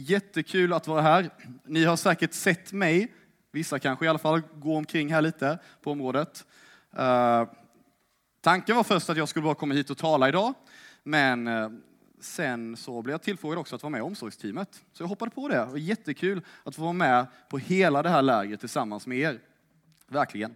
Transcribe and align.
Jättekul 0.00 0.72
att 0.72 0.86
vara 0.86 1.02
här. 1.02 1.30
Ni 1.64 1.84
har 1.84 1.96
säkert 1.96 2.32
sett 2.32 2.72
mig, 2.72 3.12
vissa 3.50 3.78
kanske 3.78 4.04
i 4.04 4.08
alla 4.08 4.18
fall, 4.18 4.42
gå 4.54 4.76
omkring 4.76 5.12
här 5.12 5.22
lite 5.22 5.58
på 5.82 5.90
området. 5.90 6.44
Uh, 6.98 7.44
tanken 8.40 8.76
var 8.76 8.84
först 8.84 9.10
att 9.10 9.16
jag 9.16 9.28
skulle 9.28 9.44
bara 9.44 9.54
komma 9.54 9.74
hit 9.74 9.90
och 9.90 9.98
tala 9.98 10.28
idag, 10.28 10.54
men 11.02 11.48
uh, 11.48 11.70
sen 12.20 12.76
så 12.76 13.02
blev 13.02 13.12
jag 13.12 13.22
tillfrågad 13.22 13.58
också 13.58 13.76
att 13.76 13.82
vara 13.82 13.90
med 13.90 13.98
i 13.98 14.02
omsorgsteamet. 14.02 14.84
Så 14.92 15.02
jag 15.02 15.08
hoppade 15.08 15.30
på 15.30 15.48
det. 15.48 15.54
Det 15.54 15.64
var 15.64 15.78
jättekul 15.78 16.40
att 16.64 16.74
få 16.74 16.82
vara 16.82 16.92
med 16.92 17.26
på 17.48 17.58
hela 17.58 18.02
det 18.02 18.08
här 18.08 18.22
lägret 18.22 18.60
tillsammans 18.60 19.06
med 19.06 19.18
er. 19.18 19.40
Verkligen. 20.06 20.54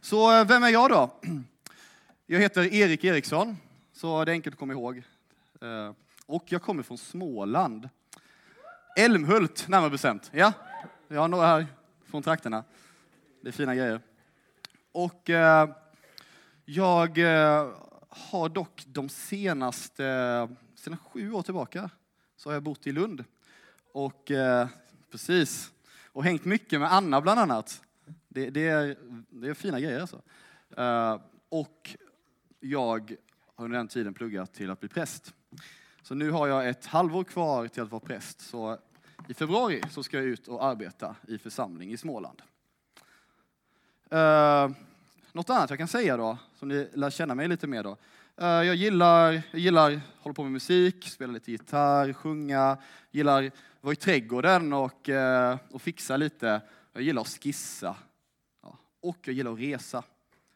Så 0.00 0.40
uh, 0.40 0.46
vem 0.46 0.62
är 0.62 0.68
jag 0.68 0.90
då? 0.90 1.20
Jag 2.26 2.40
heter 2.40 2.74
Erik 2.74 3.04
Eriksson, 3.04 3.56
så 3.92 4.24
det 4.24 4.30
är 4.30 4.34
enkelt 4.34 4.54
att 4.54 4.60
komma 4.60 4.72
ihåg. 4.72 5.02
Och 6.26 6.44
jag 6.46 6.62
kommer 6.62 6.82
från 6.82 6.98
Småland. 6.98 7.88
Älmhult 8.96 9.68
närmare 9.68 9.90
bestämt. 9.90 10.30
Ja, 10.34 10.52
jag 11.08 11.20
har 11.20 11.28
några 11.28 11.46
här 11.46 11.66
från 12.04 12.22
trakterna. 12.22 12.64
Det 13.40 13.48
är 13.48 13.52
fina 13.52 13.74
grejer. 13.74 14.00
Och 14.92 15.30
eh, 15.30 15.68
jag 16.64 17.18
eh, 17.18 17.68
har 18.08 18.48
dock 18.48 18.84
de 18.86 19.08
senaste, 19.08 20.02
sedan 20.74 20.96
sju 20.96 21.32
år 21.32 21.42
tillbaka, 21.42 21.90
så 22.36 22.48
har 22.48 22.54
jag 22.54 22.62
bott 22.62 22.86
i 22.86 22.92
Lund. 22.92 23.24
Och 23.92 24.30
eh, 24.30 24.68
precis, 25.10 25.72
och 26.06 26.24
hängt 26.24 26.44
mycket 26.44 26.80
med 26.80 26.92
Anna 26.92 27.20
bland 27.20 27.40
annat. 27.40 27.82
Det, 28.28 28.50
det 28.50 28.68
är, 28.68 28.96
det 29.30 29.48
är 29.48 29.54
fina 29.54 29.80
grejer 29.80 30.00
alltså. 30.00 30.22
Eh, 30.76 31.20
och 31.48 31.96
jag 32.60 33.16
har 33.54 33.64
under 33.64 33.78
den 33.78 33.88
tiden 33.88 34.14
pluggat 34.14 34.54
till 34.54 34.70
att 34.70 34.80
bli 34.80 34.88
präst. 34.88 35.34
Så 36.02 36.14
nu 36.14 36.30
har 36.30 36.48
jag 36.48 36.68
ett 36.68 36.86
halvår 36.86 37.24
kvar 37.24 37.68
till 37.68 37.82
att 37.82 37.90
vara 37.90 38.00
präst. 38.00 38.40
Så 38.40 38.78
i 39.28 39.34
februari 39.34 39.82
så 39.90 40.02
ska 40.02 40.16
jag 40.16 40.26
ut 40.26 40.48
och 40.48 40.64
arbeta 40.64 41.16
i 41.28 41.38
församling 41.38 41.92
i 41.92 41.96
Småland. 41.96 42.42
Eh, 44.10 44.70
något 45.32 45.50
annat 45.50 45.70
jag 45.70 45.78
kan 45.78 45.88
säga 45.88 46.16
då, 46.16 46.38
som 46.54 46.68
ni 46.68 46.88
lär 46.94 47.10
känna 47.10 47.34
mig 47.34 47.48
lite 47.48 47.66
mer 47.66 47.82
då. 47.82 47.96
Eh, 48.36 48.46
jag 48.46 48.74
gillar, 48.74 49.32
jag 49.32 49.60
gillar 49.60 50.00
hålla 50.18 50.34
på 50.34 50.42
med 50.42 50.52
musik, 50.52 51.08
spela 51.08 51.32
lite 51.32 51.50
gitarr, 51.50 52.12
sjunga, 52.12 52.78
gillar 53.10 53.50
vara 53.80 53.92
i 53.92 53.96
trädgården 53.96 54.72
och, 54.72 55.08
eh, 55.08 55.58
och 55.70 55.82
fixa 55.82 56.16
lite. 56.16 56.60
Jag 56.92 57.02
gillar 57.02 57.22
att 57.22 57.28
skissa. 57.28 57.96
Ja. 58.62 58.78
Och 59.00 59.18
jag 59.24 59.34
gillar 59.34 59.52
att 59.52 59.58
resa. 59.58 60.04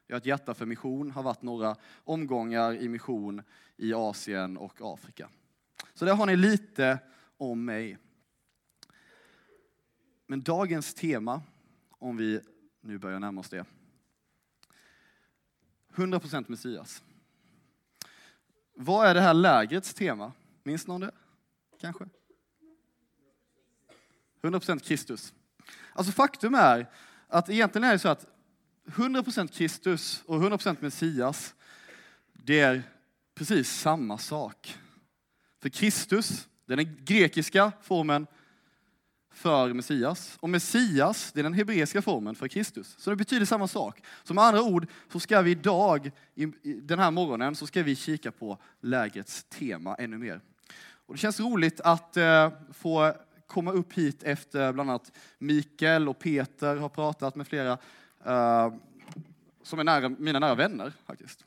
Jag 0.07 0.15
har 0.15 0.19
ett 0.19 0.27
hjärta 0.27 0.55
för 0.55 0.67
mission, 0.67 1.11
har 1.11 1.23
varit 1.23 1.43
några 1.43 1.77
omgångar 2.05 2.75
i 2.75 2.89
mission 2.89 3.43
i 3.77 3.95
Asien 3.95 4.57
och 4.57 4.75
Afrika. 4.81 5.29
Så 5.95 6.05
där 6.05 6.15
har 6.15 6.27
ni 6.27 6.37
lite 6.37 6.99
om 7.37 7.65
mig. 7.65 7.99
Men 10.31 10.43
dagens 10.43 10.95
tema, 10.95 11.43
om 11.91 12.17
vi 12.17 12.41
nu 12.81 12.99
börjar 12.99 13.21
närma 13.21 13.41
oss 13.41 13.49
det. 13.49 13.65
100% 15.95 16.45
Messias. 16.49 17.03
Vad 18.75 19.07
är 19.07 19.15
det 19.15 19.21
här 19.21 19.35
lägrets 19.35 19.95
tema? 19.95 20.33
Minns 20.63 20.87
någon 20.87 21.01
det? 21.01 21.11
Kanske? 21.81 22.09
100% 24.43 24.79
Kristus. 24.79 25.35
Alltså 25.93 26.13
faktum 26.13 26.55
är 26.55 26.91
att 27.29 27.49
egentligen 27.49 27.85
är 27.85 27.93
det 27.93 27.99
så 27.99 28.09
att 28.09 28.27
100% 28.87 29.49
Kristus 29.49 30.23
och 30.27 30.43
100% 30.43 30.77
Messias, 30.81 31.55
det 32.33 32.61
är 32.61 32.83
precis 33.35 33.71
samma 33.71 34.19
sak. 34.19 34.79
För 35.61 35.69
Kristus, 35.69 36.49
det 36.67 36.73
är 36.73 36.77
den 36.77 37.05
grekiska 37.05 37.73
formen 37.83 38.27
för 39.31 39.73
Messias. 39.73 40.37
Och 40.41 40.49
Messias, 40.49 41.33
det 41.33 41.41
är 41.41 41.45
den 41.45 41.53
hebreiska 41.53 42.03
formen 42.03 42.35
för 42.35 42.49
Kristus. 42.49 42.95
Så 42.99 43.11
det 43.11 43.17
betyder 43.17 43.47
samma 43.47 43.69
sak. 43.69 44.03
Så 44.25 44.35
med 44.35 44.45
andra 44.45 44.63
ord 44.63 44.87
så 45.13 45.21
ska 45.21 45.43
vi 45.43 45.51
idag, 45.51 46.11
den 46.63 46.99
här 46.99 47.11
morgonen, 47.11 47.55
så 47.55 47.67
ska 47.67 47.83
vi 47.83 47.97
kika 47.97 48.31
på 48.33 48.59
lägrets 48.81 49.45
tema 49.45 49.95
ännu 49.95 50.19
mer. 50.19 50.41
Och 51.07 51.15
det 51.15 51.19
känns 51.19 51.41
roligt 51.41 51.81
att 51.81 52.17
eh, 52.17 52.53
få 52.73 53.13
komma 53.47 53.73
upp 53.73 53.93
hit 53.93 54.23
efter 54.23 54.73
bland 54.73 54.91
annat 54.91 55.13
Mikael 55.39 56.09
och 56.09 56.19
Peter 56.19 56.77
har 56.77 56.89
pratat 56.89 57.37
med 57.37 57.47
flera 57.47 57.79
eh, 58.25 58.73
som 59.63 59.79
är 59.79 59.85
nära, 59.85 60.09
mina 60.09 60.39
nära 60.39 60.55
vänner 60.55 60.93
faktiskt. 61.07 61.45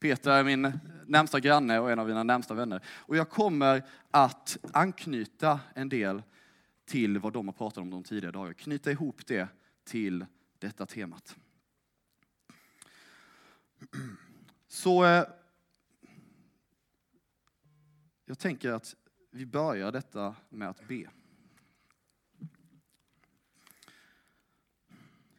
Peter 0.00 0.30
är 0.30 0.44
min 0.44 0.80
närmsta 1.06 1.40
granne 1.40 1.78
och 1.78 1.90
en 1.90 1.98
av 1.98 2.06
mina 2.06 2.22
närmsta 2.22 2.54
vänner. 2.54 2.80
Och 2.86 3.16
jag 3.16 3.28
kommer 3.28 3.82
att 4.10 4.58
anknyta 4.72 5.60
en 5.74 5.88
del 5.88 6.22
till 6.84 7.18
vad 7.18 7.32
de 7.32 7.48
har 7.48 7.52
pratat 7.52 7.78
om 7.78 7.90
de 7.90 8.04
tidigare 8.04 8.32
dagarna. 8.32 8.54
Knyta 8.54 8.90
ihop 8.90 9.26
det 9.26 9.48
till 9.84 10.26
detta 10.58 10.86
temat. 10.86 11.36
Så 14.68 15.04
eh, 15.04 15.24
jag 18.24 18.38
tänker 18.38 18.70
att 18.70 18.96
vi 19.30 19.46
börjar 19.46 19.92
detta 19.92 20.36
med 20.48 20.68
att 20.68 20.88
be. 20.88 21.10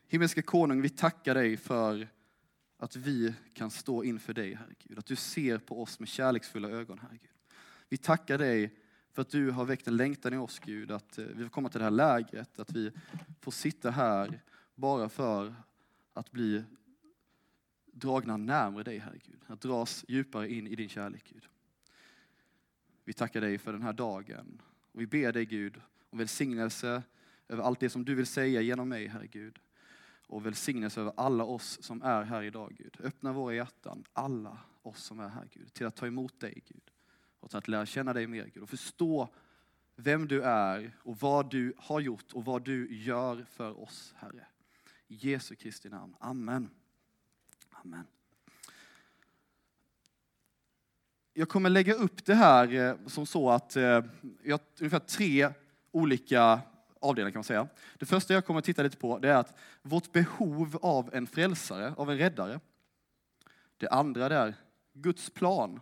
Himmelske 0.07 0.41
konung, 0.41 0.81
vi 0.81 0.89
tackar 0.89 1.35
dig 1.35 1.57
för 1.57 2.07
att 2.77 2.95
vi 2.95 3.33
kan 3.53 3.71
stå 3.71 4.03
inför 4.03 4.33
dig, 4.33 4.53
Herre 4.53 4.73
Gud. 4.79 4.99
Att 4.99 5.05
du 5.05 5.15
ser 5.15 5.57
på 5.57 5.81
oss 5.81 5.99
med 5.99 6.09
kärleksfulla 6.09 6.69
ögon, 6.69 6.99
Herre 6.99 7.17
Gud. 7.21 7.31
Vi 7.89 7.97
tackar 7.97 8.37
dig 8.37 8.75
för 9.13 9.21
att 9.21 9.29
du 9.29 9.51
har 9.51 9.65
väckt 9.65 9.87
en 9.87 9.97
längtan 9.97 10.33
i 10.33 10.37
oss, 10.37 10.59
Gud, 10.59 10.91
att 10.91 11.17
eh, 11.17 11.25
vi 11.25 11.43
får 11.43 11.49
komma 11.49 11.69
till 11.69 11.79
det 11.79 11.83
här 11.83 11.91
lägret, 11.91 12.59
att 12.59 12.71
vi 12.71 12.91
får 13.41 13.51
sitta 13.51 13.91
här 13.91 14.41
bara 14.75 15.09
för 15.09 15.55
att 16.13 16.31
bli 16.31 16.63
dragna 17.85 18.37
närmare 18.37 18.83
dig, 18.83 18.97
Herre 18.97 19.17
Gud. 19.25 19.39
Att 19.47 19.61
dras 19.61 20.05
djupare 20.07 20.49
in 20.49 20.67
i 20.67 20.75
din 20.75 20.89
kärlek, 20.89 21.23
Gud. 21.33 21.47
Vi 23.03 23.13
tackar 23.13 23.41
dig 23.41 23.57
för 23.57 23.73
den 23.73 23.81
här 23.81 23.93
dagen. 23.93 24.61
Och 24.91 25.01
vi 25.01 25.07
ber 25.07 25.31
dig, 25.31 25.45
Gud, 25.45 25.81
om 26.09 26.17
välsignelse 26.17 27.03
över 27.47 27.63
allt 27.63 27.79
det 27.79 27.89
som 27.89 28.05
du 28.05 28.15
vill 28.15 28.27
säga 28.27 28.61
genom 28.61 28.89
mig, 28.89 29.07
Herre 29.07 29.27
Gud. 29.27 29.59
Och 30.27 30.45
välsignelse 30.45 31.01
över 31.01 31.13
alla 31.17 31.43
oss 31.43 31.83
som 31.83 32.01
är 32.01 32.23
här 32.23 32.43
idag, 32.43 32.75
Gud. 32.77 32.97
Öppna 32.99 33.33
våra 33.33 33.53
hjärtan, 33.53 34.03
alla 34.13 34.57
oss 34.81 35.03
som 35.03 35.19
är 35.19 35.27
här, 35.27 35.47
Gud, 35.51 35.73
till 35.73 35.85
att 35.85 35.95
ta 35.95 36.07
emot 36.07 36.39
dig, 36.39 36.63
Gud 36.67 36.92
och 37.43 37.49
till 37.49 37.57
att 37.57 37.67
lära 37.67 37.85
känna 37.85 38.13
dig 38.13 38.27
mer 38.27 38.45
Gud 38.53 38.63
och 38.63 38.69
förstå 38.69 39.29
vem 39.95 40.27
du 40.27 40.41
är 40.43 40.97
och 40.99 41.17
vad 41.19 41.51
du 41.51 41.73
har 41.77 41.99
gjort 41.99 42.33
och 42.33 42.45
vad 42.45 42.63
du 42.65 42.95
gör 42.95 43.45
för 43.49 43.81
oss 43.81 44.13
Herre. 44.17 44.45
I 45.07 45.15
Jesu 45.15 45.55
Kristi 45.55 45.89
namn. 45.89 46.15
Amen. 46.19 46.69
Amen. 47.69 48.07
Jag 51.33 51.49
kommer 51.49 51.69
lägga 51.69 51.93
upp 51.93 52.25
det 52.25 52.35
här 52.35 52.73
eh, 52.73 52.95
som 53.07 53.25
så 53.25 53.49
att 53.49 53.75
vi 53.75 53.81
jag 54.43 54.57
har 54.57 54.59
ungefär 54.79 54.99
tre 54.99 55.49
olika 55.91 56.61
avdelningar 56.99 57.31
kan 57.31 57.39
man 57.39 57.43
säga. 57.43 57.67
Det 57.97 58.05
första 58.05 58.33
jag 58.33 58.45
kommer 58.45 58.59
att 58.59 58.65
titta 58.65 58.83
lite 58.83 58.97
på 58.97 59.19
det 59.19 59.29
är 59.29 59.35
att 59.35 59.57
vårt 59.81 60.11
behov 60.11 60.79
av 60.81 61.09
en 61.13 61.27
frälsare, 61.27 61.93
av 61.97 62.11
en 62.11 62.17
räddare. 62.17 62.59
Det 63.77 63.89
andra 63.89 64.29
det 64.29 64.35
är 64.35 64.55
Guds 64.93 65.29
plan 65.29 65.79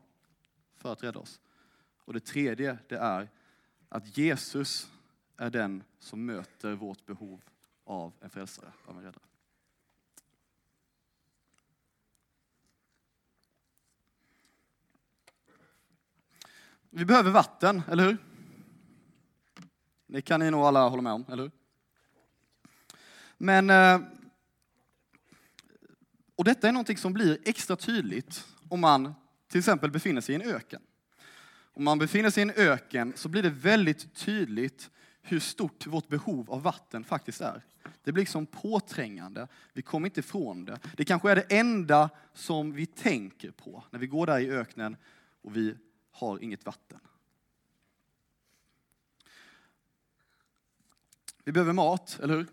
för 0.77 0.93
att 0.93 1.03
rädda 1.03 1.19
oss. 1.19 1.39
Och 2.05 2.13
det 2.13 2.19
tredje, 2.19 2.77
det 2.87 2.97
är 2.97 3.29
att 3.89 4.17
Jesus 4.17 4.91
är 5.37 5.49
den 5.49 5.83
som 5.99 6.25
möter 6.25 6.73
vårt 6.73 7.05
behov 7.05 7.41
av 7.83 8.13
en 8.21 8.29
frälsare, 8.29 8.71
av 8.85 8.97
en 8.97 9.03
räddare. 9.03 9.23
Vi 16.89 17.05
behöver 17.05 17.31
vatten, 17.31 17.81
eller 17.87 18.03
hur? 18.03 18.17
Det 20.07 20.21
kan 20.21 20.39
ni 20.39 20.51
nog 20.51 20.61
alla 20.61 20.89
hålla 20.89 21.01
med 21.01 21.13
om, 21.13 21.25
eller 21.29 21.43
hur? 21.43 21.51
Men, 23.37 23.69
eh, 23.69 24.01
och 26.35 26.43
detta 26.43 26.67
är 26.67 26.71
någonting 26.71 26.97
som 26.97 27.13
blir 27.13 27.39
extra 27.45 27.75
tydligt 27.75 28.47
om 28.69 28.79
man 28.79 29.13
till 29.47 29.59
exempel 29.59 29.91
befinner 29.91 30.21
sig 30.21 30.35
i 30.35 30.41
en 30.41 30.55
öken 30.55 30.81
om 31.73 31.83
man 31.83 31.99
befinner 31.99 32.29
sig 32.29 32.41
i 32.41 32.49
en 32.49 32.53
öken 32.55 33.13
så 33.15 33.29
blir 33.29 33.43
det 33.43 33.49
väldigt 33.49 34.13
tydligt 34.13 34.89
hur 35.21 35.39
stort 35.39 35.87
vårt 35.87 36.07
behov 36.07 36.51
av 36.51 36.61
vatten 36.61 37.03
faktiskt 37.03 37.41
är. 37.41 37.63
Det 38.03 38.11
blir 38.11 38.21
liksom 38.21 38.45
påträngande. 38.45 39.47
Vi 39.73 39.81
kommer 39.81 40.07
inte 40.07 40.19
ifrån 40.19 40.65
det. 40.65 40.79
Det 40.97 41.05
kanske 41.05 41.31
är 41.31 41.35
det 41.35 41.45
enda 41.49 42.09
som 42.33 42.73
vi 42.73 42.85
tänker 42.85 43.51
på 43.51 43.83
när 43.91 43.99
vi 43.99 44.07
går 44.07 44.25
där 44.25 44.39
i 44.39 44.49
öknen 44.49 44.97
och 45.41 45.57
vi 45.57 45.75
har 46.11 46.43
inget 46.43 46.65
vatten. 46.65 46.99
Vi 51.43 51.51
behöver 51.51 51.73
mat, 51.73 52.19
eller 52.23 52.37
hur? 52.37 52.47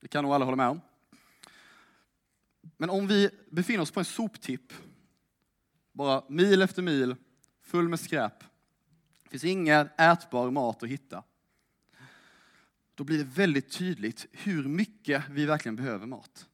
Det 0.00 0.08
kan 0.08 0.24
nog 0.24 0.32
alla 0.32 0.44
hålla 0.44 0.56
med 0.56 0.68
om. 0.68 0.80
Men 2.76 2.90
om 2.90 3.06
vi 3.06 3.30
befinner 3.50 3.80
oss 3.80 3.90
på 3.90 4.00
en 4.00 4.04
soptipp 4.04 4.72
bara 6.00 6.22
mil 6.28 6.62
efter 6.62 6.82
mil, 6.82 7.16
full 7.62 7.88
med 7.88 8.00
skräp. 8.00 8.40
Det 9.22 9.30
finns 9.30 9.44
ingen 9.44 9.88
ätbar 9.98 10.50
mat 10.50 10.82
att 10.82 10.88
hitta. 10.88 11.22
Då 12.94 13.04
blir 13.04 13.18
det 13.18 13.24
väldigt 13.24 13.70
tydligt 13.70 14.26
hur 14.32 14.68
mycket 14.68 15.24
vi 15.30 15.46
verkligen 15.46 15.76
behöver 15.76 16.06
mat. 16.06 16.48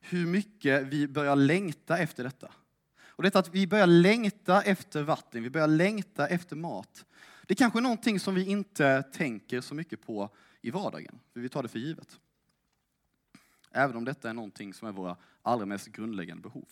Hur 0.00 0.26
mycket 0.26 0.82
vi 0.82 1.08
börjar 1.08 1.36
längta 1.36 1.98
efter 1.98 2.24
detta. 2.24 2.52
Och 3.00 3.22
detta 3.22 3.38
att 3.38 3.54
vi 3.54 3.66
börjar 3.66 3.86
längta 3.86 4.62
efter 4.62 5.02
vatten, 5.02 5.42
vi 5.42 5.50
börjar 5.50 5.68
längta 5.68 6.26
efter 6.26 6.56
mat. 6.56 7.04
Det 7.46 7.54
är 7.54 7.56
kanske 7.56 7.78
är 7.78 7.82
någonting 7.82 8.20
som 8.20 8.34
vi 8.34 8.44
inte 8.44 9.02
tänker 9.02 9.60
så 9.60 9.74
mycket 9.74 10.06
på 10.06 10.30
i 10.60 10.70
vardagen, 10.70 11.18
för 11.32 11.40
vi 11.40 11.48
tar 11.48 11.62
det 11.62 11.68
för 11.68 11.78
givet. 11.78 12.20
Även 13.70 13.96
om 13.96 14.04
detta 14.04 14.30
är 14.30 14.34
någonting 14.34 14.74
som 14.74 14.88
är 14.88 14.92
våra 14.92 15.16
allra 15.42 15.66
mest 15.66 15.86
grundläggande 15.86 16.42
behov. 16.42 16.66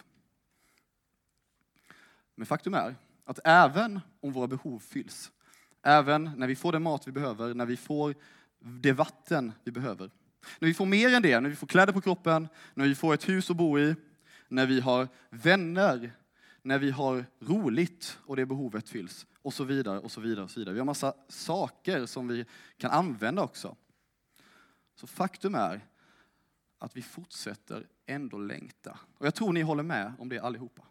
Men 2.40 2.46
faktum 2.46 2.75
är 2.75 2.96
att 3.25 3.38
även 3.44 4.00
om 4.20 4.32
våra 4.32 4.46
behov 4.46 4.78
fylls, 4.78 5.31
även 5.82 6.31
när 6.37 6.46
vi 6.46 6.56
får 6.56 6.72
den 6.72 6.82
mat 6.82 7.08
vi 7.08 7.12
behöver, 7.12 7.54
när 7.54 7.66
vi 7.66 7.76
får 7.76 8.14
det 8.58 8.92
vatten 8.92 9.52
vi 9.64 9.72
behöver, 9.72 10.10
när 10.58 10.69
vi 10.69 10.75
får 10.75 10.87
mer 10.87 11.14
än 11.14 11.22
det, 11.22 11.40
när 11.40 11.50
vi 11.50 11.56
får 11.56 11.66
kläder 11.66 11.92
på 11.92 12.00
kroppen, 12.00 12.48
när 12.75 12.84
vi 12.84 12.94
får 12.94 13.14
ett 13.14 13.28
hus 13.28 13.50
att 13.50 13.56
bo 13.56 13.78
i, 13.78 13.94
när 14.48 14.66
vi 14.66 14.81
har 14.81 15.08
vänner, 15.31 16.12
när 16.62 16.78
vi 16.78 16.90
har 16.90 17.25
roligt 17.40 18.19
och 18.26 18.37
det 18.37 18.46
behovet 18.46 18.88
fylls 18.88 19.26
och 19.42 19.54
så 19.54 19.64
vidare 19.64 19.98
och 19.98 20.12
så 20.12 20.20
vidare. 20.20 20.44
och 20.44 20.50
så 20.50 20.60
vidare. 20.60 20.72
Vi 20.72 20.81
har 20.81 20.87
massa 20.87 21.14
saker 21.28 22.06
som 22.06 22.28
vi 22.28 22.44
kan 22.76 22.90
använda 22.90 23.42
också. 23.42 23.76
Så 24.94 25.06
faktum 25.06 25.54
är 25.54 25.87
att 26.78 26.96
vi 26.96 27.02
fortsätter 27.02 27.87
ändå 28.06 28.38
längta. 28.38 28.98
Och 29.19 29.26
jag 29.26 29.34
tror 29.34 29.52
ni 29.52 29.62
håller 29.62 29.82
med 29.82 30.12
om 30.19 30.28
det 30.28 30.38
allihopa. 30.38 30.82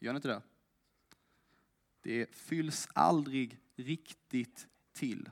Gör 0.00 0.12
ni 0.12 0.16
inte 0.16 0.28
det? 0.28 0.42
Det 2.06 2.34
fylls 2.34 2.88
aldrig 2.92 3.58
riktigt 3.76 4.66
till. 4.92 5.30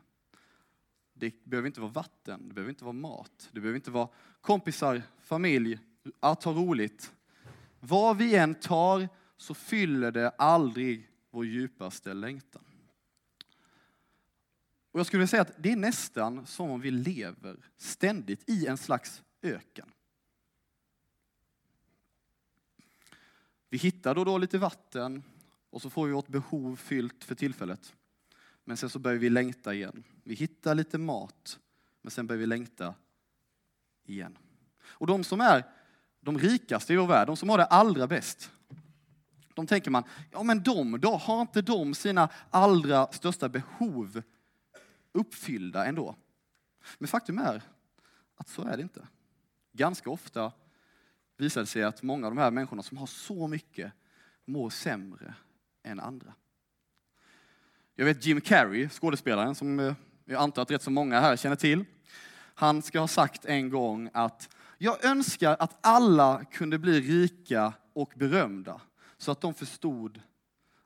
Det 1.13 1.45
behöver 1.45 1.67
inte 1.67 1.81
vara 1.81 1.91
vatten, 1.91 2.49
det 2.49 2.55
behöver 2.55 2.71
inte 2.71 2.85
vara 2.85 2.93
mat, 2.93 3.49
det 3.53 3.61
behöver 3.61 3.77
inte 3.77 3.91
vara 3.91 4.09
kompisar, 4.41 5.03
familj, 5.21 5.79
att 6.21 6.45
ha 6.45 6.53
roligt. 6.53 7.13
Vad 7.81 8.17
vi 8.17 8.35
än 8.35 8.55
tar 8.55 9.09
så 9.37 9.55
fyller 9.55 10.13
det 10.13 10.31
aldrig 10.31 11.11
vår 11.31 11.47
djupaste 11.47 12.15
längtan. 12.15 12.65
Och 14.91 15.01
jag 15.01 15.07
skulle 15.07 15.19
vilja 15.19 15.29
säga 15.29 15.43
att 15.43 15.63
det 15.63 15.73
är 15.73 15.77
nästan 15.77 16.47
som 16.47 16.71
om 16.71 16.81
vi 16.81 16.91
lever 16.91 17.71
ständigt 17.77 18.51
i 18.51 18.67
en 18.67 18.79
slags 18.79 19.23
öken. 19.43 19.93
Vi 23.69 23.79
hittar 23.79 24.15
då 24.15 24.21
och 24.21 24.27
då 24.27 24.39
lite 24.39 24.59
vatten 24.59 25.23
och 25.75 25.83
så 25.83 25.91
får 25.91 26.07
vi 26.07 26.13
vårt 26.13 26.29
behov 26.29 26.77
fyllt 26.77 27.25
för 27.25 27.35
tillfället. 27.35 27.95
Men 28.65 28.77
sen 28.77 28.91
så 28.91 28.99
börjar 28.99 29.19
vi 29.19 29.31
längta 29.31 29.75
igen. 29.75 30.05
Vi 30.23 30.35
hittar 30.35 30.75
lite 30.75 30.99
mat, 30.99 31.59
men 32.03 32.11
sen 32.11 32.27
börjar 32.27 32.41
vi 32.41 32.47
längta 32.47 32.95
igen. 34.05 34.39
Och 34.85 35.07
de 35.07 35.25
som 35.25 35.41
är 35.41 35.65
de 36.21 36.39
rikaste 36.39 36.93
i 36.93 36.97
vår 36.97 37.07
värld, 37.07 37.27
de 37.27 37.37
som 37.37 37.49
har 37.49 37.59
det 37.59 37.65
allra 37.65 38.07
bäst, 38.07 38.51
de 39.55 39.67
tänker 39.67 39.91
man, 39.91 40.05
ja 40.33 40.43
men 40.43 40.63
de 40.63 41.01
då, 41.01 41.17
har 41.17 41.41
inte 41.41 41.63
de 41.63 41.95
sina 41.95 42.29
allra 42.51 43.13
största 43.13 43.49
behov 43.49 44.23
uppfyllda 45.13 45.87
ändå? 45.87 46.17
Men 46.99 47.09
faktum 47.09 47.39
är 47.39 47.63
att 48.37 48.49
så 48.49 48.63
är 48.63 48.77
det 48.77 48.83
inte. 48.83 49.09
Ganska 49.73 50.11
ofta 50.11 50.53
visar 51.37 51.61
det 51.61 51.67
sig 51.67 51.83
att 51.83 52.03
många 52.03 52.27
av 52.27 52.35
de 52.35 52.41
här 52.41 52.51
människorna 52.51 52.83
som 52.83 52.99
har 52.99 53.07
så 53.07 53.49
mycket 53.49 53.93
mår 54.45 54.71
sämre 54.71 55.35
än 55.85 56.01
andra. 56.01 56.35
Jag 57.95 58.05
vet 58.05 58.27
Jim 58.27 58.41
Carrey, 58.41 58.89
skådespelaren 58.89 59.55
som 59.55 59.81
eh, 59.81 59.95
jag 60.25 60.43
antar 60.43 60.63
att 60.63 60.71
rätt 60.71 60.83
så 60.83 60.91
många 60.91 61.21
här 61.21 61.37
känner 61.37 61.57
till. 61.57 61.85
Han 62.55 62.83
ska 62.83 63.01
ha 63.01 63.09
sagt 63.09 63.45
en 63.45 63.71
gång 63.71 64.11
att 64.13 64.49
jag 64.79 65.05
önskar 65.05 65.57
att 65.59 65.79
alla 65.81 66.45
kunde 66.45 66.79
bli 66.79 67.01
rika 67.01 67.73
och 67.93 68.13
berömda 68.17 68.81
så 69.17 69.33
att 69.33 69.41
de 69.41 69.55
förstod 69.55 70.21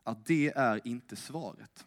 att 0.02 0.26
det 0.26 0.52
är 0.56 0.80
inte 0.84 1.16
svaret. 1.16 1.86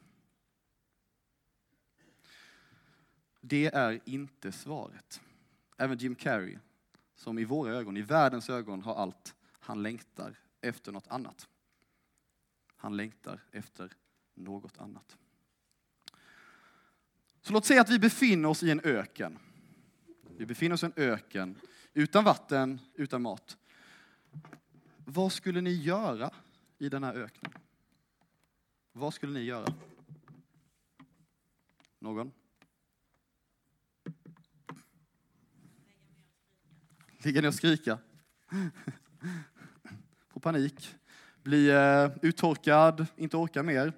Det 3.41 3.65
är 3.65 3.99
inte 4.05 4.51
svaret. 4.51 5.21
Även 5.77 5.97
Jim 5.97 6.15
Carrey, 6.15 6.57
som 7.15 7.39
i 7.39 7.43
våra 7.43 7.73
ögon, 7.73 7.97
i 7.97 8.01
världens 8.01 8.49
ögon 8.49 8.81
har 8.81 8.95
allt, 8.95 9.35
han 9.59 9.83
längtar 9.83 10.35
efter 10.61 10.91
något 10.91 11.07
annat. 11.07 11.47
Han 12.81 12.97
längtar 12.97 13.39
efter 13.51 13.91
något 14.33 14.77
annat. 14.77 15.17
Så 17.41 17.53
låt 17.53 17.65
säga 17.65 17.81
att 17.81 17.89
vi 17.89 17.99
befinner 17.99 18.49
oss 18.49 18.63
i 18.63 18.71
en 18.71 18.81
öken. 18.83 19.39
Vi 20.37 20.45
befinner 20.45 20.73
oss 20.73 20.83
i 20.83 20.85
en 20.85 20.93
öken 20.95 21.59
utan 21.93 22.23
vatten, 22.23 22.79
utan 22.93 23.21
mat. 23.21 23.57
Vad 25.05 25.31
skulle 25.31 25.61
ni 25.61 25.71
göra 25.71 26.31
i 26.77 26.89
den 26.89 27.03
här 27.03 27.13
öknen? 27.13 27.53
Vad 28.91 29.13
skulle 29.13 29.33
ni 29.33 29.41
göra? 29.41 29.73
Någon? 31.99 32.31
Ligga 37.17 37.41
ner 37.41 37.47
och 37.47 37.55
skrika? 37.55 37.99
Få 40.27 40.39
panik? 40.39 40.95
Bli 41.43 41.69
eh, 41.69 42.09
uttorkad, 42.21 43.05
inte 43.15 43.37
orka 43.37 43.63
mer? 43.63 43.93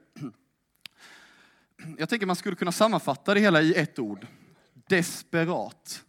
Jag 1.98 2.10
tänker 2.10 2.26
man 2.26 2.36
skulle 2.36 2.56
kunna 2.56 2.72
sammanfatta 2.72 3.34
det 3.34 3.40
hela 3.40 3.62
i 3.62 3.74
ett 3.74 4.00
ord. 4.00 4.28
Desperat. 4.74 6.04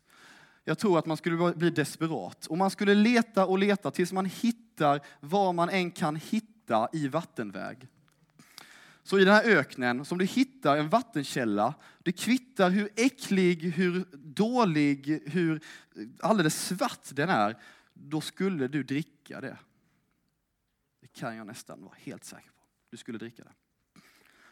Jag 0.64 0.78
tror 0.78 0.98
att 0.98 1.06
man 1.06 1.16
skulle 1.16 1.52
bli 1.54 1.70
desperat. 1.70 2.46
Och 2.46 2.58
man 2.58 2.70
skulle 2.70 2.94
leta 2.94 3.46
och 3.46 3.58
leta 3.58 3.90
tills 3.90 4.12
man 4.12 4.26
hittar 4.26 5.00
vad 5.20 5.54
man 5.54 5.70
än 5.70 5.90
kan 5.90 6.16
hitta 6.16 6.88
i 6.92 7.08
vattenväg. 7.08 7.88
Så 9.02 9.18
i 9.18 9.24
den 9.24 9.34
här 9.34 9.44
öknen, 9.44 10.04
som 10.04 10.18
du 10.18 10.24
hittar 10.24 10.76
en 10.76 10.88
vattenkälla, 10.88 11.74
det 12.02 12.12
kvittar 12.12 12.70
hur 12.70 12.88
äcklig, 12.96 13.72
hur 13.72 14.04
dålig, 14.12 15.22
hur 15.26 15.60
eh, 15.96 16.02
alldeles 16.20 16.66
svart 16.66 17.08
den 17.10 17.28
är, 17.28 17.56
då 17.94 18.20
skulle 18.20 18.68
du 18.68 18.82
dricka 18.82 19.40
det. 19.40 19.56
Det 21.04 21.08
kan 21.12 21.36
jag 21.36 21.46
nästan 21.46 21.82
vara 21.82 21.94
helt 21.98 22.24
säker 22.24 22.50
på. 22.50 22.62
Du 22.90 22.96
skulle 22.96 23.18
dricka 23.18 23.44
det. 23.44 23.52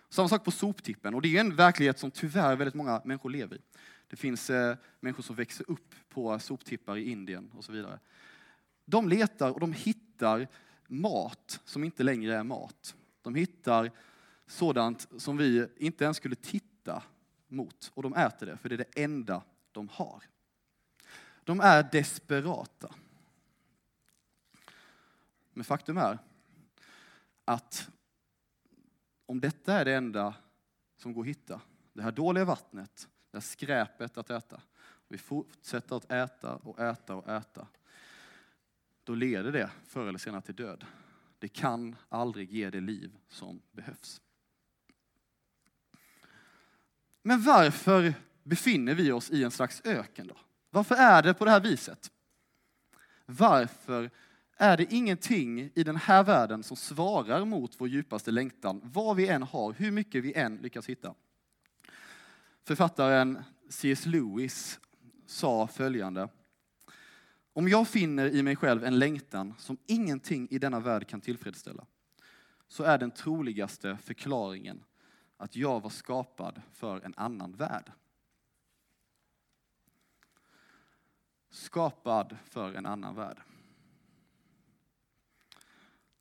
Samma 0.08 0.28
sak 0.28 0.44
på 0.44 0.50
soptippen, 0.50 1.14
och 1.14 1.22
det 1.22 1.36
är 1.36 1.40
en 1.40 1.56
verklighet 1.56 1.98
som 1.98 2.10
tyvärr 2.10 2.56
väldigt 2.56 2.74
många 2.74 3.02
människor 3.04 3.30
lever 3.30 3.56
i. 3.56 3.60
Det 4.08 4.16
finns 4.16 4.50
eh, 4.50 4.76
människor 5.00 5.22
som 5.22 5.36
växer 5.36 5.70
upp 5.70 5.94
på 6.08 6.38
soptippar 6.38 6.96
i 6.96 7.10
Indien 7.10 7.50
och 7.54 7.64
så 7.64 7.72
vidare. 7.72 7.98
De 8.84 9.08
letar 9.08 9.50
och 9.50 9.60
de 9.60 9.72
hittar 9.72 10.48
mat 10.86 11.60
som 11.64 11.84
inte 11.84 12.02
längre 12.02 12.36
är 12.36 12.42
mat. 12.42 12.96
De 13.22 13.34
hittar 13.34 13.90
sådant 14.46 15.08
som 15.16 15.36
vi 15.36 15.68
inte 15.76 16.04
ens 16.04 16.16
skulle 16.16 16.36
titta 16.36 17.02
mot 17.48 17.92
och 17.94 18.02
de 18.02 18.14
äter 18.14 18.46
det 18.46 18.56
för 18.56 18.68
det 18.68 18.74
är 18.74 18.78
det 18.92 19.02
enda 19.02 19.42
de 19.72 19.88
har. 19.88 20.22
De 21.44 21.60
är 21.60 21.88
desperata. 21.92 22.94
Men 25.52 25.64
faktum 25.64 25.96
är 25.96 26.18
att 27.44 27.90
om 29.26 29.40
detta 29.40 29.74
är 29.74 29.84
det 29.84 29.94
enda 29.94 30.34
som 30.96 31.12
går 31.12 31.22
att 31.22 31.28
hitta, 31.28 31.60
det 31.92 32.02
här 32.02 32.12
dåliga 32.12 32.44
vattnet, 32.44 33.08
det 33.30 33.36
här 33.36 33.42
skräpet 33.42 34.16
att 34.16 34.30
äta, 34.30 34.60
och 34.78 35.06
vi 35.08 35.18
fortsätter 35.18 35.96
att 35.96 36.12
äta 36.12 36.54
och 36.54 36.80
äta 36.80 37.14
och 37.14 37.28
äta, 37.28 37.66
då 39.04 39.14
leder 39.14 39.52
det 39.52 39.70
förr 39.86 40.06
eller 40.06 40.18
senare 40.18 40.42
till 40.42 40.54
död. 40.54 40.84
Det 41.38 41.48
kan 41.48 41.96
aldrig 42.08 42.52
ge 42.52 42.70
det 42.70 42.80
liv 42.80 43.16
som 43.28 43.62
behövs. 43.72 44.20
Men 47.22 47.42
varför 47.42 48.14
befinner 48.42 48.94
vi 48.94 49.12
oss 49.12 49.30
i 49.30 49.44
en 49.44 49.50
slags 49.50 49.82
öken 49.84 50.26
då? 50.26 50.36
Varför 50.70 50.94
är 50.94 51.22
det 51.22 51.34
på 51.34 51.44
det 51.44 51.50
här 51.50 51.60
viset? 51.60 52.10
Varför 53.26 54.10
är 54.62 54.76
det 54.76 54.92
ingenting 54.92 55.70
i 55.74 55.84
den 55.84 55.96
här 55.96 56.24
världen 56.24 56.62
som 56.62 56.76
svarar 56.76 57.44
mot 57.44 57.80
vår 57.80 57.88
djupaste 57.88 58.30
längtan, 58.30 58.80
vad 58.84 59.16
vi 59.16 59.28
än 59.28 59.42
har, 59.42 59.72
hur 59.72 59.90
mycket 59.90 60.24
vi 60.24 60.34
än 60.34 60.56
lyckas 60.56 60.86
hitta. 60.86 61.14
Författaren 62.64 63.42
C.S. 63.68 64.06
Lewis 64.06 64.80
sa 65.26 65.66
följande. 65.66 66.28
Om 67.52 67.68
jag 67.68 67.88
finner 67.88 68.28
i 68.28 68.42
mig 68.42 68.56
själv 68.56 68.84
en 68.84 68.98
längtan 68.98 69.54
som 69.58 69.78
ingenting 69.86 70.48
i 70.50 70.58
denna 70.58 70.80
värld 70.80 71.08
kan 71.08 71.20
tillfredsställa, 71.20 71.86
så 72.68 72.82
är 72.82 72.98
den 72.98 73.10
troligaste 73.10 73.98
förklaringen 74.02 74.84
att 75.36 75.56
jag 75.56 75.82
var 75.82 75.90
skapad 75.90 76.62
för 76.72 77.00
en 77.00 77.14
annan 77.16 77.52
värld. 77.52 77.92
Skapad 81.50 82.36
för 82.44 82.74
en 82.74 82.86
annan 82.86 83.14
värld. 83.14 83.42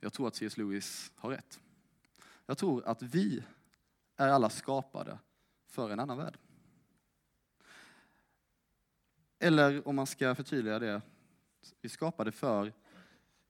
Jag 0.04 0.14
tror 0.14 0.28
att 0.28 0.36
C.S. 0.36 0.58
Lewis 0.58 1.12
har 1.16 1.30
rätt. 1.30 1.60
Jag 2.46 2.58
tror 2.58 2.86
att 2.86 3.02
vi 3.02 3.44
är 4.16 4.28
alla 4.28 4.50
skapade 4.50 5.20
för 5.68 5.90
en 5.90 6.00
annan 6.00 6.18
värld. 6.18 6.38
Eller 9.40 9.88
om 9.88 9.96
man 9.96 10.08
ska 10.08 10.36
förtydliga 10.36 10.80
det, 10.80 11.02
vi 11.82 11.90
skapade 11.90 12.32
för 12.32 12.74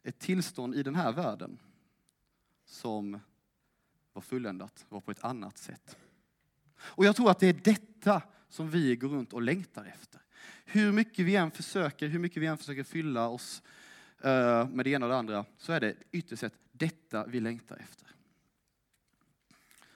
ett 0.03 0.19
tillstånd 0.19 0.75
i 0.75 0.83
den 0.83 0.95
här 0.95 1.11
världen 1.11 1.59
som 2.65 3.19
var 4.13 4.21
fulländat, 4.21 4.85
var 4.89 5.01
på 5.01 5.11
ett 5.11 5.23
annat 5.23 5.57
sätt. 5.57 5.97
Och 6.77 7.05
jag 7.05 7.15
tror 7.15 7.31
att 7.31 7.39
det 7.39 7.47
är 7.47 7.53
detta 7.53 8.21
som 8.49 8.69
vi 8.69 8.95
går 8.95 9.09
runt 9.09 9.33
och 9.33 9.41
längtar 9.41 9.85
efter. 9.85 10.21
Hur 10.65 10.91
mycket 10.91 11.25
vi 11.25 11.35
än 11.35 11.51
försöker, 11.51 12.07
hur 12.07 12.19
mycket 12.19 12.41
vi 12.43 12.47
än 12.47 12.57
försöker 12.57 12.83
fylla 12.83 13.27
oss 13.27 13.63
Eh, 14.23 14.69
med 14.69 14.85
det 14.85 14.89
ena 14.89 15.05
och 15.05 15.11
det 15.11 15.17
andra, 15.17 15.45
så 15.57 15.73
är 15.73 15.79
det 15.79 15.95
ytterst 16.11 16.39
sett 16.39 16.53
detta 16.71 17.25
vi 17.25 17.39
längtar 17.39 17.77
efter. 17.77 18.07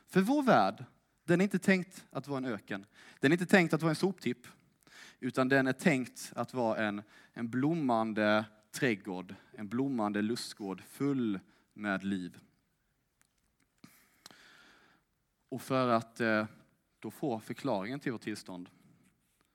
För 0.07 0.21
vår 0.21 0.43
värld, 0.43 0.85
den 1.23 1.41
är 1.41 1.43
inte 1.43 1.59
tänkt 1.59 2.05
att 2.09 2.27
vara 2.27 2.37
en 2.37 2.45
öken. 2.45 2.85
Den 3.19 3.31
är 3.31 3.33
inte 3.33 3.45
tänkt 3.45 3.73
att 3.73 3.81
vara 3.81 3.89
en 3.89 3.95
soptipp. 3.95 4.47
Utan 5.19 5.49
den 5.49 5.67
är 5.67 5.73
tänkt 5.73 6.33
att 6.35 6.53
vara 6.53 6.77
en, 6.77 7.01
en 7.33 7.49
blommande 7.49 8.45
trädgård, 8.71 9.35
en 9.51 9.67
blommande 9.67 10.21
lustgård 10.21 10.83
full 10.83 11.39
med 11.73 12.03
liv. 12.03 12.37
Och 15.49 15.61
för 15.61 15.87
att 15.87 16.21
eh, 16.21 16.45
då 16.99 17.11
få 17.11 17.39
förklaringen 17.39 17.99
till 17.99 18.11
vårt 18.11 18.21
tillstånd 18.21 18.69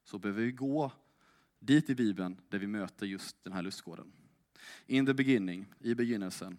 så 0.05 0.19
behöver 0.19 0.43
vi 0.43 0.53
gå 0.53 0.93
dit 1.59 1.91
i 1.91 1.95
Bibeln 1.95 2.41
där 2.49 2.59
vi 2.59 2.67
möter 2.67 3.07
just 3.07 3.45
den 3.45 3.53
här 3.53 3.63
lustgården. 3.63 4.13
In 4.87 5.07
the 5.07 5.15
beginning, 5.15 5.67
i 5.79 5.95
begynnelsen. 5.95 6.59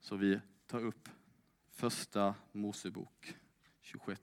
Så 0.00 0.16
vi 0.16 0.40
tar 0.66 0.80
upp 0.80 1.08
första 1.70 2.34
Mosebok, 2.52 3.34
26, 3.80 4.20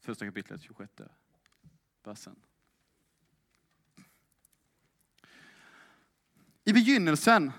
första 0.00 0.26
kapitlet, 0.26 0.62
26 0.62 0.92
versen. 2.02 2.36
I 6.64 6.72
begynnelsen, 6.72 7.52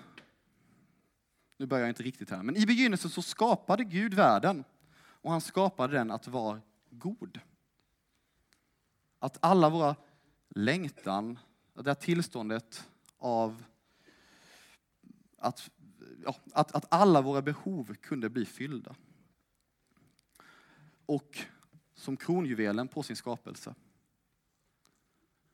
nu 1.58 1.65
börjar 1.65 1.84
jag 1.84 1.91
inte 1.91 2.03
riktigt 2.03 2.29
här, 2.29 2.44
men 2.44 2.58
i 2.58 2.65
begynnelsen 2.65 3.12
så 3.12 3.22
skapade 3.22 3.84
Gud 3.84 4.13
världen 4.13 4.63
och 4.98 5.32
han 5.32 5.41
skapade 5.41 5.94
den 5.94 6.12
att 6.12 6.27
vara 6.27 6.62
god. 6.89 7.39
Att 9.20 9.38
alla 9.41 9.70
våra 9.70 9.96
längtan, 10.50 11.39
det 11.84 11.89
här 11.89 11.96
tillståndet 11.96 12.89
av 13.17 13.63
att, 15.38 15.72
ja, 16.24 16.36
att, 16.53 16.75
att 16.75 16.86
alla 16.89 17.22
våra 17.22 17.41
behov 17.41 17.96
kunde 17.96 18.29
bli 18.29 18.46
fyllda. 18.46 18.96
Och 21.05 21.39
som 21.94 22.17
kronjuvelen 22.17 22.88
på 22.88 23.03
sin 23.03 23.15
skapelse 23.15 23.75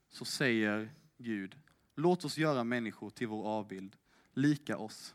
så 0.08 0.24
säger 0.24 0.94
Gud, 1.18 1.58
låt 1.94 2.24
oss 2.24 2.38
göra 2.38 2.64
människor 2.64 3.10
till 3.10 3.28
vår 3.28 3.48
avbild, 3.48 3.96
lika 4.32 4.78
oss. 4.78 5.14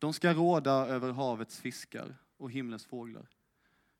De 0.00 0.12
ska 0.12 0.34
råda 0.34 0.72
över 0.72 1.12
havets 1.12 1.60
fiskar 1.60 2.16
och 2.36 2.50
himlens 2.50 2.84
fåglar, 2.84 3.28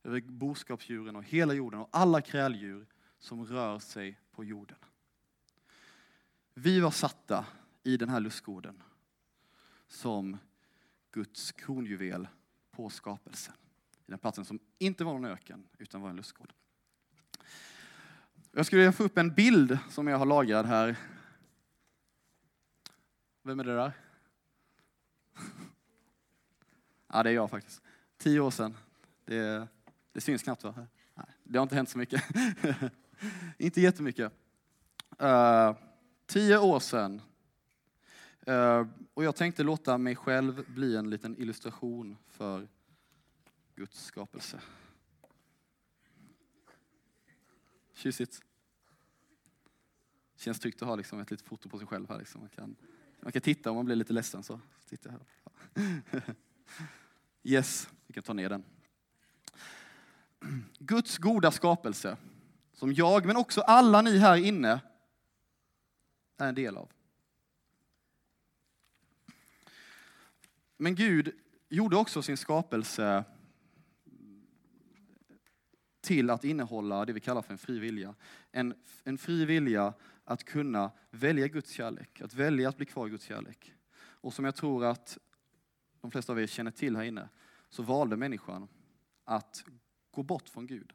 över 0.05 0.21
boskapsdjuren 0.21 1.17
och 1.17 1.25
hela 1.25 1.55
jorden 1.55 1.81
och 1.81 1.89
alla 1.93 2.21
kräldjur 2.21 2.87
som 3.19 3.47
rör 3.47 3.79
sig 3.79 4.21
på 4.31 4.45
jorden. 4.45 4.77
Vi 6.63 6.81
var 6.81 6.91
satta 6.91 7.47
i 7.83 7.97
den 7.97 8.09
här 8.09 8.21
lustgården 8.21 8.83
som 9.87 10.39
Guds 11.13 11.53
kronjuvel 11.53 12.29
på 12.71 12.91
skapelsen. 12.91 13.55
I 14.07 14.11
den 14.11 14.19
platsen 14.19 14.45
som 14.45 14.61
inte 14.79 15.05
var 15.05 15.13
någon 15.13 15.25
öken, 15.25 15.69
utan 15.79 16.01
var 16.01 16.11
en 16.11 16.17
lustgård. 16.17 16.53
Jag 18.53 18.67
skulle 18.67 18.81
vilja 18.81 18.93
få 18.93 19.03
upp 19.03 19.19
en 19.19 19.35
bild 19.35 19.79
som 19.91 20.09
jag 20.09 20.19
har 20.19 20.27
lagrad 20.27 20.67
här. 20.67 20.97
Vem 23.43 23.61
är 23.61 23.65
det 23.65 23.75
där? 23.75 23.93
Ja, 27.13 27.23
det 27.23 27.31
är 27.31 27.35
jag 27.35 27.51
faktiskt. 27.51 27.83
Tio 28.19 28.41
år 28.41 28.51
sedan. 28.51 28.77
Det, 29.25 29.69
det 30.13 30.21
syns 30.21 30.43
knappt 30.43 30.65
va? 30.65 30.87
Nej, 31.15 31.27
det 31.45 31.59
har 31.59 31.63
inte 31.63 31.75
hänt 31.75 31.89
så 31.89 31.99
mycket. 31.99 32.25
inte 33.59 33.81
jättemycket. 33.81 34.33
Uh, 35.23 35.90
tio 36.31 36.59
år 36.59 36.81
sedan. 36.81 37.23
Eh, 38.41 38.87
och 39.15 39.25
jag 39.25 39.37
tänkte 39.37 39.63
låta 39.63 39.99
mig 39.99 40.17
själv 40.17 40.65
bli 40.75 40.97
en 40.97 41.11
liten 41.11 41.37
illustration 41.39 42.17
för 42.29 42.69
Guds 43.75 44.05
skapelse. 44.05 44.61
Tjusigt. 47.95 48.43
Känns 50.37 50.61
tryggt 50.61 50.83
att 50.83 50.89
ha 50.89 50.97
liksom 50.97 51.21
ett 51.21 51.31
litet 51.31 51.47
foto 51.47 51.69
på 51.69 51.79
sig 51.79 51.87
själv 51.87 52.09
här. 52.09 52.19
Liksom. 52.19 52.41
Man, 52.41 52.51
kan, 52.51 52.77
man 53.21 53.33
kan 53.33 53.43
titta 53.43 53.71
om 53.71 53.77
man 53.77 53.85
blir 53.85 53.97
lite 53.97 54.13
ledsen. 54.13 54.43
Så 54.43 54.61
titta 54.89 55.11
här. 55.11 55.21
Yes, 57.43 57.89
vi 58.07 58.15
kan 58.15 58.23
ta 58.23 58.33
ner 58.33 58.49
den. 58.49 58.65
Guds 60.79 61.19
goda 61.19 61.51
skapelse, 61.51 62.17
som 62.73 62.93
jag, 62.93 63.27
men 63.27 63.37
också 63.37 63.61
alla 63.61 64.03
ni 64.03 64.19
här 64.19 64.37
inne, 64.37 64.81
är 66.41 66.49
en 66.49 66.55
del 66.55 66.77
av. 66.77 66.93
Men 70.77 70.95
Gud 70.95 71.33
gjorde 71.69 71.97
också 71.97 72.23
sin 72.23 72.37
skapelse 72.37 73.25
till 76.01 76.31
att 76.31 76.45
innehålla 76.45 77.05
det 77.05 77.13
vi 77.13 77.21
kallar 77.21 77.43
för 77.43 77.53
en 77.53 77.59
fri 77.59 77.79
vilja. 77.79 78.15
En, 78.53 78.75
en 79.05 79.19
fri 79.19 79.45
vilja 79.45 79.95
att 80.25 80.45
kunna 80.45 80.91
välja 81.11 81.49
Guds 81.49 81.71
kärlek, 81.71 82.21
att 82.21 82.35
välja 82.35 82.69
att 82.69 82.77
bli 82.77 82.87
kvar 82.87 83.07
i 83.07 83.11
Guds 83.11 83.25
kärlek. 83.25 83.75
Och 83.97 84.35
som 84.35 84.45
jag 84.45 84.55
tror 84.55 84.85
att 84.85 85.19
de 86.01 86.11
flesta 86.11 86.33
av 86.33 86.41
er 86.41 86.47
känner 86.47 86.71
till 86.71 86.97
här 86.97 87.05
inne, 87.05 87.29
så 87.69 87.83
valde 87.83 88.17
människan 88.17 88.69
att 89.25 89.65
gå 90.11 90.23
bort 90.23 90.49
från 90.49 90.67
Gud. 90.67 90.93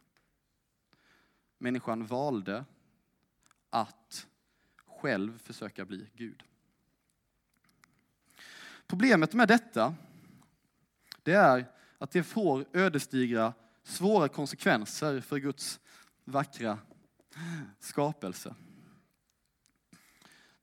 Människan 1.58 2.06
valde 2.06 2.66
att 3.70 4.28
själv 5.06 5.40
försöka 5.40 5.86
bli 5.86 6.08
Gud. 6.14 6.44
Problemet 8.88 9.34
med 9.34 9.48
detta, 9.48 9.96
det 11.24 11.34
är 11.34 11.66
att 11.98 12.12
det 12.12 12.24
får 12.24 12.66
ödesdigra 12.74 13.54
svåra 13.84 14.28
konsekvenser 14.28 15.22
för 15.22 15.38
Guds 15.38 15.80
vackra 16.24 16.80
skapelse. 17.80 18.56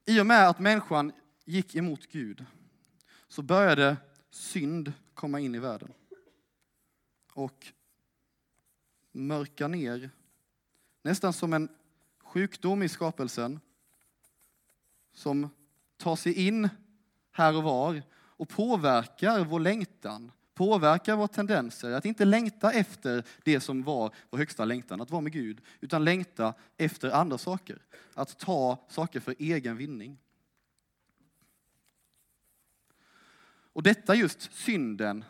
I 0.05 0.21
och 0.21 0.27
med 0.27 0.49
att 0.49 0.59
människan 0.59 1.13
gick 1.45 1.75
emot 1.75 2.07
Gud 2.07 2.45
så 3.29 3.43
började 3.43 3.97
synd 4.31 4.93
komma 5.15 5.41
in 5.41 5.55
i 5.55 5.59
världen 5.59 5.93
och 7.33 7.73
mörka 9.13 9.69
ner, 9.69 10.11
nästan 11.03 11.33
som 11.33 11.53
en 11.53 11.69
sjukdom 12.19 12.83
i 12.83 12.89
skapelsen 12.89 13.61
som 15.13 15.49
tar 15.97 16.17
sig 16.17 16.47
in 16.47 16.69
här 17.33 17.57
och 17.57 17.63
var 17.63 18.03
och 18.15 18.49
påverkar 18.49 19.45
vår 19.45 19.61
längtan 19.61 20.33
påverkar 20.55 21.17
våra 21.17 21.29
tendenser, 21.29 21.91
att 21.91 22.05
inte 22.05 22.25
längta 22.25 22.73
efter 22.73 23.25
det 23.45 23.61
som 23.61 23.83
var 23.83 24.15
vår 24.31 24.39
högsta 24.39 24.65
längtan, 24.65 25.01
att 25.01 25.11
vara 25.11 25.21
med 25.21 25.33
Gud, 25.33 25.61
utan 25.81 26.05
längta 26.05 26.55
efter 26.77 27.11
andra 27.11 27.39
saker. 27.39 27.83
Att 28.15 28.39
ta 28.39 28.87
saker 28.89 29.21
för 29.21 29.35
egen 29.39 29.77
vinning. 29.77 30.19
Och 33.75 33.83
detta 33.83 34.15
just 34.15 34.53
synden, 34.53 35.25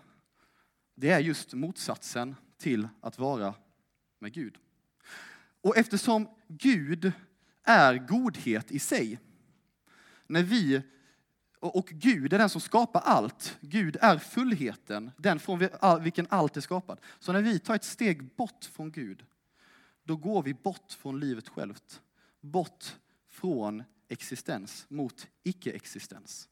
det 0.95 1.11
är 1.11 1.21
just 1.21 1.55
motsatsen 1.55 2.37
till 2.59 2.89
att 3.01 3.19
vara 3.19 3.55
med 4.19 4.33
Gud. 4.33 4.59
Och 5.61 5.77
eftersom 5.77 6.29
Gud 6.49 7.13
är 7.63 7.99
godhet 8.09 8.73
i 8.73 8.79
sig, 8.79 9.19
när 10.27 10.43
vi 10.43 10.83
och 11.63 11.87
Gud 11.87 12.33
är 12.33 12.39
den 12.39 12.49
som 12.49 12.61
skapar 12.61 13.01
allt. 13.01 13.59
Gud 13.61 13.97
är 14.01 14.19
fullheten, 14.19 15.11
den 15.17 15.41
från 15.41 15.69
vilken 16.03 16.27
allt 16.31 16.57
är 16.57 16.61
skapat. 16.61 17.01
Så 17.19 17.33
när 17.33 17.43
vi 17.43 17.59
tar 17.59 17.75
ett 17.75 17.85
steg 17.85 18.35
bort 18.35 18.65
från 18.65 18.93
Gud, 18.93 19.25
då 20.05 20.17
går 20.17 20.43
vi 20.43 20.55
bort 20.55 20.93
från 20.93 21.21
livet 21.21 21.49
självt. 21.49 22.03
Bort 22.41 22.97
från 23.29 23.83
existens 24.09 24.87
mot 24.89 25.29
icke-existens. 25.43 26.49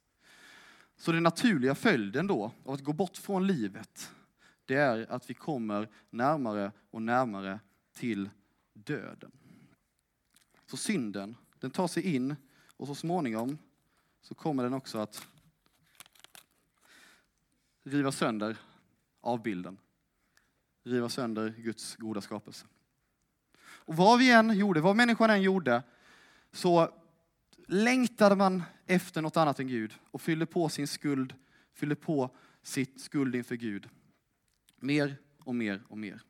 Så 0.96 1.12
den 1.12 1.22
naturliga 1.22 1.74
följden 1.74 2.26
då 2.26 2.52
av 2.64 2.74
att 2.74 2.84
gå 2.84 2.92
bort 2.92 3.16
från 3.16 3.46
livet, 3.46 4.10
det 4.64 4.74
är 4.74 5.12
att 5.12 5.30
vi 5.30 5.34
kommer 5.34 5.88
närmare 6.10 6.72
och 6.90 7.02
närmare 7.02 7.60
till 7.92 8.30
döden. 8.72 9.32
Så 10.66 10.76
synden, 10.76 11.36
den 11.60 11.70
tar 11.70 11.88
sig 11.88 12.14
in 12.14 12.36
och 12.80 12.86
så 12.86 12.94
småningom 12.94 13.58
så 14.20 14.34
kommer 14.34 14.62
den 14.62 14.74
också 14.74 14.98
att 14.98 15.26
riva 17.82 18.12
sönder 18.12 18.56
avbilden 19.20 19.78
riva 20.84 21.08
sönder 21.08 21.54
Guds 21.58 21.96
goda 21.96 22.20
skapelse. 22.20 22.66
Och 23.62 23.96
vad 23.96 24.18
vi 24.18 24.32
än 24.32 24.58
gjorde, 24.58 24.80
vad 24.80 24.96
människan 24.96 25.30
än 25.30 25.42
gjorde, 25.42 25.82
så 26.52 26.94
längtade 27.66 28.36
man 28.36 28.62
efter 28.86 29.22
något 29.22 29.36
annat 29.36 29.60
än 29.60 29.68
Gud 29.68 29.94
och 30.10 30.20
fyllde 30.20 30.46
på 30.46 30.68
sin 30.68 30.86
skuld, 30.86 31.34
fyllde 31.72 31.96
på 31.96 32.36
sitt 32.62 33.00
skuld 33.00 33.34
inför 33.34 33.56
Gud. 33.56 33.88
Mer 34.76 35.16
och 35.38 35.54
mer 35.54 35.82
och 35.88 35.98
mer. 35.98 36.22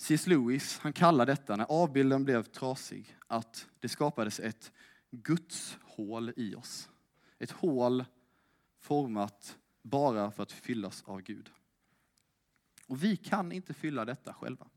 C.S. 0.00 0.26
Lewis, 0.26 0.78
han 0.78 0.92
kallar 0.92 1.26
detta, 1.26 1.56
när 1.56 1.66
avbilden 1.68 2.24
blev 2.24 2.42
trasig, 2.42 3.16
att 3.26 3.68
det 3.80 3.88
skapades 3.88 4.40
ett 4.40 4.72
Guds 5.10 5.78
hål 5.82 6.32
i 6.36 6.54
oss. 6.54 6.88
Ett 7.38 7.50
hål 7.50 8.04
format 8.78 9.58
bara 9.82 10.30
för 10.30 10.42
att 10.42 10.52
fyllas 10.52 11.02
av 11.06 11.20
Gud. 11.20 11.50
Och 12.86 13.04
vi 13.04 13.16
kan 13.16 13.52
inte 13.52 13.74
fylla 13.74 14.04
detta 14.04 14.34
själva. 14.34 14.68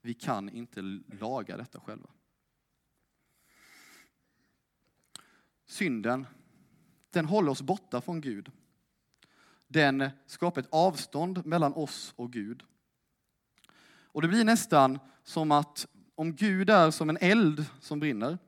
Vi 0.00 0.14
kan 0.14 0.48
inte 0.48 0.82
laga 1.20 1.56
detta 1.56 1.80
själva. 1.80 2.10
Synden, 5.66 6.26
den 7.10 7.26
håller 7.26 7.50
oss 7.50 7.62
borta 7.62 8.00
från 8.00 8.20
Gud. 8.20 8.52
Den 9.66 10.10
skapar 10.26 10.60
ett 10.60 10.68
avstånd 10.72 11.46
mellan 11.46 11.72
oss 11.72 12.12
och 12.16 12.32
Gud. 12.32 12.64
Och 14.12 14.22
det 14.22 14.28
blir 14.28 14.44
nästan 14.44 14.98
som 15.24 15.52
att 15.52 15.86
om 16.14 16.34
Gud 16.34 16.70
är 16.70 16.90
som 16.90 17.10
en 17.10 17.18
eld 17.20 17.64
som 17.80 18.00
brinner 18.00 18.38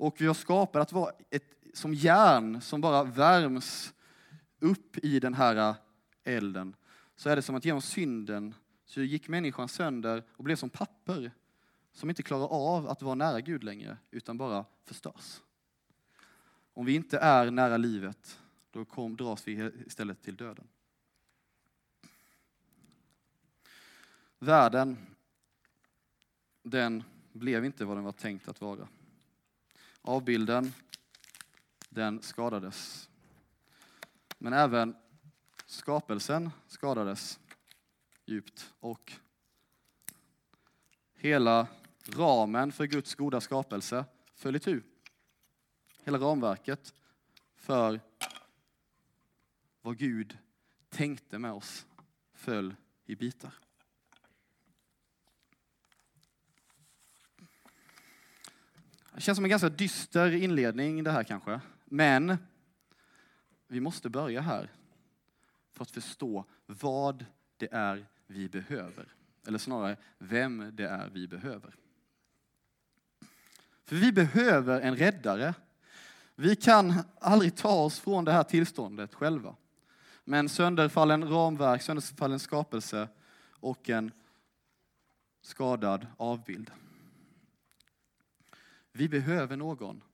och 0.00 0.20
vi 0.20 0.26
har 0.26 0.34
skapat 0.34 0.82
att 0.82 0.92
vara 0.92 1.12
ett, 1.30 1.54
som 1.74 1.94
järn 1.94 2.60
som 2.60 2.80
bara 2.80 3.04
värms 3.04 3.94
upp 4.58 4.98
i 4.98 5.20
den 5.20 5.34
här 5.34 5.74
elden 6.24 6.76
så 7.16 7.28
är 7.28 7.36
det 7.36 7.42
som 7.42 7.54
att 7.54 7.64
genom 7.64 7.82
synden 7.82 8.54
så 8.84 9.00
gick 9.00 9.28
människan 9.28 9.68
sönder 9.68 10.22
och 10.32 10.44
blev 10.44 10.56
som 10.56 10.70
papper 10.70 11.32
som 11.92 12.08
inte 12.08 12.22
klarar 12.22 12.46
av 12.46 12.88
att 12.88 13.02
vara 13.02 13.14
nära 13.14 13.40
Gud 13.40 13.64
längre 13.64 13.96
utan 14.10 14.38
bara 14.38 14.64
förstörs. 14.84 15.40
Om 16.74 16.86
vi 16.86 16.94
inte 16.94 17.18
är 17.18 17.50
nära 17.50 17.76
livet 17.76 18.38
då 18.70 18.84
kom, 18.84 19.16
dras 19.16 19.48
vi 19.48 19.70
istället 19.86 20.22
till 20.22 20.36
döden. 20.36 20.68
Världen, 24.42 25.06
den 26.62 27.04
blev 27.32 27.64
inte 27.64 27.84
vad 27.84 27.96
den 27.96 28.04
var 28.04 28.12
tänkt 28.12 28.48
att 28.48 28.60
vara. 28.60 28.88
Avbilden, 30.02 30.72
den 31.88 32.22
skadades. 32.22 33.08
Men 34.38 34.52
även 34.52 34.96
skapelsen 35.66 36.50
skadades 36.66 37.40
djupt 38.24 38.74
och 38.80 39.12
hela 41.14 41.66
ramen 42.06 42.72
för 42.72 42.84
Guds 42.84 43.14
goda 43.14 43.40
skapelse 43.40 44.04
föll 44.34 44.56
itu. 44.56 44.82
Hela 46.02 46.18
ramverket 46.18 46.94
för 47.56 48.00
vad 49.82 49.98
Gud 49.98 50.38
tänkte 50.88 51.38
med 51.38 51.52
oss 51.52 51.86
föll 52.32 52.74
i 53.06 53.16
bitar. 53.16 53.54
Det 59.20 59.24
känns 59.24 59.36
som 59.36 59.44
en 59.44 59.50
ganska 59.50 59.68
dyster 59.68 60.34
inledning 60.34 61.04
det 61.04 61.10
här 61.10 61.24
kanske. 61.24 61.60
Men 61.84 62.36
vi 63.68 63.80
måste 63.80 64.08
börja 64.08 64.40
här 64.40 64.70
för 65.72 65.82
att 65.82 65.90
förstå 65.90 66.44
vad 66.66 67.24
det 67.56 67.68
är 67.72 68.06
vi 68.26 68.48
behöver. 68.48 69.14
Eller 69.46 69.58
snarare, 69.58 69.96
vem 70.18 70.70
det 70.72 70.88
är 70.88 71.10
vi 71.12 71.28
behöver. 71.28 71.74
För 73.84 73.96
vi 73.96 74.12
behöver 74.12 74.80
en 74.80 74.96
räddare. 74.96 75.54
Vi 76.34 76.56
kan 76.56 76.94
aldrig 77.20 77.56
ta 77.56 77.84
oss 77.84 78.00
från 78.00 78.24
det 78.24 78.32
här 78.32 78.42
tillståndet 78.42 79.14
själva. 79.14 79.56
Med 80.24 80.40
en 80.40 80.48
sönderfallen 80.48 81.28
ramverk, 81.28 81.82
sönderfallen 81.82 82.38
skapelse 82.38 83.08
och 83.50 83.90
en 83.90 84.12
skadad 85.42 86.06
avbild. 86.16 86.70
Vi 88.92 89.08
behöver 89.08 89.56
någon 89.56 90.04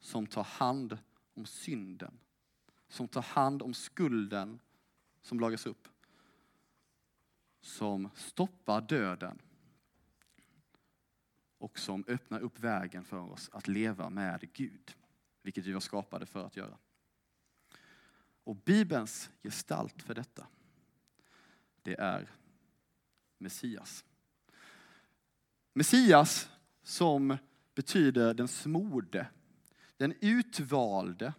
som 0.00 0.26
tar 0.26 0.44
hand 0.44 0.98
om 1.34 1.46
synden, 1.46 2.18
som 2.88 3.08
tar 3.08 3.22
hand 3.22 3.62
om 3.62 3.74
skulden 3.74 4.60
som 5.22 5.40
lagas 5.40 5.66
upp, 5.66 5.88
som 7.60 8.10
stoppar 8.14 8.80
döden 8.80 9.38
och 11.58 11.78
som 11.78 12.04
öppnar 12.08 12.40
upp 12.40 12.58
vägen 12.58 13.04
för 13.04 13.18
oss 13.18 13.50
att 13.52 13.68
leva 13.68 14.10
med 14.10 14.52
Gud, 14.52 14.96
vilket 15.42 15.66
vi 15.66 15.72
var 15.72 15.80
skapade 15.80 16.26
för 16.26 16.46
att 16.46 16.56
göra. 16.56 16.78
Och 18.44 18.56
Bibelns 18.56 19.30
gestalt 19.42 20.02
för 20.02 20.14
detta, 20.14 20.46
det 21.82 22.00
är 22.00 22.30
Messias. 23.38 24.04
Messias 25.72 26.50
som 26.82 27.36
betyder 27.76 28.34
den 28.34 28.48
smorde, 28.48 29.26
den 29.96 30.14
utvalde. 30.20 31.32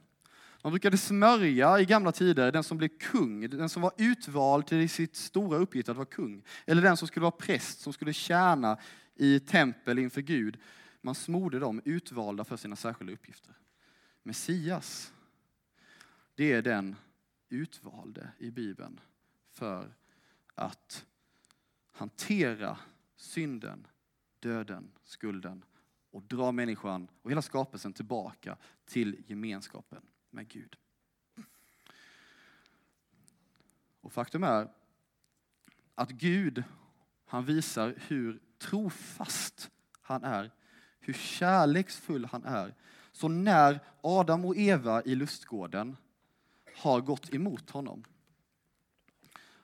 Man 0.64 0.72
brukade 0.72 0.98
smörja 0.98 1.80
i 1.80 1.86
gamla 1.86 2.12
tider 2.12 2.52
den 2.52 2.64
som 2.64 2.78
blev 2.78 2.90
kung, 3.00 3.50
den 3.50 3.70
som 3.70 3.82
var 3.82 3.92
utvald 3.98 4.68
till 4.68 4.90
sitt 4.90 5.16
stora 5.16 5.58
uppgift 5.58 5.90
att 5.90 5.96
vara 5.96 6.06
kung. 6.06 6.44
Eller 6.66 6.82
den 6.82 6.98
som 6.98 7.08
skulle 7.08 7.22
vara 7.22 7.32
präst, 7.32 7.80
som 7.80 7.94
skulle 7.94 8.14
tjäna 8.14 8.78
i 9.16 9.40
tempel 9.40 10.00
inför 10.00 10.22
Gud. 10.22 10.58
Man 11.02 11.16
smorde 11.16 11.60
dem 11.60 11.82
utvalda 11.86 12.46
för 12.46 12.58
sina 12.58 12.76
särskilda 12.76 13.14
uppgifter. 13.14 13.54
Messias, 14.24 15.14
det 16.36 16.54
är 16.54 16.62
den 16.62 16.96
utvalde 17.50 18.30
i 18.38 18.52
Bibeln 18.52 19.00
för 19.52 19.96
att 20.56 21.06
hantera 21.92 22.78
synden, 23.16 23.88
döden, 24.40 24.92
skulden 25.04 25.64
och 26.12 26.24
dra 26.24 26.52
människan 26.52 27.08
och 27.22 27.32
hela 27.32 27.42
skapelsen 27.42 27.94
tillbaka 27.94 28.58
till 28.86 29.24
gemenskapen 29.28 30.02
med 30.30 30.48
Gud. 30.48 30.76
Och 34.02 34.14
faktum 34.14 34.44
är 34.44 34.70
att 35.96 36.10
Gud, 36.10 36.64
han 37.26 37.46
visar 37.46 37.96
hur 38.08 38.40
trofast 38.58 39.72
han 40.02 40.24
är, 40.24 40.52
hur 41.00 41.14
kärleksfull 41.14 42.26
han 42.26 42.44
är. 42.44 42.76
Så 43.12 43.28
när 43.28 43.80
Adam 44.02 44.46
och 44.46 44.56
Eva 44.58 45.04
i 45.04 45.16
lustgården 45.16 45.98
har 46.76 47.02
gått 47.02 47.34
emot 47.34 47.70
honom 47.70 48.04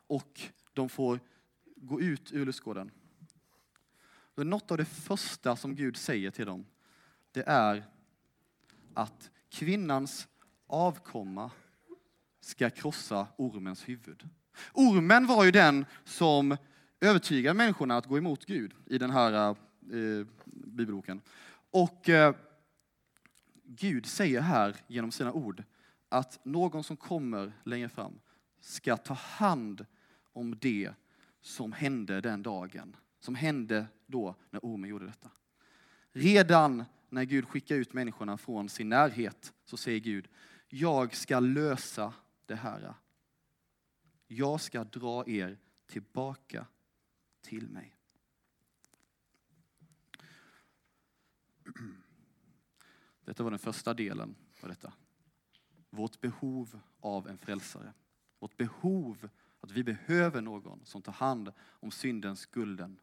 och 0.08 0.42
de 0.74 0.90
får 0.90 1.20
gå 1.76 2.02
ut 2.02 2.32
ur 2.32 2.46
lustgården 2.46 2.92
och 4.36 4.48
något 4.48 4.72
av 4.72 4.78
det 4.78 4.86
första 4.86 5.56
som 5.56 5.76
Gud 5.76 5.98
säger 5.98 6.32
till 6.32 6.46
dem, 6.46 6.66
det 7.32 7.44
är 7.48 7.86
att 8.94 9.32
kvinnans 9.50 10.28
avkomma 10.68 11.52
ska 12.40 12.70
krossa 12.70 13.28
ormens 13.38 13.90
huvud. 13.90 14.30
Ormen 14.74 15.28
var 15.28 15.44
ju 15.44 15.52
den 15.52 15.86
som 16.04 16.58
övertygade 17.02 17.54
människorna 17.54 17.98
att 17.98 18.06
gå 18.06 18.18
emot 18.18 18.46
Gud 18.46 18.74
i 18.86 18.98
den 18.98 19.12
här 19.12 19.50
eh, 19.50 19.56
bibelboken. 20.46 21.22
Och 21.72 22.10
eh, 22.10 22.36
Gud 23.64 24.06
säger 24.06 24.42
här 24.42 24.76
genom 24.88 25.12
sina 25.12 25.34
ord 25.34 25.64
att 26.10 26.40
någon 26.46 26.84
som 26.84 26.98
kommer 26.98 27.54
längre 27.64 27.90
fram 27.90 28.20
ska 28.60 28.98
ta 28.98 29.14
hand 29.14 29.86
om 30.34 30.58
det 30.60 30.92
som 31.42 31.72
hände 31.72 32.22
den 32.22 32.44
dagen 32.44 32.96
som 33.24 33.36
hände 33.36 33.88
då 34.06 34.36
när 34.50 34.60
ormen 34.64 34.90
gjorde 34.90 35.06
detta. 35.06 35.32
Redan 36.12 36.86
när 37.10 37.24
Gud 37.24 37.48
skickar 37.48 37.76
ut 37.76 37.94
människorna 37.94 38.38
från 38.38 38.70
sin 38.70 38.90
närhet 38.90 39.54
så 39.66 39.78
säger 39.78 40.00
Gud, 40.00 40.30
jag 40.70 41.16
ska 41.16 41.40
lösa 41.40 42.14
det 42.46 42.56
här. 42.56 42.94
Jag 44.28 44.62
ska 44.62 44.84
dra 44.84 45.28
er 45.28 45.60
tillbaka 45.86 46.68
till 47.42 47.70
mig. 47.70 47.96
Detta 53.26 53.44
var 53.44 53.52
den 53.52 53.60
första 53.60 53.94
delen 53.94 54.36
av 54.62 54.70
detta. 54.70 54.94
Vårt 55.90 56.22
behov 56.22 56.80
av 57.00 57.28
en 57.28 57.38
frälsare. 57.38 57.94
Vårt 58.40 58.58
behov, 58.58 59.30
att 59.60 59.72
vi 59.72 59.84
behöver 59.84 60.42
någon 60.42 60.86
som 60.86 61.02
tar 61.02 61.14
hand 61.14 61.52
om 61.60 61.92
syndens, 61.92 62.40
skulden 62.40 63.00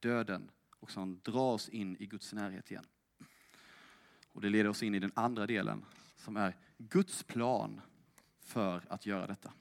döden 0.00 0.50
och 0.80 0.90
som 0.90 1.20
drar 1.24 1.52
oss 1.52 1.68
in 1.68 1.96
i 1.96 2.06
Guds 2.06 2.32
närhet 2.32 2.70
igen. 2.70 2.86
Och 4.32 4.40
Det 4.40 4.48
leder 4.48 4.70
oss 4.70 4.82
in 4.82 4.94
i 4.94 4.98
den 4.98 5.12
andra 5.14 5.46
delen 5.46 5.84
som 6.16 6.36
är 6.36 6.56
Guds 6.78 7.22
plan 7.22 7.80
för 8.40 8.82
att 8.88 9.06
göra 9.06 9.26
detta. 9.26 9.52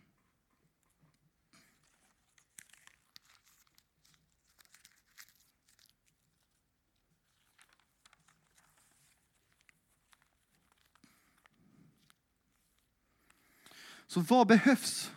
Så 14.08 14.22
vad 14.22 14.48
behövs? 14.48 15.12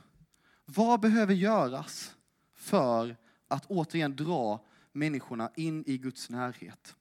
Vad 0.64 1.00
behöver 1.00 1.34
göras 1.34 2.16
för 2.54 3.16
att 3.48 3.66
återigen 3.66 4.16
dra 4.16 4.64
människorna 4.98 5.50
in 5.56 5.84
i 5.86 5.98
Guds 5.98 6.30
närhet? 6.30 6.96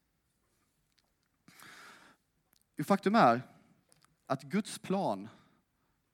Faktum 2.84 3.16
är 3.16 3.42
att 4.26 4.44
Guds 4.44 4.80
plan, 4.80 5.28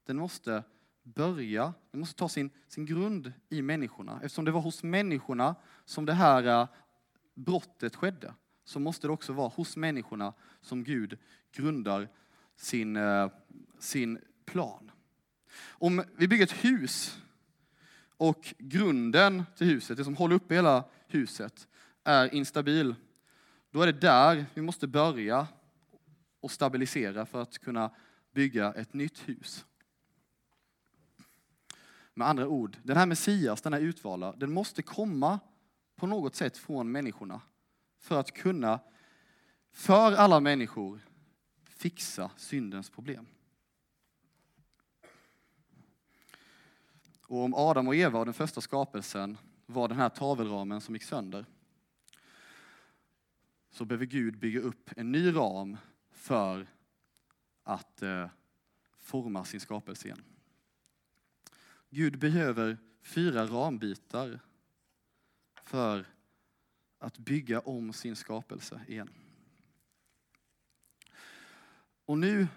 den 0.05 0.17
måste 0.17 0.63
börja, 1.03 1.73
den 1.91 1.99
måste 1.99 2.15
ta 2.15 2.29
sin, 2.29 2.49
sin 2.67 2.85
grund 2.85 3.33
i 3.49 3.61
människorna. 3.61 4.15
Eftersom 4.15 4.45
det 4.45 4.51
var 4.51 4.61
hos 4.61 4.83
människorna 4.83 5.55
som 5.85 6.05
det 6.05 6.13
här 6.13 6.61
eh, 6.61 6.67
brottet 7.33 7.95
skedde, 7.95 8.33
så 8.63 8.79
måste 8.79 9.07
det 9.07 9.13
också 9.13 9.33
vara 9.33 9.47
hos 9.47 9.77
människorna 9.77 10.33
som 10.61 10.83
Gud 10.83 11.17
grundar 11.51 12.09
sin, 12.55 12.95
eh, 12.95 13.31
sin 13.79 14.19
plan. 14.45 14.91
Om 15.65 16.03
vi 16.15 16.27
bygger 16.27 16.43
ett 16.43 16.65
hus 16.65 17.17
och 18.17 18.53
grunden 18.57 19.43
till 19.57 19.67
huset, 19.67 19.97
det 19.97 20.03
som 20.03 20.15
håller 20.15 20.35
uppe 20.35 20.55
hela 20.55 20.83
huset, 21.07 21.67
är 22.03 22.33
instabil, 22.33 22.95
då 23.71 23.81
är 23.81 23.85
det 23.85 23.99
där 24.01 24.45
vi 24.53 24.61
måste 24.61 24.87
börja 24.87 25.47
och 26.39 26.51
stabilisera 26.51 27.25
för 27.25 27.41
att 27.41 27.59
kunna 27.59 27.91
bygga 28.31 28.73
ett 28.73 28.93
nytt 28.93 29.29
hus. 29.29 29.65
Med 32.13 32.27
andra 32.27 32.47
ord, 32.47 32.77
den 32.83 32.97
här 32.97 33.05
Messias, 33.05 33.61
den 33.61 33.73
här 33.73 33.79
utvalda, 33.79 34.35
den 34.35 34.53
måste 34.53 34.81
komma 34.81 35.39
på 35.95 36.07
något 36.07 36.35
sätt 36.35 36.57
från 36.57 36.91
människorna 36.91 37.41
för 37.99 38.19
att 38.19 38.31
kunna, 38.31 38.79
för 39.71 40.11
alla 40.11 40.39
människor, 40.39 40.99
fixa 41.63 42.31
syndens 42.37 42.89
problem. 42.89 43.25
Och 47.27 47.43
om 47.43 47.53
Adam 47.53 47.87
och 47.87 47.95
Eva 47.95 48.19
och 48.19 48.25
den 48.25 48.33
första 48.33 48.61
skapelsen 48.61 49.37
var 49.65 49.87
den 49.87 49.97
här 49.97 50.09
tavelramen 50.09 50.81
som 50.81 50.95
gick 50.95 51.03
sönder, 51.03 51.45
så 53.73 53.86
behöver 53.86 54.05
Gud 54.05 54.38
bygga 54.38 54.59
upp 54.59 54.89
en 54.95 55.12
ny 55.12 55.36
ram 55.36 55.77
för 56.12 56.67
att 57.63 58.01
eh, 58.01 58.29
forma 58.97 59.45
sin 59.45 59.59
skapelse 59.59 60.07
igen. 60.07 60.23
Gud 61.89 62.19
behöver 62.19 62.77
fyra 63.01 63.45
rambitar 63.45 64.39
för 65.63 66.05
att 66.99 67.17
bygga 67.17 67.59
om 67.59 67.93
sin 67.93 68.15
skapelse 68.15 68.81
igen. 68.88 69.09
Och 72.05 72.17
nu 72.17 72.47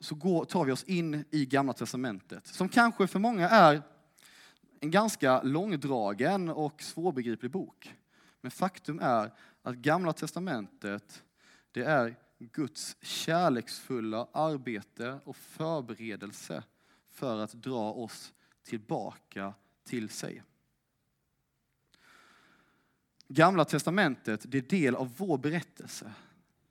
så 0.00 0.14
går, 0.14 0.44
tar 0.44 0.64
vi 0.64 0.72
oss 0.72 0.84
in 0.84 1.24
i 1.30 1.46
Gamla 1.46 1.72
Testamentet, 1.72 2.46
som 2.46 2.68
kanske 2.68 3.06
för 3.06 3.18
många 3.18 3.48
är 3.48 3.82
en 4.80 4.90
ganska 4.90 5.42
långdragen 5.42 6.48
och 6.48 6.82
svårbegriplig 6.82 7.50
bok. 7.50 7.94
Men 8.40 8.50
faktum 8.50 8.98
är 9.02 9.32
att 9.62 9.76
Gamla 9.76 10.12
Testamentet, 10.12 11.24
det 11.72 11.82
är 11.82 12.16
Guds 12.38 12.96
kärleksfulla 13.00 14.28
arbete 14.32 15.20
och 15.24 15.36
förberedelse 15.36 16.62
för 17.08 17.38
att 17.38 17.52
dra 17.52 17.92
oss 17.92 18.32
tillbaka 18.62 19.54
till 19.84 20.08
sig. 20.08 20.42
Gamla 23.28 23.64
testamentet 23.64 24.44
det 24.48 24.58
är 24.58 24.62
del 24.62 24.94
av 24.94 25.16
vår 25.16 25.38
berättelse. 25.38 26.12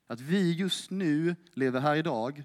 Att 0.08 0.20
vi 0.20 0.54
just 0.54 0.92
nu 0.92 1.36
lever 1.54 1.80
här 1.80 1.96
idag, 1.96 2.44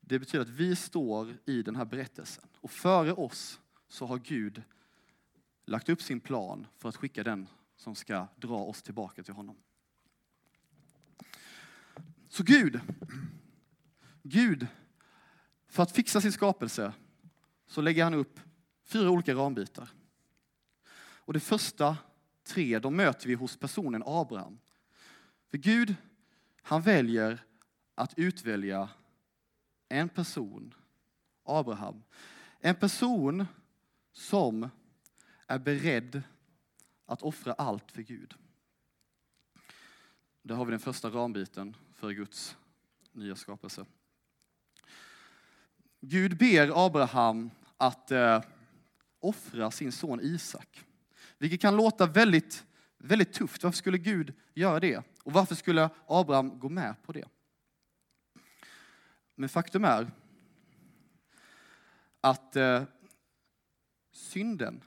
det 0.00 0.18
betyder 0.18 0.44
att 0.44 0.50
vi 0.50 0.76
står 0.76 1.36
i 1.44 1.62
den 1.62 1.76
här 1.76 1.84
berättelsen. 1.84 2.44
Och 2.60 2.70
före 2.70 3.12
oss 3.12 3.60
så 3.88 4.06
har 4.06 4.18
Gud 4.18 4.62
lagt 5.64 5.88
upp 5.88 6.02
sin 6.02 6.20
plan 6.20 6.66
för 6.78 6.88
att 6.88 6.96
skicka 6.96 7.24
den 7.24 7.48
som 7.76 7.94
ska 7.94 8.26
dra 8.36 8.56
oss 8.56 8.82
tillbaka 8.82 9.22
till 9.22 9.34
honom. 9.34 9.56
Så 12.28 12.42
Gud, 12.42 12.80
Gud, 14.22 14.66
för 15.68 15.82
att 15.82 15.92
fixa 15.92 16.20
sin 16.20 16.32
skapelse 16.32 16.92
så 17.66 17.80
lägger 17.80 18.04
han 18.04 18.14
upp 18.14 18.40
fyra 18.84 19.10
olika 19.10 19.34
rambitar. 19.34 19.88
Och 20.98 21.32
det 21.32 21.40
första 21.40 21.96
tre, 22.42 22.78
de 22.78 22.96
möter 22.96 23.28
vi 23.28 23.34
hos 23.34 23.56
personen 23.56 24.02
Abraham. 24.06 24.58
För 25.48 25.58
Gud, 25.58 25.94
han 26.62 26.82
väljer 26.82 27.44
att 27.94 28.18
utvälja 28.18 28.88
en 29.88 30.08
person, 30.08 30.74
Abraham. 31.44 32.02
En 32.60 32.74
person 32.74 33.46
som 34.12 34.68
är 35.46 35.58
beredd 35.58 36.22
att 37.06 37.22
offra 37.22 37.52
allt 37.52 37.92
för 37.92 38.02
Gud. 38.02 38.34
Där 40.42 40.54
har 40.54 40.64
vi 40.64 40.70
den 40.70 40.80
första 40.80 41.10
rambiten 41.10 41.76
för 41.94 42.10
Guds 42.10 42.56
nya 43.12 43.36
skapelse. 43.36 43.86
Gud 46.00 46.38
ber 46.38 46.86
Abraham 46.86 47.50
att 47.76 48.10
eh, 48.10 48.42
offra 49.20 49.70
sin 49.70 49.92
son 49.92 50.20
Isak. 50.20 50.84
Vilket 51.38 51.60
kan 51.60 51.76
låta 51.76 52.06
väldigt, 52.06 52.66
väldigt 52.98 53.32
tufft. 53.32 53.62
Varför 53.62 53.76
skulle 53.76 53.98
Gud 53.98 54.34
göra 54.54 54.80
det? 54.80 55.02
Och 55.22 55.32
varför 55.32 55.54
skulle 55.54 55.90
Abraham 56.06 56.58
gå 56.58 56.68
med 56.68 57.02
på 57.02 57.12
det? 57.12 57.28
Men 59.34 59.48
faktum 59.48 59.84
är 59.84 60.10
att 62.20 62.56
eh, 62.56 62.82
synden, 64.12 64.82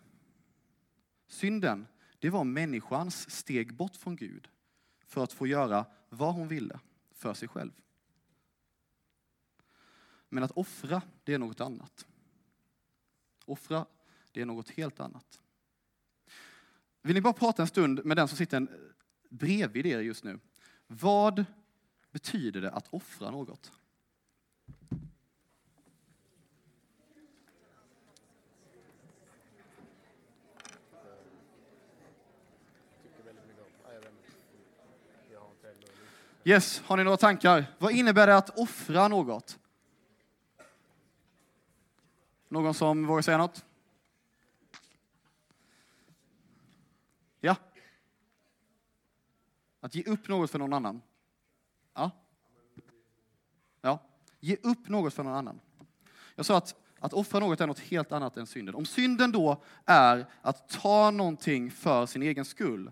synden, 1.27 1.87
det 2.19 2.29
var 2.29 2.43
människans 2.43 3.29
steg 3.29 3.73
bort 3.73 3.95
från 3.95 4.15
Gud 4.15 4.49
för 5.05 5.23
att 5.23 5.33
få 5.33 5.47
göra 5.47 5.85
vad 6.09 6.33
hon 6.33 6.47
ville 6.47 6.79
för 7.11 7.33
sig 7.33 7.47
själv. 7.47 7.71
Men 10.29 10.43
att 10.43 10.51
offra, 10.51 11.01
det 11.23 11.33
är 11.33 11.39
något 11.39 11.61
annat. 11.61 12.07
Offra, 13.45 13.85
det 14.31 14.41
är 14.41 14.45
något 14.45 14.69
helt 14.69 14.99
annat. 14.99 15.39
Vill 17.01 17.15
ni 17.15 17.21
bara 17.21 17.33
prata 17.33 17.61
en 17.61 17.67
stund 17.67 18.05
med 18.05 18.17
den 18.17 18.27
som 18.27 18.37
sitter 18.37 18.67
bredvid 19.29 19.85
er 19.85 19.99
just 19.99 20.23
nu? 20.23 20.39
Vad 20.87 21.45
betyder 22.11 22.61
det 22.61 22.71
att 22.71 22.93
offra 22.93 23.31
något? 23.31 23.71
Yes, 36.43 36.81
har 36.85 36.97
ni 36.97 37.03
några 37.03 37.17
tankar? 37.17 37.65
Vad 37.77 37.91
innebär 37.91 38.27
det 38.27 38.37
att 38.37 38.57
offra 38.59 39.07
något? 39.07 39.59
Någon 42.47 42.73
som 42.73 43.07
vågar 43.07 43.21
säga 43.21 43.37
något? 43.37 43.65
Ja? 47.39 47.55
Att 49.79 49.95
ge 49.95 50.03
upp 50.03 50.27
något 50.27 50.51
för 50.51 50.59
någon 50.59 50.73
annan? 50.73 51.01
Ja? 51.93 52.11
Ja, 53.81 53.99
ge 54.39 54.55
upp 54.63 54.89
något 54.89 55.13
för 55.13 55.23
någon 55.23 55.35
annan. 55.35 55.59
Jag 56.35 56.45
sa 56.45 56.57
att, 56.57 56.75
att 56.99 57.13
offra 57.13 57.39
något 57.39 57.61
är 57.61 57.67
något 57.67 57.79
helt 57.79 58.11
annat 58.11 58.37
än 58.37 58.47
synden. 58.47 58.75
Om 58.75 58.85
synden 58.85 59.31
då 59.31 59.63
är 59.85 60.25
att 60.41 60.69
ta 60.69 61.11
någonting 61.11 61.71
för 61.71 62.05
sin 62.05 62.23
egen 62.23 62.45
skull, 62.45 62.91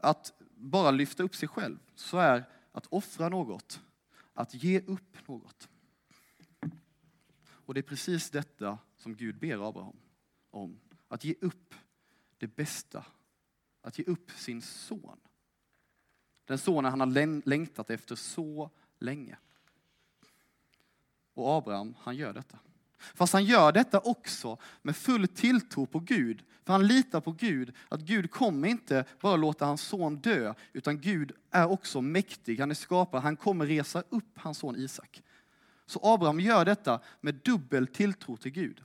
att 0.00 0.32
bara 0.64 0.90
lyfta 0.90 1.22
upp 1.22 1.36
sig 1.36 1.48
själv, 1.48 1.78
så 1.94 2.18
är 2.18 2.44
att 2.72 2.86
offra 2.86 3.28
något, 3.28 3.80
att 4.32 4.54
ge 4.54 4.80
upp 4.80 5.28
något. 5.28 5.68
Och 7.46 7.74
det 7.74 7.80
är 7.80 7.82
precis 7.82 8.30
detta 8.30 8.78
som 8.96 9.14
Gud 9.16 9.38
ber 9.38 9.68
Abraham 9.68 9.96
om. 10.50 10.80
Att 11.08 11.24
ge 11.24 11.34
upp 11.40 11.74
det 12.38 12.46
bästa. 12.46 13.04
Att 13.80 13.98
ge 13.98 14.04
upp 14.04 14.30
sin 14.30 14.62
son. 14.62 15.20
Den 16.44 16.58
sonen 16.58 16.90
han 16.90 17.00
har 17.00 17.48
längtat 17.48 17.90
efter 17.90 18.16
så 18.16 18.70
länge. 18.98 19.38
Och 21.34 21.50
Abraham, 21.52 21.94
han 21.98 22.16
gör 22.16 22.32
detta. 22.32 22.58
Fast 23.14 23.32
han 23.32 23.44
gör 23.44 23.72
detta 23.72 24.00
också 24.00 24.58
med 24.82 24.96
full 24.96 25.28
tilltro 25.28 25.86
på 25.86 26.00
Gud. 26.00 26.42
För 26.64 26.72
han 26.72 26.86
litar 26.86 27.20
på 27.20 27.32
Gud, 27.32 27.72
att 27.88 28.00
Gud 28.00 28.30
kommer 28.30 28.68
inte 28.68 29.04
bara 29.20 29.36
låta 29.36 29.66
hans 29.66 29.82
son 29.82 30.16
dö, 30.16 30.54
utan 30.72 31.00
Gud 31.00 31.32
är 31.50 31.70
också 31.70 32.00
mäktig, 32.00 32.60
han 32.60 32.70
är 32.70 32.74
skapare, 32.74 33.20
han 33.20 33.36
kommer 33.36 33.66
resa 33.66 34.02
upp 34.08 34.38
hans 34.38 34.58
son 34.58 34.76
Isak. 34.76 35.22
Så 35.86 36.00
Abraham 36.02 36.40
gör 36.40 36.64
detta 36.64 37.00
med 37.20 37.34
dubbel 37.34 37.86
tilltro 37.86 38.36
till 38.36 38.52
Gud. 38.52 38.82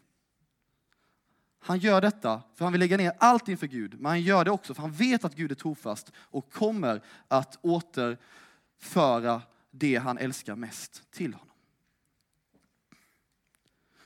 Han 1.60 1.80
gör 1.80 2.02
detta 2.02 2.42
för 2.56 2.66
han 2.66 2.72
vill 2.72 2.80
lägga 2.80 2.98
ner 2.98 3.14
allt 3.18 3.48
inför 3.48 3.68
Gud, 3.68 3.94
men 4.00 4.06
han 4.06 4.22
gör 4.22 4.46
det 4.46 4.52
också 4.52 4.74
för 4.74 4.82
han 4.82 4.92
vet 4.92 5.26
att 5.26 5.36
Gud 5.36 5.52
är 5.52 5.56
trofast 5.56 6.12
och 6.18 6.54
kommer 6.54 7.02
att 7.28 7.60
återföra 7.62 9.42
det 9.72 9.96
han 9.96 10.18
älskar 10.18 10.56
mest 10.56 11.12
till 11.12 11.34
honom. 11.34 11.49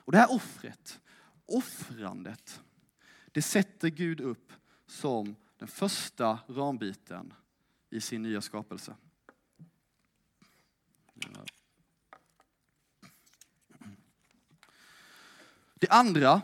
Och 0.06 0.12
det 0.12 0.18
här 0.18 0.32
offret, 0.32 1.02
offrandet, 1.46 2.62
det 3.32 3.42
sätter 3.42 3.90
Gud 3.90 4.22
upp 4.22 4.54
som 4.88 5.36
den 5.58 5.68
första 5.68 6.40
rambiten 6.48 7.34
i 7.90 8.02
sin 8.02 8.24
nya 8.24 8.42
skapelse. 8.42 8.96
Det 15.76 15.90
andra, 15.90 16.42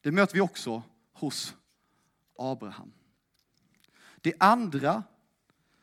det 0.00 0.12
möter 0.12 0.34
vi 0.34 0.40
också 0.40 0.82
hos 1.12 1.54
Abraham. 2.38 2.92
Det 4.20 4.34
andra, 4.40 5.02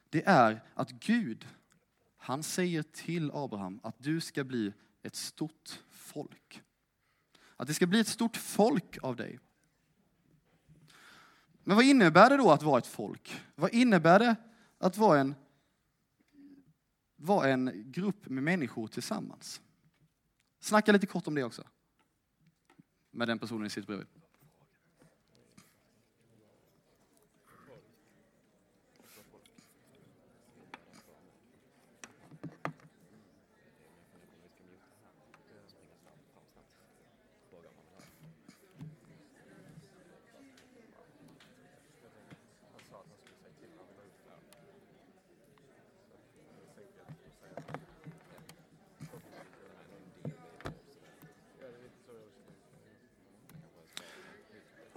det 0.10 0.24
är 0.26 0.62
att 0.74 0.92
Gud, 0.92 1.48
han 2.18 2.44
säger 2.44 2.84
till 2.84 3.32
Abraham 3.34 3.80
att 3.84 3.96
du 3.98 4.22
ska 4.22 4.44
bli 4.44 4.74
ett 5.02 5.16
stort 5.16 5.80
folk. 6.04 6.62
Att 7.56 7.68
det 7.68 7.74
ska 7.74 7.88
bli 7.88 8.00
ett 8.00 8.08
stort 8.08 8.38
folk 8.38 8.98
av 9.02 9.16
dig. 9.16 9.40
Men 11.64 11.76
vad 11.76 11.86
innebär 11.86 12.30
det 12.30 12.38
då 12.38 12.52
att 12.52 12.64
vara 12.64 12.78
ett 12.78 12.88
folk? 12.88 13.42
Vad 13.56 13.74
innebär 13.74 14.20
det 14.20 14.36
att 14.78 14.98
vara 14.98 15.20
en, 15.20 15.36
vara 17.16 17.50
en 17.50 17.92
grupp 17.92 18.30
med 18.30 18.44
människor 18.44 18.88
tillsammans? 18.88 19.62
Snacka 20.60 20.92
lite 20.92 21.08
kort 21.08 21.28
om 21.28 21.36
det 21.36 21.44
också. 21.44 21.64
Med 23.12 23.28
den 23.28 23.40
personen 23.40 23.64
ni 23.64 23.70
sitter 23.70 23.88
bredvid. 23.88 24.23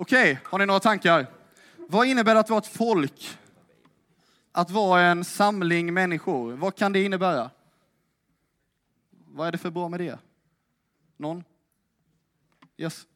Okej, 0.06 0.32
okay, 0.32 0.44
har 0.44 0.58
ni 0.58 0.66
några 0.66 0.80
tankar? 0.80 1.26
Vad 1.76 2.06
innebär 2.06 2.34
det 2.34 2.40
att 2.40 2.50
vara 2.50 2.58
ett 2.58 2.66
folk? 2.66 3.38
Att 4.52 4.70
vara 4.70 5.02
en 5.02 5.24
samling 5.24 5.94
människor? 5.94 6.52
Vad 6.52 6.76
kan 6.76 6.92
det 6.92 7.04
innebära? 7.04 7.50
Vad 9.10 9.48
är 9.48 9.52
det 9.52 9.58
för 9.58 9.70
bra 9.70 9.88
med 9.88 10.00
det? 10.00 10.18
Någon? 11.16 11.44
Yes? 12.76 13.06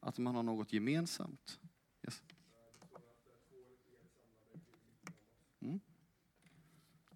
Att 0.00 0.18
man 0.18 0.34
har 0.34 0.42
något 0.42 0.72
gemensamt? 0.72 1.58
Yes? 2.02 2.22
Mm. 5.60 5.80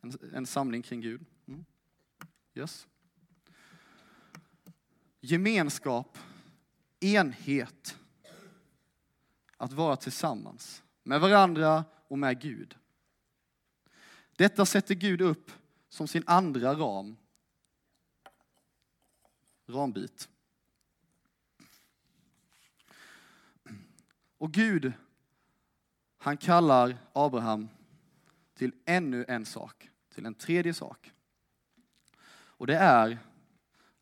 En, 0.01 0.13
en, 0.35 0.47
samling 0.47 0.83
kring 0.83 1.01
Gud? 1.01 1.25
Mm. 1.47 1.65
Yes? 2.55 2.87
Gemenskap 5.21 6.19
enhet. 7.01 7.99
Att 9.57 9.73
vara 9.73 9.97
tillsammans 9.97 10.83
med 11.03 11.21
varandra 11.21 11.85
och 12.09 12.19
med 12.19 12.41
Gud. 12.41 12.77
Detta 14.37 14.67
sätter 14.67 14.95
Gud 14.95 15.21
upp 15.21 15.53
som 15.89 16.09
sin 16.09 16.23
andra 16.27 16.75
ram. 16.75 17.17
Rambit. 19.67 20.29
Och 24.39 24.53
Gud, 24.53 24.93
han 26.19 26.37
kallar 26.37 26.97
Abraham 27.13 27.69
till 28.55 28.73
ännu 28.85 29.25
en 29.29 29.47
sak, 29.47 29.91
till 30.15 30.27
en 30.27 30.35
tredje 30.35 30.75
sak. 30.75 31.13
Och 32.31 32.67
det 32.67 32.77
är 32.77 33.19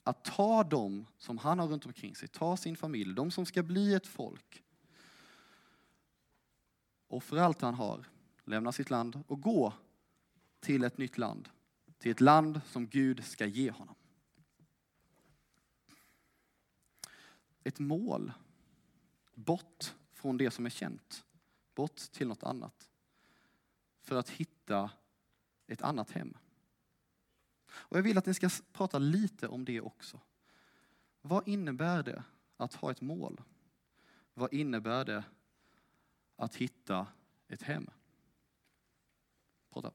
att 0.06 0.24
ta 0.24 0.64
dem 0.64 1.06
som 1.18 1.38
han 1.38 1.58
har 1.58 1.68
runt 1.68 1.86
omkring 1.86 2.16
sig, 2.16 2.28
ta 2.28 2.56
sin 2.56 2.76
familj, 2.76 3.14
de 3.14 3.30
som 3.30 3.46
ska 3.46 3.62
bli 3.62 3.94
ett 3.94 4.06
folk. 4.06 4.62
och 7.06 7.16
Offra 7.16 7.44
allt 7.44 7.60
han 7.60 7.74
har, 7.74 8.04
lämna 8.44 8.72
sitt 8.72 8.90
land 8.90 9.24
och 9.26 9.40
gå 9.40 9.72
till 10.60 10.84
ett 10.84 10.98
nytt 10.98 11.18
land. 11.18 11.48
Till 11.98 12.10
ett 12.10 12.20
land 12.20 12.60
som 12.66 12.86
Gud 12.86 13.24
ska 13.24 13.46
ge 13.46 13.70
honom. 13.70 13.94
Ett 17.64 17.78
mål. 17.78 18.32
Bort 19.34 19.94
från 20.12 20.36
det 20.36 20.50
som 20.50 20.66
är 20.66 20.70
känt. 20.70 21.24
Bort 21.74 21.96
till 21.96 22.28
något 22.28 22.42
annat. 22.42 22.90
För 24.00 24.16
att 24.16 24.30
hitta 24.30 24.90
ett 25.66 25.82
annat 25.82 26.10
hem. 26.10 26.36
Och 27.78 27.98
jag 27.98 28.02
vill 28.02 28.18
att 28.18 28.26
ni 28.26 28.34
ska 28.34 28.50
prata 28.72 28.98
lite 28.98 29.48
om 29.48 29.64
det 29.64 29.80
också. 29.80 30.20
Vad 31.22 31.48
innebär 31.48 32.02
det 32.02 32.22
att 32.56 32.74
ha 32.74 32.90
ett 32.90 33.00
mål? 33.00 33.40
Vad 34.34 34.54
innebär 34.54 35.04
det 35.04 35.24
att 36.36 36.54
hitta 36.54 37.06
ett 37.48 37.62
hem? 37.62 37.90
Prata. 39.70 39.90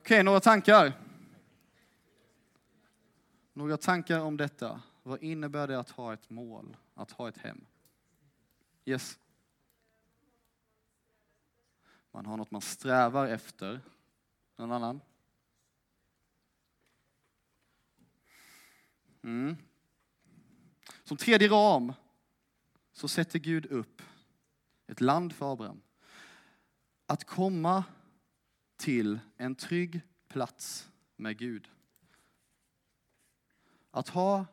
Okej, 0.00 0.22
några 0.22 0.40
tankar? 0.40 1.03
Några 3.56 3.76
tankar 3.76 4.20
om 4.20 4.36
detta? 4.36 4.82
Vad 5.02 5.22
innebär 5.22 5.68
det 5.68 5.78
att 5.78 5.90
ha 5.90 6.12
ett 6.12 6.30
mål, 6.30 6.76
att 6.94 7.10
ha 7.10 7.28
ett 7.28 7.38
hem? 7.38 7.66
Yes? 8.84 9.18
Man 12.10 12.26
har 12.26 12.36
något 12.36 12.50
man 12.50 12.60
strävar 12.60 13.26
efter. 13.26 13.80
Någon 14.56 14.72
annan? 14.72 15.00
Mm. 19.22 19.56
Som 21.04 21.16
tredje 21.16 21.48
ram 21.48 21.92
så 22.92 23.08
sätter 23.08 23.38
Gud 23.38 23.66
upp 23.66 24.02
ett 24.86 25.00
land 25.00 25.32
för 25.32 25.52
Abraham. 25.52 25.80
Att 27.06 27.24
komma 27.24 27.84
till 28.76 29.18
en 29.36 29.54
trygg 29.54 30.00
plats 30.28 30.90
med 31.16 31.38
Gud. 31.38 31.70
Att 33.94 34.08
ha 34.08 34.46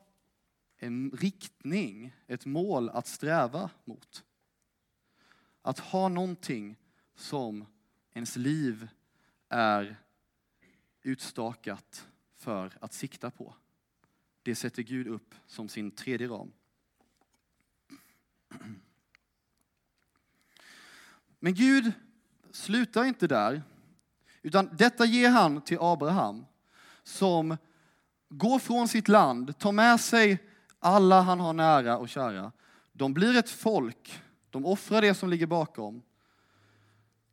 en 0.78 1.12
riktning, 1.12 2.16
ett 2.28 2.46
mål 2.46 2.90
att 2.90 3.08
sträva 3.08 3.70
mot. 3.86 4.24
Att 5.62 5.80
ha 5.80 6.10
någonting 6.10 6.76
som 7.16 7.66
ens 8.14 8.36
liv 8.36 8.88
är 9.50 9.96
utstakat 11.02 12.08
för 12.36 12.78
att 12.82 12.94
sikta 12.94 13.32
på. 13.32 13.56
Det 14.44 14.56
sätter 14.56 14.84
Gud 14.84 15.08
upp 15.08 15.36
som 15.46 15.70
sin 15.70 15.92
tredje 15.92 16.28
ram. 16.28 16.52
Men 21.40 21.54
Gud 21.54 21.92
slutar 22.52 23.04
inte 23.04 23.28
där, 23.28 23.64
utan 24.42 24.70
detta 24.78 25.06
ger 25.06 25.30
han 25.30 25.62
till 25.62 25.78
Abraham 25.82 26.46
som 27.04 27.58
går 28.32 28.60
från 28.60 28.88
sitt 28.88 29.08
land, 29.08 29.58
tar 29.58 29.72
med 29.72 30.00
sig 30.00 30.40
alla 30.80 31.22
han 31.22 31.40
har 31.40 31.54
nära 31.54 31.98
och 31.98 32.10
kära. 32.10 32.52
De 32.94 33.14
blir 33.14 33.38
ett 33.38 33.50
folk, 33.50 34.22
de 34.50 34.66
offrar 34.66 35.02
det 35.02 35.14
som 35.14 35.30
ligger 35.30 35.48
bakom. 35.48 36.02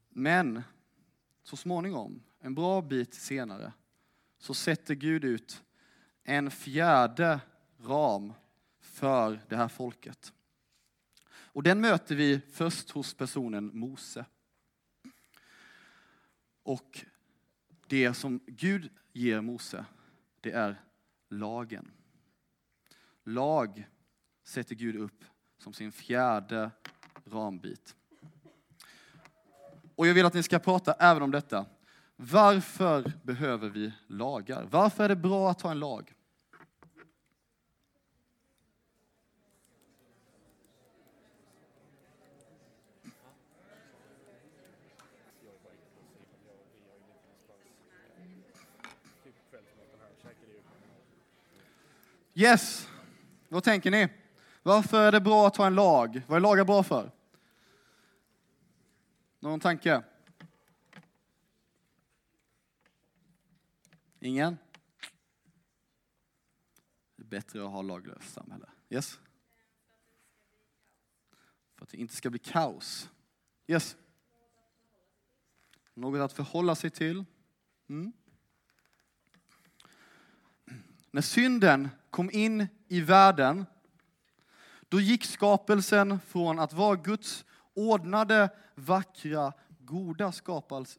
Men 0.09 0.63
så 1.43 1.57
småningom, 1.57 2.23
en 2.41 2.55
bra 2.55 2.83
bit 2.83 3.15
senare, 3.15 3.73
så 4.39 4.55
sätter 4.55 4.95
Gud 4.95 5.25
ut 5.25 5.63
en 6.25 6.51
fjärde 6.51 7.41
ram 7.81 8.33
för 8.81 9.41
det 9.49 9.57
här 9.57 9.69
folket. 9.69 10.33
Och 11.31 11.63
den 11.63 11.81
möter 11.81 12.15
vi 12.15 12.41
först 12.53 12.91
hos 12.91 13.15
personen 13.15 13.79
Mose. 13.79 14.25
Och 16.63 17.05
det 17.87 18.15
som 18.15 18.41
Gud 18.47 18.91
ger 19.13 19.41
Mose, 19.41 19.85
det 20.41 20.51
är 20.51 20.83
lagen. 21.29 21.91
Lag 23.25 23.89
sätter 24.45 24.75
Gud 24.75 24.97
upp 24.97 25.25
som 25.59 25.73
sin 25.73 25.93
fjärde 25.93 26.71
rambit. 27.25 27.97
Och 29.95 30.07
jag 30.07 30.15
vill 30.15 30.27
att 30.27 30.35
ni 30.35 30.43
ska 30.43 30.59
prata 30.59 30.93
även 30.93 31.23
om 31.23 31.31
detta. 31.31 31.67
Varför 32.17 33.13
behöver 33.23 33.69
vi 33.69 33.93
lagar? 34.07 34.69
Varför 34.71 35.05
är 35.05 35.09
det 35.09 35.17
bra 35.17 35.51
att 35.51 35.61
ha 35.61 35.71
en 35.71 35.79
lag? 35.79 36.15
Yes, 52.39 52.89
vad 53.49 53.65
tänker 53.65 53.91
ni? 53.91 54.09
Varför 54.63 55.03
är 55.03 55.13
det 55.13 55.21
bra 55.21 55.47
att 55.47 55.57
ha 55.57 55.67
en 55.67 55.75
lag? 55.75 56.23
Vad 56.27 56.37
är 56.37 56.41
lagar 56.41 56.65
bra 56.65 56.83
för? 56.83 57.11
Någon 59.41 59.61
tanke? 59.61 60.03
Ingen? 64.21 64.59
Det 67.17 67.23
är 67.23 67.27
bättre 67.27 67.65
att 67.65 67.71
ha 67.71 67.83
laglöst 67.83 68.33
samhälle. 68.33 68.69
Yes? 68.89 69.21
För 71.77 71.83
att 71.83 71.89
det 71.89 71.97
inte 71.97 72.17
ska 72.17 72.31
bli 72.31 72.39
kaos. 72.39 73.11
Yes? 73.67 73.97
Något 75.95 76.21
att 76.21 76.33
förhålla 76.33 76.75
sig 76.75 76.91
till. 76.91 77.25
Mm. 77.89 78.13
När 81.11 81.23
synden 81.23 81.89
kom 82.11 82.31
in 82.31 82.67
i 82.89 83.01
världen, 83.01 83.67
då 84.89 85.01
gick 85.01 85.25
skapelsen 85.25 86.21
från 86.21 86.59
att 86.59 86.73
vara 86.73 86.97
Guds 86.97 87.45
ordnade, 87.75 88.51
vackra, 88.75 89.53
goda 89.79 90.33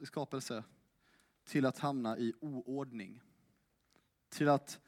skapelse 0.04 0.64
till 1.44 1.66
att 1.66 1.80
hamna 1.80 2.18
i 2.18 2.34
oordning. 2.40 3.22
Till 4.30 4.50
att 4.50 4.80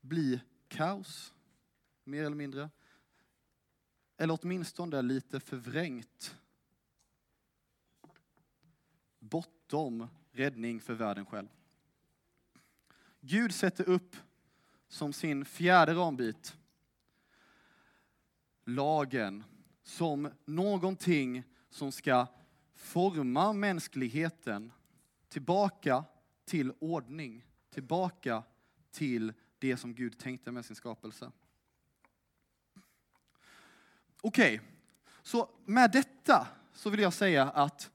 bli 0.00 0.40
kaos, 0.68 1.34
mer 2.04 2.24
eller 2.24 2.36
mindre. 2.36 2.70
Eller 4.16 4.38
åtminstone 4.42 5.02
lite 5.02 5.40
förvrängt. 5.40 6.36
Bortom 9.18 10.08
räddning 10.32 10.80
för 10.80 10.94
världen 10.94 11.26
själv. 11.26 11.48
Gud 13.20 13.54
sätter 13.54 13.88
upp 13.88 14.16
som 14.88 15.12
sin 15.12 15.44
fjärde 15.44 15.94
rambit 15.94 16.56
lagen 18.64 19.44
som 19.82 20.30
någonting 20.44 21.42
som 21.70 21.92
ska 21.92 22.26
forma 22.74 23.52
mänskligheten 23.52 24.72
tillbaka 25.28 26.04
till 26.44 26.72
ordning, 26.78 27.46
tillbaka 27.70 28.42
till 28.90 29.32
det 29.58 29.76
som 29.76 29.94
Gud 29.94 30.18
tänkte 30.18 30.52
med 30.52 30.64
sin 30.64 30.76
skapelse. 30.76 31.32
Okej, 34.20 34.54
okay. 34.54 34.68
så 35.22 35.50
med 35.64 35.90
detta 35.90 36.48
så 36.72 36.90
vill 36.90 37.00
jag 37.00 37.12
säga 37.12 37.50
att 37.50 37.90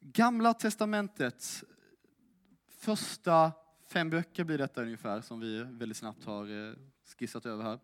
Gamla 0.00 0.54
testamentets 0.54 1.64
första 2.66 3.52
fem 3.88 4.10
böcker 4.10 4.44
blir 4.44 4.58
detta 4.58 4.82
ungefär, 4.82 5.20
som 5.20 5.40
vi 5.40 5.62
väldigt 5.62 5.96
snabbt 5.96 6.24
har 6.24 6.68
eh, 6.68 6.74
skissat 7.18 7.46
över 7.46 7.64
här. 7.64 7.80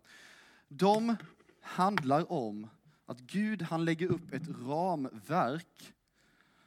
De 0.69 1.17
handlar 1.61 2.33
om 2.33 2.69
att 3.07 3.19
Gud 3.19 3.62
han 3.62 3.85
lägger 3.85 4.07
upp 4.07 4.33
ett 4.33 4.49
ramverk 4.49 5.95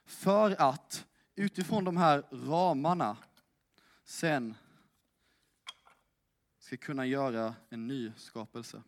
för 0.06 0.62
att 0.62 1.06
utifrån 1.36 1.84
de 1.84 1.98
här 1.98 2.24
ramarna 2.32 3.18
sen 4.04 4.56
ska 6.60 6.78
kunna 6.78 7.06
göra 7.06 7.56
en 7.70 7.88
ny 7.88 8.12
skapelse. 8.18 8.82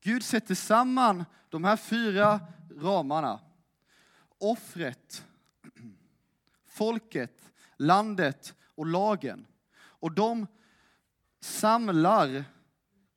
Gud 0.00 0.24
sätter 0.24 0.54
samman 0.54 1.24
de 1.48 1.64
här 1.64 1.76
fyra 1.76 2.40
ramarna. 2.70 3.40
Offret, 4.38 5.26
folket, 6.66 7.52
landet 7.78 8.54
och 8.74 8.86
lagen. 8.86 9.46
Och 9.78 10.12
de 10.12 10.46
samlar 11.40 12.44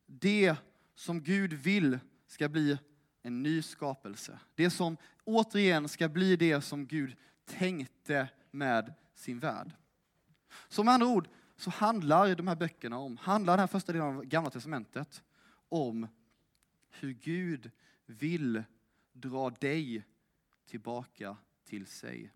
det 0.06 0.56
som 0.94 1.22
Gud 1.22 1.52
vill 1.52 1.98
ska 2.26 2.48
bli 2.48 2.78
en 3.22 3.42
ny 3.42 3.62
skapelse. 3.62 4.38
Det 4.54 4.70
som 4.70 4.96
återigen 5.24 5.88
ska 5.88 6.08
bli 6.08 6.36
det 6.36 6.60
som 6.60 6.86
Gud 6.86 7.16
tänkte 7.44 8.28
med 8.50 8.94
sin 9.14 9.38
värld. 9.38 9.72
Så 10.68 10.84
med 10.84 10.94
andra 10.94 11.06
ord 11.06 11.28
så 11.56 11.70
handlar 11.70 12.34
de 12.34 12.48
här 12.48 12.56
böckerna 12.56 12.98
om, 12.98 13.16
handlar 13.16 13.52
den 13.52 13.60
här 13.60 13.66
första 13.66 13.92
delen 13.92 14.06
av 14.06 14.24
Gamla 14.24 14.50
Testamentet 14.50 15.22
om 15.68 16.08
hur 16.90 17.12
Gud 17.12 17.70
vill 18.06 18.62
dra 19.12 19.50
dig 19.50 20.04
tillbaka 20.66 21.36
till 21.64 21.86
sig. 21.86 22.32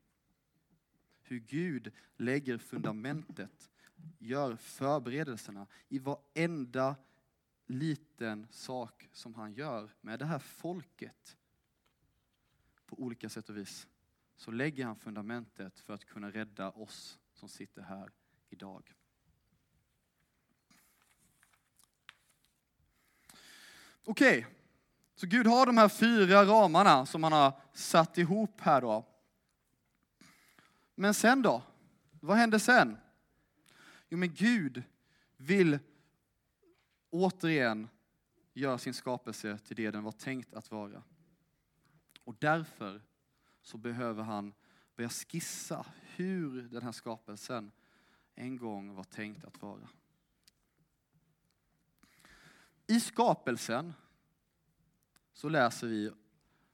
Hur 1.29 1.39
Gud 1.39 1.93
lägger 2.17 2.59
fundamentet, 2.59 3.71
gör 4.19 4.57
förberedelserna 4.57 5.67
i 5.89 5.99
varenda 5.99 6.97
liten 7.67 8.47
sak 8.51 9.09
som 9.13 9.35
han 9.35 9.53
gör 9.53 9.95
med 10.01 10.19
det 10.19 10.25
här 10.25 10.39
folket 10.39 11.37
på 12.87 13.03
olika 13.03 13.29
sätt 13.29 13.49
och 13.49 13.57
vis 13.57 13.89
så 14.37 14.51
lägger 14.51 14.85
han 14.85 14.97
fundamentet 14.97 15.81
för 15.81 15.95
att 15.95 16.05
kunna 16.05 16.31
rädda 16.31 16.71
oss 16.71 17.19
som 17.33 17.49
sitter 17.49 17.83
här 17.83 18.11
idag. 18.51 18.95
Okej, 24.05 24.39
okay. 24.39 24.53
så 25.15 25.27
Gud 25.27 25.47
har 25.47 25.67
de 25.67 25.79
här 25.79 25.89
fyra 25.89 26.45
ramarna 26.45 27.07
som 27.07 27.23
han 27.23 27.33
har 27.33 27.53
satt 27.73 28.19
ihop 28.19 28.61
här 28.61 28.81
då. 28.81 29.16
Men 30.99 31.15
sen 31.15 31.43
då? 31.43 31.63
Vad 32.21 32.37
händer 32.37 32.59
sen? 32.59 32.97
Jo, 34.09 34.19
men 34.19 34.35
Gud 34.35 34.83
vill 35.37 35.79
återigen 37.11 37.89
göra 38.53 38.79
sin 38.79 38.95
skapelse 38.95 39.59
till 39.59 39.77
det 39.77 39.91
den 39.91 40.05
var 40.05 40.13
tänkt 40.13 40.55
att 40.55 40.71
vara. 40.71 41.03
Och 42.25 42.37
därför 42.39 43.03
så 43.63 43.79
behöver 43.79 44.23
han 44.23 44.55
börja 44.97 45.09
skissa 45.09 45.87
hur 46.03 46.63
den 46.63 46.83
här 46.83 46.93
skapelsen 46.93 47.73
en 48.35 48.57
gång 48.57 48.95
var 48.95 49.05
tänkt 49.05 49.45
att 49.45 49.63
vara. 49.63 49.89
I 52.87 53.01
skapelsen 53.01 53.93
så 55.33 55.49
läser 55.49 55.87
vi 55.87 56.11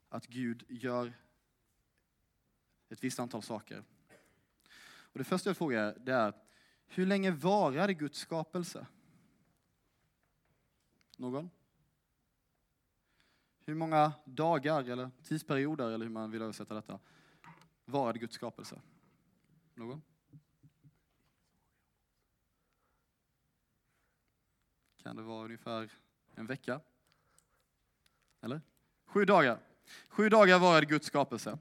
att 0.09 0.27
Gud 0.27 0.65
gör 0.69 1.13
ett 2.89 3.05
visst 3.05 3.19
antal 3.19 3.43
saker. 3.43 3.85
Och 5.13 5.19
det 5.19 5.25
första 5.25 5.51
jag 5.51 5.57
frågar 5.57 5.99
det 5.99 6.13
är, 6.13 6.33
hur 6.87 7.07
länge 7.07 7.31
varade 7.31 7.95
Guds 7.95 8.19
skapelse? 8.19 8.87
Någon? 11.17 11.51
Hur 13.65 13.75
många 13.75 14.13
dagar 14.25 14.91
eller 14.91 15.11
tidsperioder, 15.23 15.91
eller 15.91 16.05
hur 16.05 16.13
man 16.13 16.31
vill 16.31 16.43
översätta 16.43 16.75
detta, 16.75 16.99
varade 17.85 18.19
Guds 18.19 18.35
skapelse? 18.35 18.81
Någon? 19.75 20.03
Kan 24.97 25.17
det 25.17 25.23
vara 25.23 25.45
ungefär 25.45 25.91
en 26.35 26.47
vecka? 26.47 26.81
Eller? 28.41 28.61
Sju 29.05 29.25
dagar. 29.25 29.59
Sju 30.09 30.29
dagar 30.29 30.59
varade 30.59 30.87
Guds 30.87 31.07
skapelse. 31.07 31.59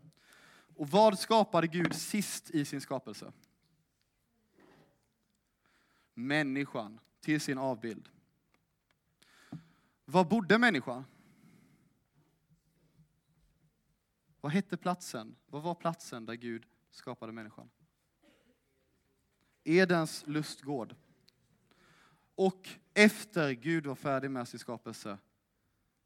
Och 0.82 0.90
vad 0.90 1.20
skapade 1.20 1.68
Gud 1.68 1.96
sist 1.96 2.50
i 2.50 2.66
sin 2.66 2.82
skapelse? 2.82 3.34
Människan 6.14 7.00
till 7.20 7.42
sin 7.42 7.58
avbild. 7.58 8.10
Var 10.06 10.26
bodde 10.26 10.58
människan? 10.58 11.06
Vad 14.42 14.52
hette 14.52 14.78
platsen? 14.78 15.36
Vad 15.46 15.64
var 15.64 15.76
platsen 15.76 16.26
där 16.26 16.34
Gud 16.36 16.66
skapade 16.92 17.32
människan? 17.32 17.70
Edens 19.64 20.28
lustgård. 20.28 20.96
Och 22.36 22.70
efter 22.94 23.52
Gud 23.52 23.86
var 23.86 23.96
färdig 23.96 24.32
med 24.32 24.48
sin 24.48 24.60
skapelse, 24.60 25.18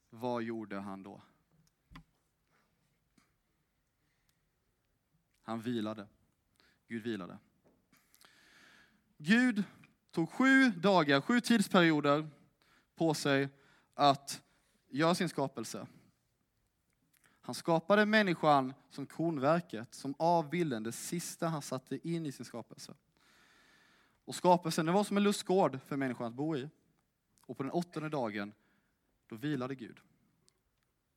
vad 0.09 0.43
gjorde 0.43 0.79
han 0.79 1.03
då? 1.03 1.21
Han 5.45 5.61
vilade. 5.61 6.07
Gud 6.87 7.03
vilade. 7.03 7.37
Gud 9.17 9.63
tog 10.11 10.29
sju 10.29 10.69
dagar, 10.69 11.21
sju 11.21 11.41
tidsperioder 11.41 12.29
på 12.95 13.13
sig 13.13 13.49
att 13.93 14.41
göra 14.89 15.15
sin 15.15 15.29
skapelse. 15.29 15.87
Han 17.41 17.55
skapade 17.55 18.05
människan 18.05 18.73
som 18.89 19.05
kronverket, 19.05 19.93
som 19.93 20.15
avbilden, 20.19 20.83
det 20.83 20.91
sista 20.91 21.47
han 21.47 21.61
satte 21.61 22.07
in 22.07 22.25
i 22.25 22.31
sin 22.31 22.45
skapelse. 22.45 22.93
Och 24.25 24.35
skapelsen 24.35 24.85
det 24.85 24.91
var 24.91 25.03
som 25.03 25.17
en 25.17 25.23
lustgård 25.23 25.79
för 25.81 25.97
människan 25.97 26.27
att 26.27 26.33
bo 26.33 26.55
i. 26.55 26.69
Och 27.41 27.57
på 27.57 27.63
den 27.63 27.71
åttonde 27.71 28.09
dagen, 28.09 28.53
då 29.27 29.35
vilade 29.35 29.75
Gud. 29.75 29.99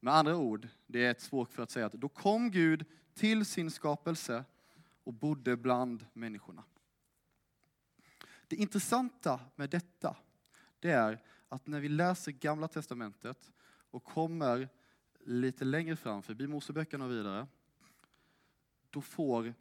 Med 0.00 0.14
andra 0.14 0.36
ord, 0.36 0.68
det 0.86 1.06
är 1.06 1.10
ett 1.10 1.20
språk 1.20 1.52
för 1.52 1.62
att 1.62 1.70
säga 1.70 1.86
att 1.86 1.92
då 1.92 2.08
kom 2.08 2.50
Gud 2.50 2.84
till 3.18 3.44
sin 3.44 3.70
skapelse 3.70 4.44
och 5.04 5.14
bodde 5.14 5.56
bland 5.56 6.06
människorna. 6.12 6.64
Det 8.46 8.56
intressanta 8.56 9.40
med 9.56 9.70
detta, 9.70 10.16
det 10.78 10.90
är 10.90 11.22
att 11.48 11.66
när 11.66 11.80
vi 11.80 11.88
läser 11.88 12.32
Gamla 12.32 12.68
Testamentet 12.68 13.52
och 13.90 14.04
kommer 14.04 14.68
lite 15.20 15.64
längre 15.64 15.96
fram, 15.96 16.22
förbi 16.22 16.46
Moseböckerna 16.46 17.04
och 17.04 17.10
vidare, 17.10 17.46
då 18.90 19.00
får 19.00 19.54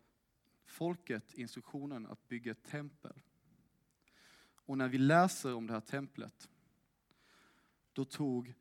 folket 0.66 1.34
instruktionen 1.34 2.08
att 2.08 2.28
bygga 2.28 2.52
ett 2.52 2.64
tempel. 2.64 3.22
Och 4.40 4.78
när 4.78 4.88
vi 4.88 4.98
läser 4.98 5.54
om 5.54 5.68
det 5.68 5.74
här 5.74 5.82
templet, 5.82 6.50
då 7.94 8.06
tog 8.06 8.54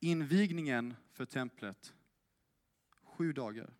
invigningen 0.00 0.94
för 1.12 1.24
templet 1.24 1.94
sju 3.02 3.32
dagar. 3.32 3.74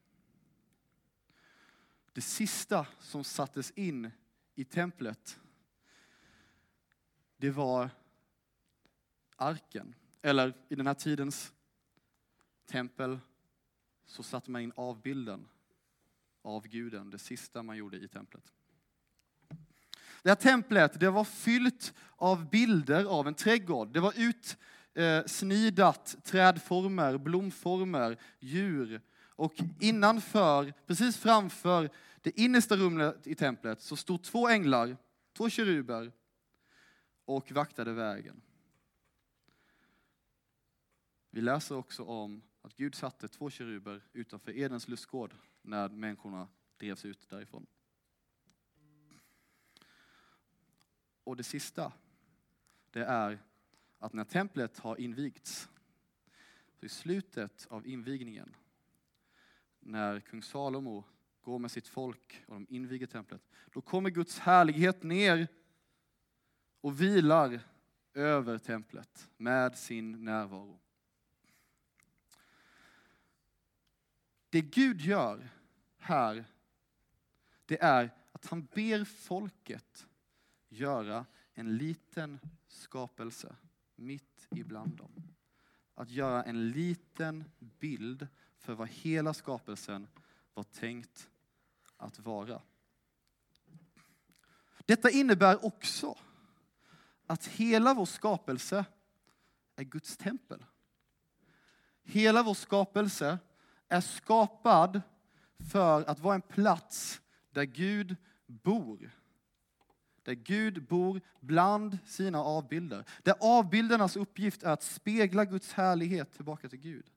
Det 2.14 2.20
sista 2.20 2.86
som 3.00 3.24
sattes 3.24 3.70
in 3.70 4.10
i 4.54 4.64
templet, 4.64 5.38
det 7.36 7.50
var 7.50 7.90
arken. 9.36 9.94
Eller 10.22 10.54
i 10.68 10.74
den 10.74 10.86
här 10.86 10.94
tidens 10.94 11.52
tempel 12.66 13.18
så 14.06 14.22
satte 14.22 14.50
man 14.50 14.62
in 14.62 14.72
avbilden 14.76 15.48
av 16.42 16.68
guden, 16.68 17.10
det 17.10 17.18
sista 17.18 17.62
man 17.62 17.76
gjorde 17.76 17.96
i 17.96 18.08
templet. 18.08 18.52
Det 20.22 20.28
här 20.30 20.34
templet 20.34 21.00
det 21.00 21.10
var 21.10 21.24
fyllt 21.24 21.94
av 22.16 22.50
bilder 22.50 23.04
av 23.04 23.28
en 23.28 23.34
trädgård. 23.34 23.92
Det 23.92 24.00
var 24.00 24.14
utsnidat 24.94 26.16
trädformer, 26.24 27.18
blomformer, 27.18 28.20
djur. 28.38 29.00
Och 29.36 29.54
innanför, 29.80 30.74
precis 30.86 31.16
framför 31.16 31.90
det 32.20 32.40
innersta 32.40 32.76
rummet 32.76 33.26
i 33.26 33.34
templet 33.34 33.80
så 33.80 33.96
stod 33.96 34.22
två 34.22 34.48
änglar, 34.48 34.96
två 35.32 35.48
keruber 35.48 36.12
och 37.24 37.52
vaktade 37.52 37.92
vägen. 37.92 38.42
Vi 41.30 41.40
läser 41.40 41.76
också 41.76 42.04
om 42.04 42.42
att 42.62 42.76
Gud 42.76 42.94
satte 42.94 43.28
två 43.28 43.50
keruber 43.50 44.02
utanför 44.12 44.58
Edens 44.58 44.88
lustgård 44.88 45.34
när 45.62 45.88
människorna 45.88 46.48
drevs 46.76 47.04
ut 47.04 47.28
därifrån. 47.28 47.66
Och 51.24 51.36
det 51.36 51.42
sista, 51.42 51.92
det 52.90 53.04
är 53.04 53.38
att 53.98 54.12
när 54.12 54.24
templet 54.24 54.78
har 54.78 55.00
invigts, 55.00 55.68
så 56.80 56.86
i 56.86 56.88
slutet 56.88 57.66
av 57.70 57.86
invigningen, 57.86 58.56
när 59.84 60.20
kung 60.20 60.42
Salomo 60.42 61.04
går 61.42 61.58
med 61.58 61.70
sitt 61.70 61.88
folk 61.88 62.44
och 62.46 62.54
de 62.54 62.66
inviger 62.68 63.06
templet, 63.06 63.42
då 63.72 63.80
kommer 63.80 64.10
Guds 64.10 64.38
härlighet 64.38 65.02
ner 65.02 65.48
och 66.80 67.00
vilar 67.00 67.60
över 68.14 68.58
templet 68.58 69.30
med 69.36 69.78
sin 69.78 70.24
närvaro. 70.24 70.80
Det 74.50 74.60
Gud 74.60 75.00
gör 75.00 75.48
här, 75.96 76.44
det 77.64 77.82
är 77.82 78.10
att 78.32 78.46
han 78.46 78.68
ber 78.74 79.04
folket 79.04 80.06
göra 80.68 81.26
en 81.54 81.76
liten 81.76 82.40
skapelse 82.68 83.56
mitt 83.94 84.48
ibland 84.50 84.96
dem. 84.96 85.12
Att 85.94 86.10
göra 86.10 86.42
en 86.42 86.70
liten 86.70 87.44
bild 87.58 88.28
för 88.64 88.74
vad 88.74 88.88
hela 88.88 89.34
skapelsen 89.34 90.08
var 90.54 90.62
tänkt 90.62 91.30
att 91.96 92.18
vara. 92.18 92.62
Detta 94.86 95.10
innebär 95.10 95.64
också 95.64 96.18
att 97.26 97.46
hela 97.46 97.94
vår 97.94 98.06
skapelse 98.06 98.84
är 99.76 99.84
Guds 99.84 100.16
tempel. 100.16 100.64
Hela 102.02 102.42
vår 102.42 102.54
skapelse 102.54 103.38
är 103.88 104.00
skapad 104.00 105.02
för 105.72 106.04
att 106.04 106.20
vara 106.20 106.34
en 106.34 106.42
plats 106.42 107.20
där 107.50 107.64
Gud 107.64 108.16
bor. 108.46 109.10
Där 110.22 110.34
Gud 110.34 110.86
bor 110.86 111.20
bland 111.40 111.98
sina 112.06 112.38
avbilder. 112.38 113.04
Där 113.22 113.34
avbildernas 113.40 114.16
uppgift 114.16 114.62
är 114.62 114.70
att 114.70 114.82
spegla 114.82 115.44
Guds 115.44 115.72
härlighet 115.72 116.32
tillbaka 116.32 116.68
till 116.68 116.80
Gud. 116.80 117.10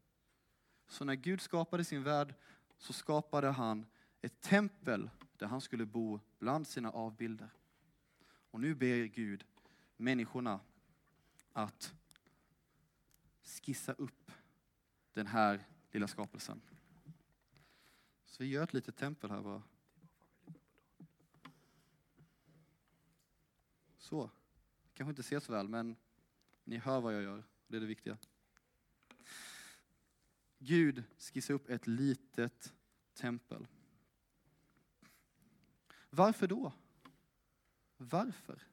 Så 0.88 1.05
när 1.05 1.15
Gud 1.15 1.41
skapade 1.41 1.83
sin 1.83 2.03
värld 2.03 2.33
så 2.77 2.93
skapade 2.93 3.47
han 3.47 3.85
ett 4.21 4.41
tempel 4.41 5.09
där 5.38 5.47
han 5.47 5.61
skulle 5.61 5.85
bo 5.85 6.19
bland 6.39 6.67
sina 6.67 6.91
avbilder. 6.91 7.49
Och 8.51 8.59
nu 8.59 8.75
ber 8.75 9.05
Gud 9.05 9.45
människorna 9.97 10.59
att 11.53 11.93
skissa 13.43 13.93
upp 13.93 14.31
den 15.13 15.27
här 15.27 15.65
lilla 15.91 16.07
skapelsen. 16.07 16.61
Så 18.25 18.43
vi 18.43 18.49
gör 18.49 18.63
ett 18.63 18.73
litet 18.73 18.95
tempel 18.95 19.31
här 19.31 19.41
bara. 19.41 19.63
Så. 23.97 24.29
Kanske 24.93 25.09
inte 25.09 25.23
ser 25.23 25.39
så 25.39 25.51
väl, 25.51 25.67
men 25.67 25.95
ni 26.63 26.77
hör 26.77 27.01
vad 27.01 27.15
jag 27.15 27.23
gör. 27.23 27.43
Det 27.67 27.77
är 27.77 27.81
det 27.81 27.88
viktiga. 27.88 28.17
Gud 30.59 31.03
skissar 31.17 31.53
upp 31.53 31.69
ett 31.69 31.87
litet 31.87 32.73
tempel. 33.13 33.67
Varför 36.09 36.47
då? 36.47 36.73
Varför? 37.97 38.63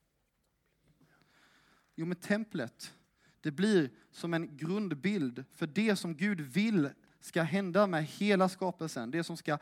Jo, 1.95 2.07
men 2.07 2.17
templet, 2.17 2.95
det 3.41 3.51
blir 3.51 3.91
som 4.11 4.35
en 4.35 4.57
grundbild 4.57 5.45
för 5.53 5.67
det 5.67 5.97
som 5.97 6.17
Gud 6.17 6.41
vill 6.41 6.91
ska 7.21 7.43
hända 7.43 7.87
med 7.87 8.05
hela 8.05 8.49
skapelsen. 8.49 9.11
Det 9.11 9.25
som 9.25 9.37
ska 9.37 9.59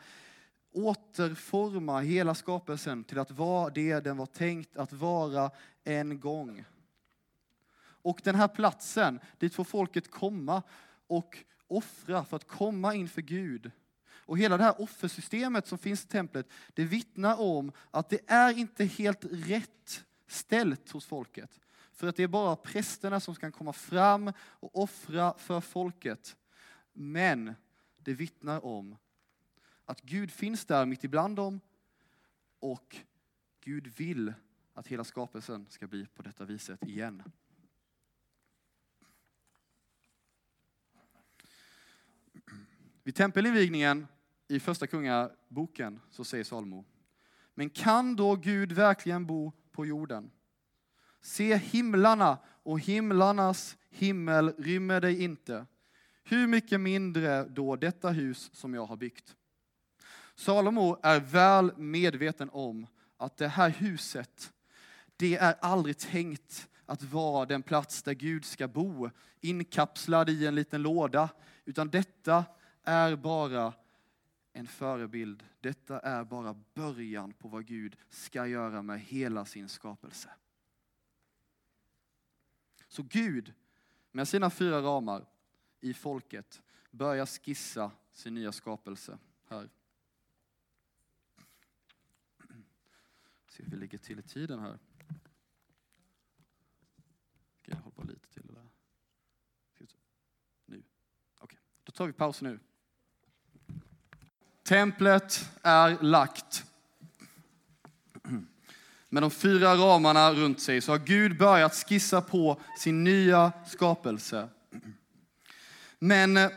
återforma 0.71 1.99
hela 1.99 2.35
skapelsen 2.35 3.03
till 3.03 3.19
att 3.19 3.31
vara 3.31 3.69
det 3.69 3.99
den 3.99 4.17
var 4.17 4.25
tänkt 4.25 4.77
att 4.77 4.93
vara 4.93 5.51
en 5.83 6.19
gång. 6.19 6.65
Och 7.75 8.21
den 8.23 8.35
här 8.35 8.47
platsen, 8.47 9.19
dit 9.37 9.55
får 9.55 9.63
folket 9.63 10.11
komma 10.11 10.63
och 11.07 11.43
offra 11.73 12.25
för 12.25 12.35
att 12.35 12.47
komma 12.47 12.95
inför 12.95 13.21
Gud. 13.21 13.71
Och 14.25 14.37
hela 14.37 14.57
det 14.57 14.63
här 14.63 14.81
offersystemet 14.81 15.67
som 15.67 15.77
finns 15.77 16.03
i 16.03 16.07
templet, 16.07 16.47
det 16.73 16.83
vittnar 16.83 17.41
om 17.41 17.71
att 17.91 18.09
det 18.09 18.19
är 18.27 18.57
inte 18.57 18.85
helt 18.85 19.25
rätt 19.25 20.05
ställt 20.27 20.91
hos 20.91 21.05
folket. 21.05 21.59
För 21.93 22.07
att 22.07 22.15
det 22.15 22.23
är 22.23 22.27
bara 22.27 22.55
prästerna 22.55 23.19
som 23.19 23.35
kan 23.35 23.51
komma 23.51 23.73
fram 23.73 24.33
och 24.39 24.83
offra 24.83 25.33
för 25.37 25.61
folket. 25.61 26.35
Men 26.93 27.55
det 27.97 28.13
vittnar 28.13 28.65
om 28.65 28.97
att 29.85 30.01
Gud 30.01 30.31
finns 30.31 30.65
där 30.65 30.85
mitt 30.85 31.03
ibland 31.03 31.35
dem 31.35 31.59
och 32.59 32.97
Gud 33.59 33.87
vill 33.87 34.33
att 34.73 34.87
hela 34.87 35.03
skapelsen 35.03 35.65
ska 35.69 35.87
bli 35.87 36.05
på 36.05 36.21
detta 36.23 36.45
viset 36.45 36.83
igen. 36.83 37.23
Vid 43.03 43.15
tempelinvigningen 43.15 44.07
i 44.47 44.59
första 44.59 44.87
kungaboken 44.87 45.99
så 46.09 46.23
säger 46.23 46.43
Salomo, 46.43 46.85
men 47.55 47.69
kan 47.69 48.15
då 48.15 48.35
Gud 48.35 48.71
verkligen 48.71 49.25
bo 49.25 49.51
på 49.71 49.85
jorden? 49.85 50.31
Se 51.21 51.55
himlarna 51.55 52.37
och 52.45 52.79
himlarnas 52.79 53.77
himmel 53.89 54.53
rymmer 54.57 55.01
dig 55.01 55.23
inte. 55.23 55.65
Hur 56.23 56.47
mycket 56.47 56.81
mindre 56.81 57.43
då 57.43 57.75
detta 57.75 58.09
hus 58.09 58.49
som 58.53 58.73
jag 58.73 58.85
har 58.85 58.95
byggt? 58.95 59.35
Salomo 60.35 60.99
är 61.03 61.19
väl 61.19 61.77
medveten 61.77 62.49
om 62.49 62.87
att 63.17 63.37
det 63.37 63.47
här 63.47 63.69
huset, 63.69 64.53
det 65.17 65.35
är 65.35 65.55
aldrig 65.61 65.97
tänkt 65.97 66.67
att 66.85 67.03
vara 67.03 67.45
den 67.45 67.63
plats 67.63 68.03
där 68.03 68.13
Gud 68.13 68.45
ska 68.45 68.67
bo, 68.67 69.09
inkapslad 69.41 70.29
i 70.29 70.45
en 70.45 70.55
liten 70.55 70.81
låda, 70.81 71.29
utan 71.65 71.89
detta 71.89 72.45
är 72.83 73.15
bara 73.15 73.73
en 74.53 74.67
förebild. 74.67 75.43
Detta 75.59 75.99
är 75.99 76.23
bara 76.23 76.63
början 76.73 77.33
på 77.33 77.47
vad 77.47 77.65
Gud 77.65 77.97
ska 78.09 78.47
göra 78.47 78.81
med 78.81 78.99
hela 78.99 79.45
sin 79.45 79.69
skapelse. 79.69 80.29
Så 82.87 83.03
Gud, 83.03 83.53
med 84.11 84.27
sina 84.27 84.49
fyra 84.49 84.81
ramar 84.81 85.25
i 85.79 85.93
folket, 85.93 86.61
börjar 86.91 87.25
skissa 87.25 87.91
sin 88.13 88.33
nya 88.33 88.51
skapelse 88.51 89.17
här. 89.47 89.69
Se 93.47 93.63
hur 93.63 93.71
vi 93.71 93.77
ligger 93.77 93.97
till 93.97 94.19
i 94.19 94.21
tiden 94.21 94.59
här. 94.59 94.79
Ska 97.61 97.71
jag 97.71 97.77
hålla 97.77 97.91
på 97.91 98.03
lite 98.03 98.27
till 98.27 98.49
Eller? 98.49 98.67
Nu. 100.65 100.83
Okej, 101.37 101.43
okay. 101.43 101.59
då 101.83 101.91
tar 101.91 102.07
vi 102.07 102.13
paus 102.13 102.41
nu. 102.41 102.59
Templet 104.63 105.49
är 105.61 105.97
lagt. 106.03 106.63
med 109.09 109.23
de 109.23 109.31
fyra 109.31 109.75
ramarna 109.75 110.33
runt 110.33 110.61
sig 110.61 110.81
så 110.81 110.91
har 110.91 110.99
Gud 110.99 111.37
börjat 111.37 111.75
skissa 111.75 112.21
på 112.21 112.61
sin 112.79 113.03
nya 113.03 113.51
skapelse. 113.67 114.49
Men 115.99 116.37
eh, 116.37 116.49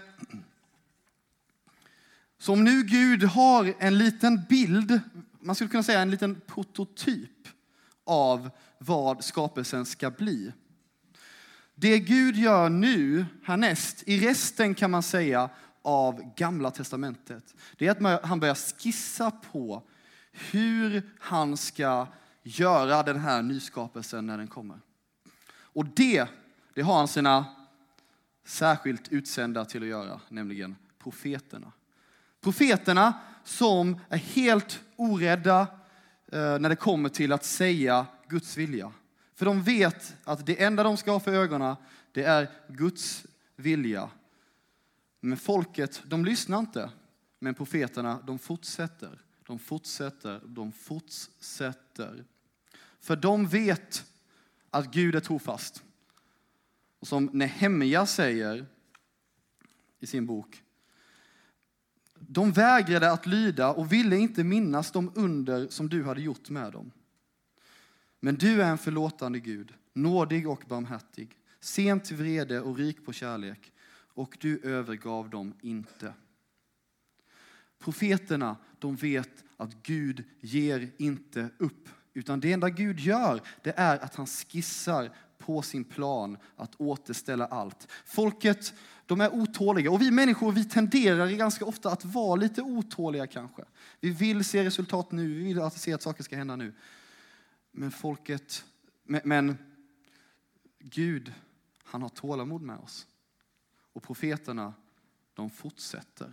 som 2.38 2.64
nu 2.64 2.82
Gud 2.82 3.24
har 3.24 3.74
en 3.78 3.98
liten 3.98 4.44
bild, 4.48 5.00
man 5.40 5.54
skulle 5.54 5.70
kunna 5.70 5.82
säga 5.82 6.00
en 6.00 6.11
liten 6.11 6.40
prototyp 6.46 7.48
av 8.04 8.50
vad 8.78 9.24
skapelsen 9.24 9.86
ska 9.86 10.11
bli. 10.11 10.52
Det 11.74 11.98
Gud 11.98 12.36
gör 12.36 12.68
nu, 12.68 13.26
härnäst, 13.44 14.02
i 14.07 14.28
resten 14.28 14.74
kan 14.74 14.90
man 14.90 15.02
säga 15.02 15.50
av 15.87 16.34
Gamla 16.37 16.70
Testamentet, 16.70 17.55
det 17.76 17.87
är 17.87 18.12
att 18.14 18.24
han 18.24 18.41
börjar 18.41 18.55
skissa 18.55 19.30
på 19.30 19.82
hur 20.32 21.11
han 21.18 21.57
ska 21.57 22.07
göra 22.43 23.03
den 23.03 23.20
här 23.20 23.43
nyskapelsen 23.43 24.26
när 24.26 24.39
den 24.39 24.49
kommer. 24.49 24.80
Och 25.49 25.84
det, 25.84 26.28
det 26.74 26.82
har 26.82 26.99
han 26.99 27.09
sina 27.09 27.45
särskilt 28.45 29.09
utsända 29.09 29.64
till 29.64 29.82
att 29.82 29.89
göra, 29.89 30.20
nämligen 30.28 30.76
profeterna. 30.99 31.72
Profeterna 32.41 33.20
som 33.45 34.01
är 34.09 34.18
helt 34.18 34.80
orädda 34.97 35.61
eh, 36.32 36.59
när 36.59 36.68
det 36.68 36.76
kommer 36.76 37.09
till 37.09 37.32
att 37.32 37.45
säga 37.45 38.07
Guds 38.28 38.57
vilja. 38.57 38.93
För 39.34 39.47
de 39.47 39.62
vet 39.62 40.16
att 40.24 40.47
det 40.47 40.62
enda 40.62 40.82
de 40.82 40.97
ska 40.97 41.11
ha 41.11 41.20
för 41.20 41.32
ögonen, 41.32 41.76
det 42.12 42.22
är 42.22 42.51
Guds 42.68 43.26
vilja. 43.57 44.09
Men 45.27 45.39
folket, 45.39 46.03
de 46.07 46.24
lyssnar 46.24 46.59
inte. 46.59 46.91
Men 47.39 47.55
profeterna, 47.55 48.22
de 48.27 48.39
fortsätter. 48.39 49.22
De 49.47 49.59
fortsätter, 49.59 50.43
de 50.47 50.72
fortsätter. 50.72 52.24
För 53.01 53.16
de 53.16 53.47
vet 53.47 54.05
att 54.70 54.93
Gud 54.93 55.14
är 55.14 55.20
trofast. 55.20 55.83
Och 56.99 57.09
som 57.09 57.31
Nehemja 57.33 58.07
säger 58.07 58.66
i 59.99 60.07
sin 60.07 60.27
bok. 60.27 60.62
De 62.14 62.53
vägrade 62.53 63.12
att 63.12 63.27
lyda 63.27 63.72
och 63.72 63.93
ville 63.93 64.16
inte 64.16 64.45
minnas 64.45 64.91
de 64.91 65.12
under 65.14 65.68
som 65.68 65.89
du 65.89 66.05
hade 66.05 66.20
gjort 66.20 66.51
med 66.51 66.72
dem. 66.72 66.93
Men 68.20 68.35
du 68.35 68.62
är 68.62 68.70
en 68.70 68.79
förlåtande 68.79 69.41
Gud, 69.41 69.74
nådig 69.93 70.49
och 70.49 70.64
barmhärtig, 70.68 71.39
sent 71.61 72.05
till 72.05 72.16
vrede 72.16 72.61
och 72.61 72.77
rik 72.77 73.05
på 73.05 73.12
kärlek, 73.12 73.72
och 74.16 74.36
du 74.40 74.60
övergav 74.62 75.30
dem 75.30 75.54
inte. 75.60 76.14
Profeterna, 77.78 78.56
de 78.78 78.96
vet 78.96 79.44
att 79.56 79.82
Gud 79.82 80.24
ger 80.40 80.90
inte 80.98 81.48
upp, 81.58 81.88
utan 82.14 82.40
det 82.40 82.52
enda 82.52 82.70
Gud 82.70 83.00
gör, 83.00 83.40
det 83.62 83.72
är 83.76 83.98
att 83.98 84.14
han 84.14 84.26
skissar 84.26 85.12
på 85.38 85.62
sin 85.62 85.84
plan 85.84 86.38
att 86.56 86.80
återställa 86.80 87.46
allt. 87.46 87.88
Folket, 88.04 88.74
de 89.06 89.20
är 89.20 89.34
otåliga 89.34 89.90
och 89.90 90.02
vi 90.02 90.10
människor, 90.10 90.52
vi 90.52 90.64
tenderar 90.64 91.30
ganska 91.30 91.64
ofta 91.64 91.90
att 91.90 92.04
vara 92.04 92.36
lite 92.36 92.62
otåliga 92.62 93.26
kanske. 93.26 93.64
Vi 94.00 94.10
vill 94.10 94.44
se 94.44 94.64
resultat 94.64 95.12
nu, 95.12 95.34
vi 95.34 95.44
vill 95.44 95.60
att 95.60 95.78
se 95.78 95.92
att 95.92 96.02
saker 96.02 96.22
ska 96.22 96.36
hända 96.36 96.56
nu. 96.56 96.72
Men 97.72 97.90
folket, 97.90 98.64
men, 99.04 99.20
men 99.24 99.58
Gud, 100.78 101.32
han 101.84 102.02
har 102.02 102.08
tålamod 102.08 102.62
med 102.62 102.78
oss. 102.78 103.06
Och 103.97 104.03
profeterna, 104.03 104.74
de 105.34 105.51
fortsätter. 105.51 106.32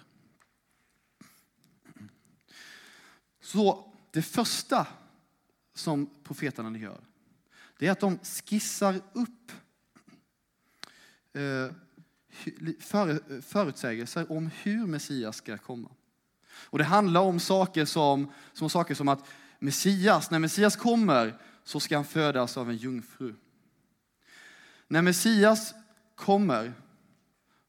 Så 3.41 3.93
det 4.11 4.21
första 4.21 4.87
som 5.73 6.09
profeterna 6.23 6.77
gör, 6.77 7.01
det 7.77 7.87
är 7.87 7.91
att 7.91 7.99
de 7.99 8.19
skissar 8.19 9.01
upp 9.13 9.51
eh, 11.33 11.71
förutsägelser 13.41 14.31
om 14.31 14.49
hur 14.63 14.87
Messias 14.87 15.37
ska 15.37 15.57
komma. 15.57 15.89
Och 16.49 16.77
det 16.77 16.83
handlar 16.83 17.21
om 17.21 17.39
saker 17.39 17.85
som, 17.85 18.31
som, 18.53 18.69
saker 18.69 18.95
som 18.95 19.07
att 19.07 19.25
Messias, 19.59 20.31
när 20.31 20.39
Messias 20.39 20.75
kommer 20.75 21.37
så 21.63 21.79
ska 21.79 21.95
han 21.95 22.05
födas 22.05 22.57
av 22.57 22.69
en 22.69 22.77
jungfru. 22.77 23.35
När 24.87 25.01
Messias 25.01 25.73
kommer, 26.15 26.73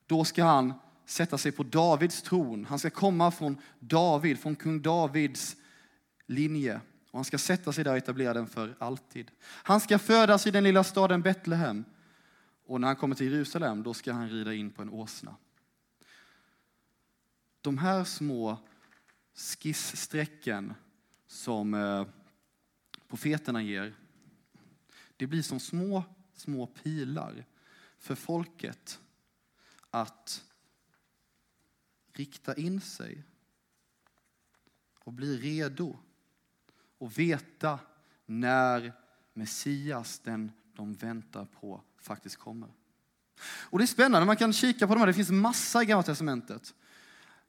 då 0.07 0.25
ska 0.25 0.45
han 0.45 0.75
sätta 1.07 1.39
sig 1.39 1.53
på 1.53 1.63
Davids 1.63 2.23
tron. 2.23 2.65
Han 2.65 2.79
ska 2.79 2.91
komma 2.91 3.31
från 3.31 3.57
David, 3.79 4.39
från 4.39 4.57
kung 4.57 4.83
Davids 4.83 5.57
linje. 6.27 6.81
Och 7.11 7.19
han 7.19 7.25
ska 7.25 7.39
sätta 7.39 7.73
sig 7.73 7.85
där 7.85 7.91
och 7.91 7.97
etablera 7.97 8.35
den 8.35 8.47
för 8.47 8.75
alltid. 8.79 9.31
Han 9.41 9.81
ska 9.81 9.99
födas 9.99 10.47
i 10.47 10.51
den 10.51 10.65
lilla 10.65 10.85
staden 10.85 11.23
Betlehem. 11.23 11.85
Och 12.67 12.81
när 12.81 12.89
han 12.89 12.97
kommer 12.97 13.15
till 13.15 13.33
Jerusalem, 13.33 13.83
då 13.83 13.95
ska 13.95 14.13
han 14.13 14.29
rida 14.29 14.55
in 14.55 14.71
på 14.71 14.83
en 14.83 14.91
åsna. 14.91 15.37
De 17.61 17.79
här 17.79 18.05
små 18.05 18.59
skissstrecken 19.35 20.75
som 21.27 21.75
eh, 21.75 22.07
profeterna 23.09 23.63
ger, 23.63 23.95
det 25.17 25.27
blir 25.27 25.43
som 25.43 25.61
små, 25.61 26.05
små 26.35 26.67
pilar 26.67 27.45
för 27.99 28.15
folket 28.15 29.01
att 29.95 30.45
rikta 32.13 32.55
in 32.55 32.81
sig 32.81 33.23
och 34.99 35.13
bli 35.13 35.37
redo 35.37 35.99
och 36.99 37.19
veta 37.19 37.79
när 38.27 38.93
Messias, 39.33 40.19
den 40.19 40.53
de 40.73 40.95
väntar 40.95 41.45
på, 41.45 41.83
faktiskt 41.99 42.37
kommer. 42.37 42.69
Och 43.45 43.79
det 43.79 43.85
är 43.85 43.87
spännande, 43.87 44.27
man 44.27 44.37
kan 44.37 44.53
kika 44.53 44.87
på 44.87 44.95
de 44.95 45.01
här, 45.01 45.07
det 45.07 45.15
finns 45.15 45.31
massa 45.31 45.83
i 45.83 45.87
Gamla 45.87 46.03
Testamentet. 46.03 46.75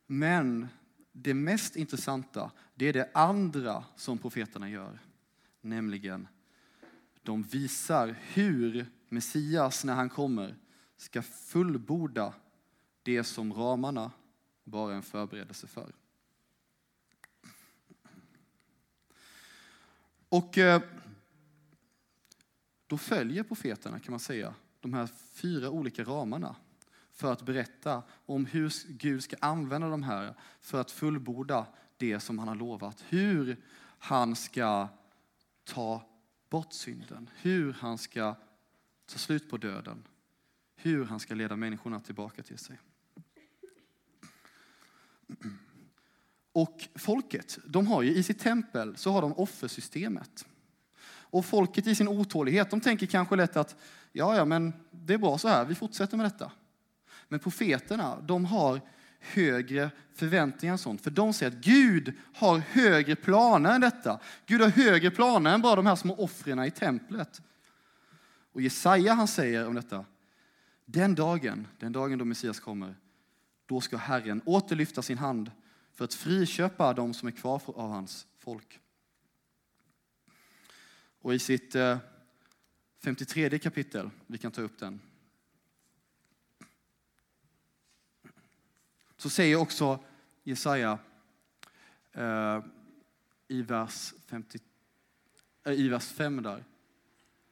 Men 0.08 0.68
det 1.12 1.34
mest 1.34 1.76
intressanta, 1.76 2.52
det 2.76 2.86
är 2.86 2.93
det 2.93 3.10
andra 3.14 3.86
som 3.96 4.18
profeterna 4.18 4.70
gör. 4.70 5.00
Nämligen, 5.62 6.28
de 7.24 7.43
visar 7.43 8.16
hur 8.22 8.91
Messias, 9.10 9.84
när 9.84 9.93
han 9.93 10.10
kommer, 10.10 10.56
ska 10.98 11.22
fullborda 11.22 12.34
det 13.04 13.24
som 13.24 13.54
ramarna 13.54 14.12
bara 14.64 14.91
är 14.91 14.96
en 14.96 15.04
förberedelse 15.04 15.68
för. 15.68 15.91
Och 20.30 20.58
eh, 20.58 20.82
då 22.88 22.98
följer 22.98 23.43
profeterna, 23.43 24.00
kan 24.00 24.12
man 24.12 24.20
säga, 24.20 24.54
de 24.80 24.93
här 24.93 25.08
fyra 25.34 25.70
olika 25.70 26.04
ramarna 26.04 26.56
för 27.12 27.32
att 27.32 27.41
berätta 27.41 28.04
om 28.26 28.46
hur 28.46 28.74
Gud 28.88 29.24
ska 29.24 29.36
använda 29.39 29.89
de 29.89 30.04
här 30.04 30.34
för 30.62 30.82
att 30.82 30.91
fullborda 30.91 31.68
det 31.98 32.20
som 32.20 32.39
han 32.39 32.48
har 32.48 32.56
lovat. 32.56 33.04
Hur 33.10 33.58
han 34.00 34.36
ska 34.36 34.88
ta 35.64 36.10
bort 36.50 36.74
synden, 36.74 37.30
hur 37.36 37.74
han 37.74 37.98
ska 37.98 38.36
ta 39.06 39.18
slut 39.18 39.50
på 39.50 39.58
döden, 39.58 40.04
hur 40.76 41.06
han 41.06 41.20
ska 41.20 41.36
leda 41.36 41.56
människorna 41.56 42.00
tillbaka 42.00 42.44
till 42.44 42.58
sig. 42.58 42.80
Och 46.52 46.88
folket, 46.96 47.60
de 47.66 47.88
har 47.88 48.02
ju 48.02 48.16
i 48.16 48.24
sitt 48.24 48.40
tempel 48.40 48.98
så 48.98 49.12
har 49.12 49.22
de 49.22 49.34
offersystemet. 49.34 50.46
Och 51.08 51.46
folket 51.46 51.88
i 51.88 51.96
sin 51.96 52.08
otålighet, 52.08 52.70
de 52.70 52.82
tänker 52.82 53.06
kanske 53.06 53.36
lätt 53.36 53.58
att 53.58 53.76
ja, 54.12 54.36
ja, 54.36 54.46
men 54.46 54.74
det 54.92 55.14
är 55.14 55.18
bra 55.18 55.38
så 55.38 55.48
här, 55.48 55.66
vi 55.66 55.76
fortsätter 55.76 56.18
med 56.18 56.26
detta. 56.26 56.52
Men 57.28 57.40
profeterna, 57.40 58.22
de 58.22 58.46
har 58.46 58.82
högre 59.20 59.92
förväntningar 60.14 60.74
än 60.74 60.78
sånt. 60.78 61.02
För 61.02 61.12
de 61.12 61.34
säger 61.34 61.52
att 61.52 61.58
Gud 61.58 62.14
har 62.34 62.58
högre 62.58 63.16
planer 63.16 63.76
än 63.76 63.82
detta. 63.82 64.20
Gud 64.46 64.62
har 64.62 64.70
högre 64.70 65.12
planer 65.12 65.54
än 65.54 65.62
bara 65.62 65.76
de 65.76 65.86
här 65.86 65.96
små 65.96 66.16
offren 66.16 66.64
i 66.64 66.72
templet. 66.72 67.42
Och 68.54 68.62
Jesaja 68.62 69.14
han 69.14 69.28
säger 69.28 69.68
om 69.68 69.76
detta, 69.76 70.06
den 70.86 71.16
dagen, 71.16 71.68
den 71.80 71.92
dagen 71.92 72.18
då 72.18 72.26
Messias 72.26 72.60
kommer, 72.60 72.96
då 73.66 73.82
ska 73.82 73.98
Herren 73.98 74.42
återlyfta 74.46 75.02
sin 75.02 75.18
hand 75.18 75.52
för 75.94 76.06
att 76.06 76.14
friköpa 76.14 76.94
de 76.94 77.14
som 77.14 77.28
är 77.28 77.32
kvar 77.32 77.62
av 77.66 77.90
hans 77.90 78.28
folk. 78.38 78.80
Och 81.22 81.34
i 81.34 81.40
sitt 81.40 81.76
eh, 81.76 81.98
53 83.04 83.60
kapitel, 83.60 84.10
vi 84.28 84.38
kan 84.38 84.52
ta 84.52 84.62
upp 84.62 84.80
den, 84.80 85.02
så 89.18 89.30
säger 89.30 89.56
också 89.56 90.00
Jesaja 90.44 91.00
eh, 92.12 92.64
i, 93.48 93.62
vers 93.62 94.14
50, 94.26 94.60
eh, 95.64 95.74
i 95.74 95.90
vers 95.90 96.08
5 96.08 96.44
där. 96.44 96.64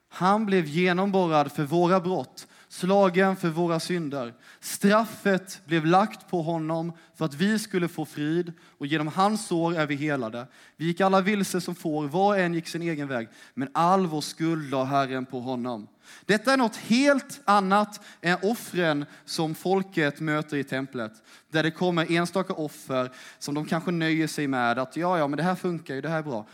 Han 0.08 0.46
blev 0.46 0.66
genomborrad 0.66 1.52
för 1.52 1.64
våra 1.64 2.00
brott, 2.00 2.48
slagen 2.74 3.36
för 3.36 3.50
våra 3.50 3.80
synder. 3.80 4.34
Straffet 4.60 5.62
blev 5.66 5.86
lagt 5.86 6.30
på 6.30 6.42
honom 6.42 6.94
för 7.16 7.26
att 7.26 7.34
vi 7.34 7.60
skulle 7.60 7.88
få 7.88 8.06
frid 8.06 8.54
och 8.78 8.88
genom 8.88 9.08
hans 9.08 9.48
sår 9.48 9.76
är 9.76 9.88
vi 9.88 9.96
helade. 9.96 10.48
Vi 10.78 10.86
gick 10.86 11.02
alla 11.02 11.22
vilse 11.22 11.62
som 11.62 11.76
får, 11.76 12.08
var 12.08 12.28
och 12.28 12.40
en 12.40 12.54
gick 12.54 12.68
sin 12.68 12.82
egen 12.82 13.08
väg, 13.08 13.28
men 13.54 13.70
all 13.74 14.08
vår 14.08 14.22
skuld 14.22 14.72
la 14.72 14.84
Herren 14.84 15.26
på 15.26 15.40
honom. 15.40 15.88
Detta 16.26 16.54
är 16.54 16.58
något 16.58 16.76
helt 16.76 17.42
annat 17.46 18.02
än 18.22 18.38
offren 18.42 19.06
som 19.26 19.56
folket 19.56 20.20
möter 20.20 20.58
i 20.58 20.64
templet. 20.64 21.12
Där 21.52 21.64
det 21.64 21.72
kommer 21.72 22.12
enstaka 22.12 22.54
offer 22.54 23.12
som 23.40 23.56
de 23.56 23.66
kanske 23.66 23.92
nöjer 23.92 24.28
sig 24.28 24.48
med 24.48 24.80
att 24.80 24.98
ja, 24.98 25.18
ja, 25.18 25.28
men 25.28 25.38
det 25.38 25.44
här 25.44 25.56
funkar 25.56 25.96
ju, 25.96 26.02
det 26.02 26.10
här 26.10 26.20
är 26.20 26.24
bra. 26.24 26.46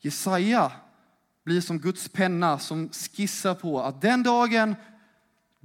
Jesaja 0.00 0.72
blir 1.48 1.60
som 1.60 1.78
Guds 1.78 2.08
penna 2.08 2.58
som 2.58 2.88
skissar 2.88 3.54
på 3.54 3.80
att 3.82 4.00
den 4.00 4.22
dagen, 4.22 4.74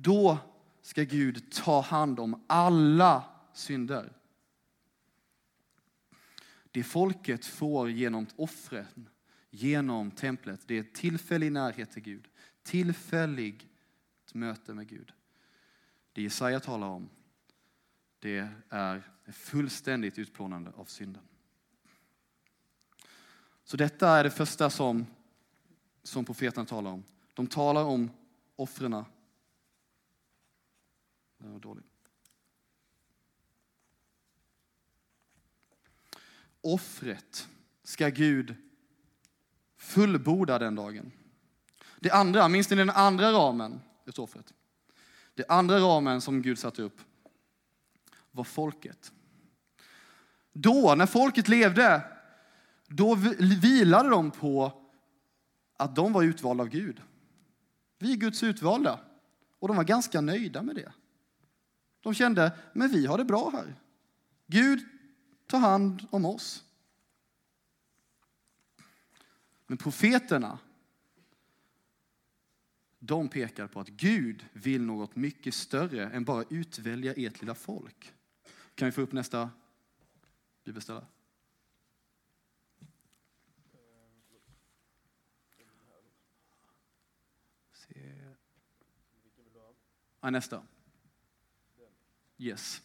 då 0.04 0.38
ska 0.82 1.04
Gud 1.04 1.51
ta 1.51 1.82
hand 1.82 2.20
om 2.20 2.43
alla 2.47 3.24
synder. 3.54 4.14
Det 6.72 6.84
folket 6.84 7.45
får 7.45 7.89
genom 7.89 8.28
offren, 8.36 9.10
genom 9.49 10.12
templet, 10.12 10.62
det 10.66 10.78
är 10.78 10.84
tillfällig 10.84 11.51
närhet 11.51 11.91
till 11.91 12.04
Gud 12.04 12.28
tillfälligt 12.64 13.66
möte 14.34 14.74
med 14.74 14.88
Gud. 14.88 15.14
Det 16.14 16.22
Jesaja 16.22 16.60
talar 16.60 16.88
om, 16.88 17.10
det 18.20 18.49
är 18.70 19.04
fullständigt 19.32 20.20
utplånande 20.20 20.72
av 20.76 20.86
synden. 20.86 21.24
Så 23.64 23.78
detta 23.78 24.10
är 24.10 24.24
det 24.24 24.32
första 24.32 24.70
som, 24.70 25.06
som 26.04 26.26
profeterna 26.26 26.66
talar 26.66 26.91
om. 26.91 27.04
De 27.34 27.47
talar 27.47 27.84
om 27.84 28.12
offren. 28.56 29.06
Den 31.44 31.52
var 31.52 31.60
dålig. 31.60 31.84
Offret 36.62 37.48
ska 37.84 38.10
Gud 38.10 38.56
fullborda 39.78 40.60
den 40.60 40.76
dagen. 40.76 41.12
Det 42.00 42.12
andra, 42.12 42.48
minns 42.48 42.70
ni 42.70 42.76
den 42.76 42.89
andra 42.89 43.32
ramen 43.32 43.82
i 44.06 44.20
offret? 44.22 44.54
Det 45.34 45.46
andra 45.50 45.80
ramen 45.80 46.22
som 46.22 46.41
Gud 46.41 46.60
satte 46.60 46.82
upp 46.82 47.02
var 48.32 48.44
folket. 48.44 49.12
Då, 50.54 50.96
när 50.98 51.06
folket 51.06 51.48
levde, 51.48 52.02
då 52.88 53.16
vilade 53.62 54.10
de 54.10 54.32
på 54.32 54.84
att 55.78 55.96
de 55.96 56.14
var 56.14 56.24
utvalda 56.24 56.64
av 56.64 56.70
Gud. 56.70 57.02
Vi 57.98 58.12
är 58.12 58.18
Guds 58.18 58.44
utvalda. 58.44 59.00
Och 59.60 59.68
de 59.68 59.78
var 59.78 59.84
ganska 59.84 60.22
nöjda 60.22 60.62
med 60.62 60.76
det. 60.76 60.94
De 62.04 62.14
kände, 62.14 62.58
men 62.74 62.89
vi 62.89 63.06
har 63.06 63.18
det 63.18 63.26
bra 63.26 63.49
här. 63.49 63.76
Gud 64.47 64.86
tar 65.47 65.60
hand 65.60 66.08
om 66.10 66.26
oss. 66.26 66.64
Men 69.68 69.78
profeterna, 69.78 70.60
de 72.99 73.30
pekar 73.30 73.68
på 73.68 73.80
att 73.80 73.88
Gud 73.88 74.45
vill 74.54 74.82
något 74.82 75.16
mycket 75.16 75.54
större 75.54 76.10
än 76.10 76.24
bara 76.24 76.43
utvälja 76.49 77.14
ert 77.14 77.41
lilla 77.41 77.56
folk. 77.56 78.14
Kan 78.76 78.86
vi 78.86 78.91
få 78.91 79.01
upp 79.01 79.12
nästa 79.12 79.49
bibelställe? 80.64 81.06
Ja, 90.22 90.30
nästa. 90.30 90.64
Yes. 92.44 92.82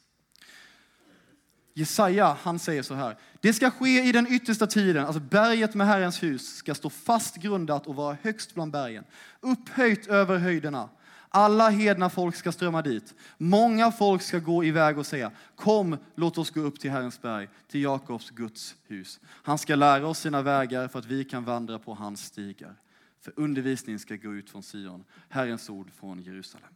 Jesaja, 1.75 2.37
han 2.43 2.59
säger 2.59 2.83
så 2.83 2.95
här. 2.95 3.17
Det 3.41 3.53
ska 3.53 3.71
ske 3.71 4.03
i 4.03 4.13
den 4.13 4.27
yttersta 4.33 4.67
tiden, 4.67 5.07
alltså 5.07 5.21
berget 5.21 5.75
med 5.75 5.87
Herrens 5.87 6.23
hus 6.23 6.57
ska 6.57 6.75
stå 6.75 6.91
fast 6.91 7.37
grundat 7.37 7.87
och 7.87 7.95
vara 7.95 8.17
högst 8.23 8.55
bland 8.55 8.73
bergen, 8.73 9.05
upphöjt 9.41 10.07
över 10.07 10.39
höjderna. 10.39 10.89
Alla 11.29 11.69
hedna 11.71 12.11
folk 12.11 12.37
ska 12.37 12.53
strömma 12.53 12.83
dit. 12.83 13.15
Många 13.39 13.93
folk 13.93 14.23
ska 14.23 14.39
gå 14.39 14.65
iväg 14.65 14.99
och 14.99 15.07
säga, 15.07 15.31
kom, 15.57 15.97
låt 16.15 16.39
oss 16.39 16.51
gå 16.51 16.61
upp 16.61 16.81
till 16.81 16.91
Herrens 16.91 17.23
berg, 17.23 17.49
till 17.69 17.83
Jakobs 17.83 18.31
Guds 18.31 18.75
hus. 18.87 19.21
Han 19.25 19.59
ska 19.59 19.75
lära 19.75 20.07
oss 20.07 20.19
sina 20.19 20.43
vägar 20.43 20.89
för 20.89 20.99
att 20.99 21.07
vi 21.07 21.25
kan 21.25 21.45
vandra 21.45 21.79
på 21.79 21.95
hans 21.95 22.25
stigar. 22.25 22.75
För 23.21 23.33
undervisning 23.37 23.99
ska 23.99 24.17
gå 24.17 24.35
ut 24.35 24.51
från 24.51 24.63
Sion, 24.63 25.05
Herrens 25.29 25.71
ord 25.71 25.91
från 25.93 26.23
Jerusalem. 26.23 26.71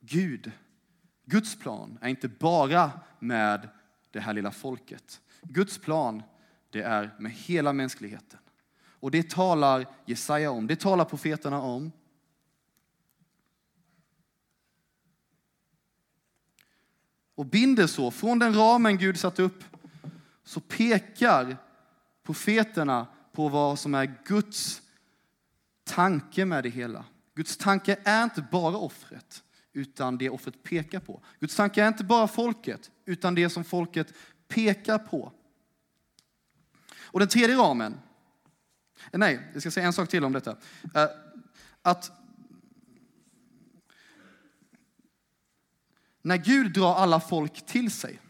Gud 0.00 0.52
Guds 1.24 1.58
plan 1.58 1.98
är 2.00 2.08
inte 2.08 2.28
bara 2.28 2.92
med 3.18 3.68
det 4.10 4.20
här 4.20 4.32
lilla 4.32 4.50
folket. 4.50 5.20
Guds 5.42 5.78
plan, 5.78 6.22
det 6.70 6.82
är 6.82 7.14
med 7.18 7.32
hela 7.32 7.72
mänskligheten. 7.72 8.38
Och 9.00 9.10
det 9.10 9.30
talar 9.30 9.86
Jesaja 10.04 10.50
om, 10.50 10.66
det 10.66 10.76
talar 10.76 11.04
profeterna 11.04 11.62
om. 11.62 11.92
Och 17.34 17.46
binder 17.46 17.86
så, 17.86 18.10
från 18.10 18.38
den 18.38 18.54
ramen 18.54 18.98
Gud 18.98 19.20
satt 19.20 19.38
upp, 19.38 19.64
så 20.44 20.60
pekar 20.60 21.56
profeterna 22.22 23.06
på 23.32 23.48
vad 23.48 23.78
som 23.78 23.94
är 23.94 24.18
Guds 24.24 24.82
tanke 25.84 26.44
med 26.44 26.62
det 26.62 26.68
hela. 26.68 27.04
Guds 27.34 27.56
tanke 27.56 27.98
är 28.04 28.24
inte 28.24 28.44
bara 28.50 28.76
offret 28.76 29.43
utan 29.74 30.18
det 30.18 30.30
offret 30.30 30.62
pekar 30.62 31.00
på. 31.00 31.22
Guds 31.40 31.56
tanke 31.56 31.82
är 31.82 31.88
inte 31.88 32.04
bara 32.04 32.28
folket, 32.28 32.90
utan 33.04 33.34
det 33.34 33.50
som 33.50 33.64
folket 33.64 34.14
pekar 34.48 34.98
på. 34.98 35.32
Och 36.96 37.20
den 37.20 37.28
tredje 37.28 37.56
ramen, 37.56 38.00
eh, 39.12 39.18
nej, 39.18 39.50
jag 39.52 39.62
ska 39.62 39.70
säga 39.70 39.86
en 39.86 39.92
sak 39.92 40.08
till 40.08 40.24
om 40.24 40.32
detta. 40.32 40.56
Eh, 40.94 41.08
att 41.82 42.12
när 46.22 46.36
Gud 46.36 46.72
drar 46.72 46.94
alla 46.94 47.20
folk 47.20 47.66
till 47.66 47.90
sig, 47.90 48.20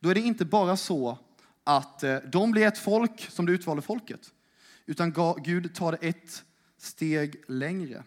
då 0.00 0.08
är 0.08 0.14
det 0.14 0.20
inte 0.20 0.44
bara 0.44 0.76
så 0.76 1.18
att 1.64 2.02
eh, 2.02 2.16
de 2.16 2.50
blir 2.50 2.66
ett 2.66 2.78
folk 2.78 3.30
som 3.30 3.46
det 3.46 3.52
utvalde 3.52 3.82
folket, 3.82 4.32
utan 4.86 5.14
Gud 5.44 5.74
tar 5.74 5.92
det 5.92 5.98
ett 6.08 6.44
steg 6.78 7.44
längre. 7.48 8.04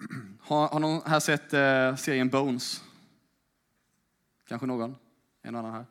Har, 0.40 0.68
har 0.68 0.80
någon 0.80 1.02
här 1.06 1.20
sett 1.20 1.52
eh, 1.52 1.96
serien 1.96 2.28
Bones? 2.28 2.82
Kanske 4.48 4.66
någon? 4.66 4.96
En 5.42 5.54
annan 5.54 5.72
här? 5.72 5.86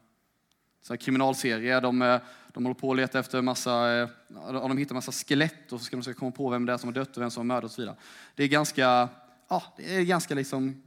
Så 0.82 0.93
här 0.93 0.97
kriminalserie. 0.97 1.80
De, 1.80 2.01
eh, 2.01 2.22
de 2.53 2.66
håller 2.66 2.80
på 2.80 2.91
att 2.91 2.97
leta 2.97 3.20
efter 3.20 3.41
massa, 3.41 3.97
eh, 3.97 4.10
de 4.51 4.78
hittar 4.78 4.95
massa 4.95 5.12
skelett 5.12 5.72
och 5.72 5.80
så 5.80 5.86
ska 5.86 5.95
de 5.95 6.01
försöka 6.01 6.20
komma 6.20 6.32
på 6.32 6.49
vem 6.49 6.66
det 6.66 6.74
är 6.74 6.78
som 6.78 6.88
har 6.88 6.93
dött 6.93 7.18
och 7.18 7.24
vem 7.24 7.32
som 7.32 7.39
har 7.39 7.55
mördat 7.55 7.64
och 7.64 7.72
så 7.72 7.82
vidare. 7.82 7.95
Det 8.36 8.43
är 8.43 8.47
ganska, 8.47 9.10
ja, 9.47 9.64
det 9.78 9.95
är 9.95 10.03
ganska 10.03 10.36
liksom 10.36 10.84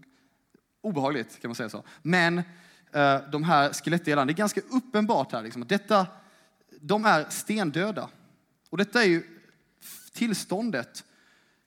obehagligt 0.81 1.41
kan 1.41 1.49
man 1.49 1.55
säga 1.55 1.69
så. 1.69 1.85
Men 2.03 2.39
eh, 2.93 3.21
de 3.33 3.45
här 3.45 3.73
skelettdelarna, 3.73 4.27
det 4.27 4.33
är 4.33 4.37
ganska 4.37 4.61
uppenbart 4.61 5.33
här 5.33 5.43
liksom, 5.43 5.63
att 5.63 5.69
detta, 5.69 6.07
de 6.81 7.05
är 7.05 7.27
stendöda. 7.29 8.09
Och 8.71 8.79
detta 8.79 9.03
är 9.03 9.09
ju 9.09 9.23
tillståndet 10.13 11.05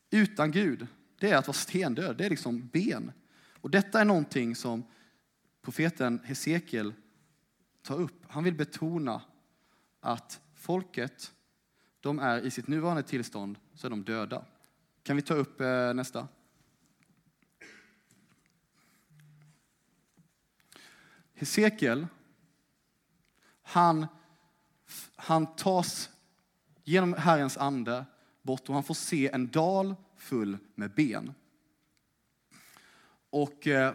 utan 0.09 0.51
Gud 0.51 0.87
det 1.25 1.31
är 1.31 1.37
att 1.37 1.47
vara 1.47 1.55
stendöd, 1.55 2.17
det 2.17 2.25
är 2.25 2.29
liksom 2.29 2.67
ben. 2.67 3.11
Och 3.61 3.69
detta 3.69 4.01
är 4.01 4.05
någonting 4.05 4.55
som 4.55 4.83
profeten 5.61 6.19
Hesekiel 6.23 6.93
tar 7.81 8.01
upp. 8.01 8.25
Han 8.27 8.43
vill 8.43 8.53
betona 8.53 9.21
att 9.99 10.41
folket, 10.55 11.33
de 11.99 12.19
är 12.19 12.41
i 12.45 12.51
sitt 12.51 12.67
nuvarande 12.67 13.03
tillstånd 13.03 13.57
så 13.73 13.87
är 13.87 13.89
de 13.89 14.03
döda. 14.03 14.45
Kan 15.03 15.15
vi 15.15 15.21
ta 15.21 15.33
upp 15.33 15.61
eh, 15.61 15.93
nästa? 15.93 16.27
Hesekiel, 21.33 22.07
han, 23.61 24.07
han 25.15 25.55
tas 25.55 26.09
genom 26.83 27.13
Herrens 27.13 27.57
ande 27.57 28.05
bort 28.41 28.69
och 28.69 28.75
han 28.75 28.83
får 28.83 28.93
se 28.93 29.29
en 29.29 29.47
dal 29.47 29.95
full 30.17 30.57
med 30.75 30.91
ben. 30.91 31.33
Och 33.29 33.67
eh, 33.67 33.93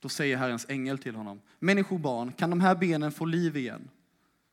då 0.00 0.08
säger 0.08 0.36
Herrens 0.36 0.66
ängel 0.68 0.98
till 0.98 1.14
honom, 1.14 1.40
människobarn, 1.58 2.32
kan 2.32 2.50
de 2.50 2.60
här 2.60 2.74
benen 2.74 3.12
få 3.12 3.24
liv 3.24 3.56
igen? 3.56 3.90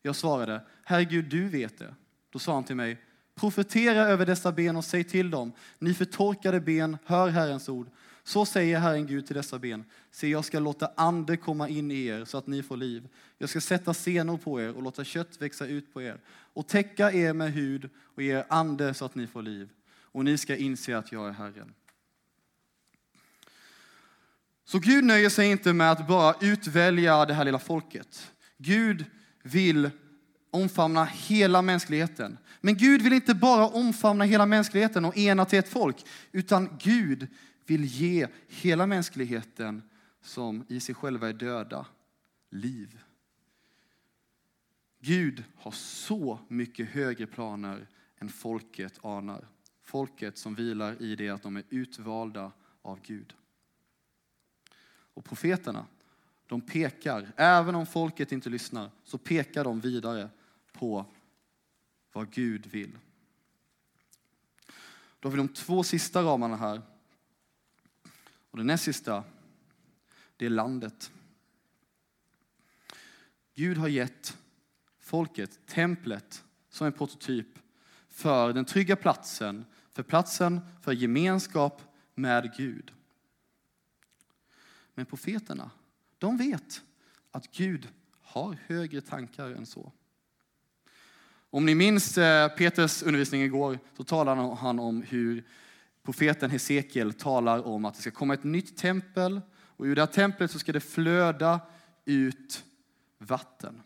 Jag 0.02 0.16
svarade, 0.16 0.62
Herregud, 0.84 1.26
du 1.26 1.50
vet 1.50 1.78
det. 1.78 1.96
Då 2.30 2.40
sa 2.40 2.54
han 2.54 2.64
till 2.64 2.76
mig, 2.76 2.98
profetera 3.36 4.02
över 4.02 4.26
dessa 4.26 4.52
ben 4.52 4.76
och 4.76 4.86
säg 4.86 5.04
till 5.04 5.32
dem, 5.32 5.52
ni 5.80 5.94
förtorkade 5.94 6.60
ben, 6.60 6.98
hör 7.06 7.30
Herrens 7.30 7.70
ord. 7.70 7.88
Så 8.24 8.46
säger 8.46 8.80
Herren 8.80 9.08
Gud 9.08 9.28
till 9.28 9.36
dessa 9.36 9.60
ben, 9.60 9.84
se 10.12 10.28
jag 10.28 10.46
ska 10.46 10.60
låta 10.60 10.92
ande 10.96 11.38
komma 11.38 11.70
in 11.70 11.92
i 11.92 12.06
er 12.06 12.26
så 12.26 12.38
att 12.38 12.48
ni 12.48 12.64
får 12.64 12.78
liv. 12.78 13.08
Jag 13.38 13.50
ska 13.50 13.62
sätta 13.62 13.94
senor 13.94 14.38
på 14.38 14.62
er 14.62 14.76
och 14.76 14.84
låta 14.84 15.04
kött 15.04 15.42
växa 15.42 15.66
ut 15.66 15.94
på 15.94 16.02
er 16.02 16.20
och 16.28 16.68
täcka 16.68 17.12
er 17.12 17.34
med 17.34 17.54
hud 17.54 17.90
och 17.98 18.24
ge 18.24 18.32
er 18.32 18.46
ande 18.50 18.94
så 18.94 19.06
att 19.06 19.16
ni 19.16 19.28
får 19.28 19.42
liv 19.42 19.70
och 20.16 20.26
ni 20.26 20.38
ska 20.38 20.56
inse 20.56 20.98
att 20.98 21.12
jag 21.12 21.28
är 21.28 21.32
Herren. 21.32 21.74
Så 24.64 24.80
Gud 24.80 25.04
nöjer 25.04 25.30
sig 25.30 25.52
inte 25.52 25.74
med 25.74 25.92
att 25.92 26.08
bara 26.08 26.36
utvälja 26.42 27.26
det 27.26 27.34
här 27.34 27.46
lilla 27.46 27.60
folket. 27.60 28.32
Gud 28.58 29.06
vill 29.44 29.90
omfamna 30.52 31.06
hela 31.06 31.62
mänskligheten. 31.62 32.38
Men 32.62 32.78
Gud 32.78 33.02
vill 33.02 33.14
inte 33.14 33.34
bara 33.34 33.68
omfamna 33.68 34.24
hela 34.24 34.46
mänskligheten 34.46 35.06
och 35.06 35.18
ena 35.18 35.46
till 35.46 35.60
ett 35.60 35.70
folk, 35.70 36.06
utan 36.32 36.78
Gud 36.82 37.28
vill 37.66 37.86
ge 37.86 38.28
hela 38.48 38.88
mänskligheten 38.88 39.82
som 40.22 40.66
i 40.68 40.80
sig 40.80 40.96
själva 40.96 41.30
är 41.30 41.34
döda, 41.34 41.86
liv. 42.50 43.00
Gud 45.00 45.44
har 45.56 45.72
så 45.72 46.40
mycket 46.48 46.90
högre 46.90 47.28
planer 47.28 47.88
än 48.20 48.30
folket 48.30 49.00
anar. 49.02 49.48
Folket 49.96 50.38
som 50.38 50.56
vilar 50.56 51.02
i 51.02 51.16
det 51.16 51.30
att 51.30 51.44
de 51.44 51.58
är 51.58 51.64
utvalda 51.70 52.52
av 52.82 53.02
Gud. 53.02 53.36
Och 54.88 55.26
profeterna, 55.26 55.86
de 56.48 56.62
pekar, 56.62 57.32
även 57.36 57.76
om 57.76 57.86
folket 57.86 58.32
inte 58.32 58.50
lyssnar, 58.50 58.92
så 59.04 59.18
pekar 59.18 59.64
de 59.64 59.80
vidare 59.80 60.30
på 60.72 61.06
vad 62.12 62.32
Gud 62.32 62.66
vill. 62.66 62.98
Då 65.20 65.30
har 65.30 65.32
vi 65.32 65.38
de 65.38 65.48
två 65.48 65.84
sista 65.84 66.22
ramarna 66.22 66.56
här. 66.56 66.82
Och 68.52 68.58
den 68.58 68.68
näst 68.68 68.84
sista, 68.84 69.24
det 70.38 70.46
är 70.46 70.50
landet. 70.50 71.12
Gud 73.54 73.78
har 73.78 73.88
gett 73.88 74.38
folket 75.00 75.66
templet 75.66 76.44
som 76.70 76.88
en 76.88 76.94
prototyp 76.94 77.60
för 78.10 78.54
den 78.54 78.66
trygga 78.66 78.96
platsen, 78.96 79.66
för 79.96 80.04
platsen 80.04 80.62
för 80.82 80.92
gemenskap 80.92 81.82
med 82.16 82.54
Gud. 82.58 82.92
Men 84.94 85.06
profeterna, 85.06 85.72
de 86.18 86.38
vet 86.38 86.82
att 87.32 87.52
Gud 87.52 87.88
har 88.22 88.58
högre 88.68 89.02
tankar 89.02 89.50
än 89.50 89.66
så. 89.66 89.92
Om 91.50 91.66
ni 91.66 91.76
minns 91.76 92.18
eh, 92.18 92.50
Peters 92.50 93.04
undervisning 93.04 93.42
igår 93.42 93.80
så 93.98 94.04
talade 94.04 94.56
han 94.56 94.80
om 94.80 95.02
hur 95.02 95.44
profeten 96.04 96.52
Hesekiel 96.52 97.14
talar 97.14 97.68
om 97.68 97.86
att 97.86 97.96
det 97.96 98.02
ska 98.02 98.12
komma 98.12 98.34
ett 98.34 98.44
nytt 98.44 98.78
tempel 98.78 99.42
och 99.52 99.86
ur 99.86 99.96
det 99.96 100.02
här 100.02 100.08
templet 100.08 100.52
så 100.52 100.60
ska 100.60 100.72
det 100.72 100.80
flöda 100.80 101.60
ut 102.06 102.64
vatten. 103.18 103.82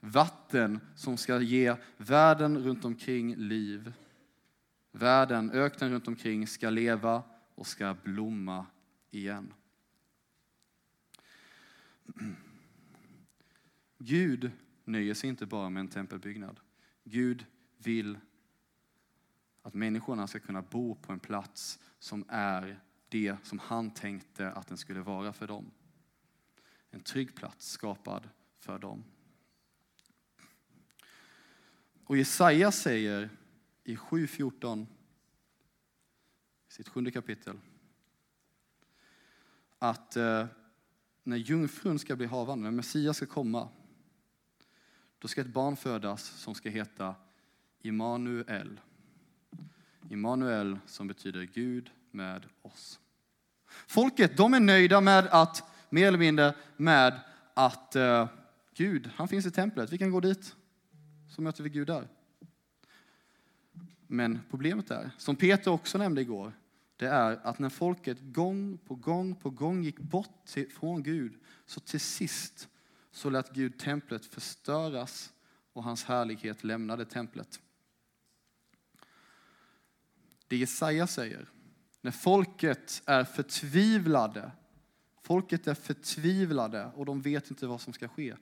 Vatten 0.00 0.80
som 0.96 1.16
ska 1.16 1.40
ge 1.40 1.74
världen 1.96 2.58
runt 2.58 2.84
omkring 2.84 3.36
liv. 3.36 3.92
Världen, 4.92 5.50
öknen 5.50 5.90
runt 5.90 6.08
omkring 6.08 6.46
ska 6.46 6.70
leva 6.70 7.22
och 7.54 7.66
ska 7.66 7.96
blomma 8.04 8.66
igen. 9.10 9.54
Gud 13.98 14.50
nöjer 14.84 15.14
sig 15.14 15.30
inte 15.30 15.46
bara 15.46 15.70
med 15.70 15.80
en 15.80 15.88
tempelbyggnad. 15.88 16.60
Gud 17.04 17.46
vill 17.78 18.18
att 19.62 19.74
människorna 19.74 20.26
ska 20.26 20.38
kunna 20.38 20.62
bo 20.62 20.94
på 20.94 21.12
en 21.12 21.20
plats 21.20 21.78
som 21.98 22.24
är 22.28 22.80
det 23.08 23.36
som 23.42 23.58
han 23.58 23.90
tänkte 23.90 24.50
att 24.50 24.66
den 24.66 24.78
skulle 24.78 25.00
vara 25.00 25.32
för 25.32 25.46
dem. 25.46 25.70
En 26.90 27.00
trygg 27.00 27.34
plats 27.34 27.70
skapad 27.70 28.28
för 28.58 28.78
dem. 28.78 29.04
Och 32.04 32.16
Jesaja 32.16 32.72
säger 32.72 33.30
i 33.84 33.96
7.14, 33.96 34.86
sitt 36.68 36.88
sjunde 36.88 37.10
kapitel, 37.10 37.58
att 39.78 40.16
eh, 40.16 40.46
när 41.22 41.36
jungfrun 41.36 41.98
ska 41.98 42.16
bli 42.16 42.26
havande, 42.26 42.64
när 42.64 42.70
Messias 42.70 43.16
ska 43.16 43.26
komma, 43.26 43.68
då 45.18 45.28
ska 45.28 45.40
ett 45.40 45.46
barn 45.46 45.76
födas 45.76 46.22
som 46.22 46.54
ska 46.54 46.70
heta 46.70 47.14
Immanuel. 47.82 48.80
Immanuel 50.08 50.78
som 50.86 51.06
betyder 51.06 51.42
Gud 51.42 51.90
med 52.10 52.46
oss. 52.62 53.00
Folket, 53.86 54.36
de 54.36 54.54
är 54.54 54.60
nöjda 54.60 55.00
med 55.00 55.26
att, 55.30 55.64
mer 55.90 56.06
eller 56.06 56.18
mindre 56.18 56.54
med 56.76 57.20
att 57.54 57.96
uh, 57.96 58.28
Gud, 58.74 59.10
han 59.14 59.28
finns 59.28 59.46
i 59.46 59.50
templet. 59.50 59.92
Vi 59.92 59.98
kan 59.98 60.10
gå 60.10 60.20
dit, 60.20 60.56
så 61.28 61.42
möter 61.42 61.62
vi 61.62 61.70
Gud 61.70 61.86
där. 61.86 62.08
Men 64.12 64.38
problemet 64.50 64.90
är, 64.90 65.10
som 65.18 65.36
Peter 65.36 65.70
också 65.70 65.98
nämnde 65.98 66.20
igår, 66.20 66.52
det 66.96 67.06
är 67.06 67.40
att 67.46 67.58
när 67.58 67.68
folket 67.68 68.18
gång 68.20 68.78
på 68.78 68.94
gång 68.94 69.34
på 69.34 69.50
gång 69.50 69.82
gick 69.82 69.98
bort 69.98 70.50
från 70.78 71.02
Gud, 71.02 71.38
så 71.66 71.80
till 71.80 72.00
sist 72.00 72.68
så 73.10 73.30
lät 73.30 73.54
Gud 73.54 73.78
templet 73.78 74.26
förstöras 74.26 75.32
och 75.72 75.84
hans 75.84 76.04
härlighet 76.04 76.64
lämnade 76.64 77.04
templet. 77.04 77.60
Det 80.46 80.56
Jesaja 80.56 81.06
säger, 81.06 81.48
när 82.00 82.10
folket 82.10 83.02
är 83.06 83.24
förtvivlade, 83.24 84.52
folket 85.22 85.66
är 85.66 85.74
förtvivlade 85.74 86.90
och 86.94 87.06
de 87.06 87.22
vet 87.22 87.50
inte 87.50 87.66
vad 87.66 87.80
som 87.80 87.92
ska 87.92 88.08
ske. 88.08 88.36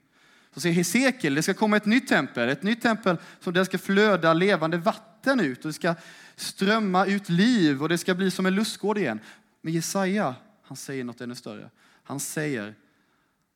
Så 0.53 0.59
säger 0.59 0.75
Hesekiel, 0.75 1.35
det 1.35 1.43
ska 1.43 1.53
komma 1.53 1.77
ett 1.77 1.85
nytt 1.85 2.07
tempel, 2.07 2.49
ett 2.49 2.63
nytt 2.63 2.81
tempel 2.81 3.17
som 3.39 3.53
det 3.53 3.65
ska 3.65 3.77
flöda 3.77 4.33
levande 4.33 4.77
vatten 4.77 5.39
ut 5.39 5.65
och 5.65 5.69
det 5.69 5.73
ska 5.73 5.95
strömma 6.35 7.05
ut 7.05 7.29
liv 7.29 7.81
och 7.81 7.89
det 7.89 7.97
ska 7.97 8.15
bli 8.15 8.31
som 8.31 8.45
en 8.45 8.55
lustgård 8.55 8.97
igen. 8.97 9.19
Men 9.61 9.73
Jesaja, 9.73 10.35
han 10.63 10.77
säger 10.77 11.03
något 11.03 11.21
ännu 11.21 11.35
större. 11.35 11.69
Han 12.03 12.19
säger 12.19 12.75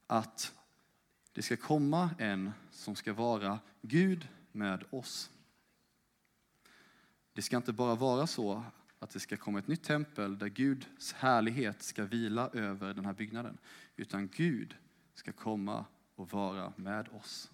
att 0.08 0.54
det 1.34 1.41
ska 1.41 1.58
komma 1.58 2.10
en 2.18 2.52
som 2.72 2.96
ska 2.96 3.14
vara 3.14 3.60
Gud 3.82 4.28
med 4.52 4.84
oss. 4.89 5.30
Det 7.34 7.41
ska 7.41 7.58
inte 7.58 7.74
bara 7.74 7.96
vara 7.96 8.28
så 8.28 8.64
att 9.00 9.10
det 9.10 9.20
ska 9.20 9.38
komma 9.38 9.60
ett 9.60 9.68
nytt 9.68 9.84
tempel 9.84 10.38
där 10.38 10.48
Guds 10.48 11.14
härlighet 11.14 11.84
ska 11.84 12.04
vila 12.04 12.50
över 12.54 12.94
den 12.94 13.06
här 13.06 13.14
byggnaden, 13.14 13.58
utan 13.96 14.28
Gud 14.28 14.76
ska 15.16 15.32
komma 15.32 15.86
och 16.16 16.32
vara 16.32 16.74
med 16.76 17.07
oss. 17.11 17.51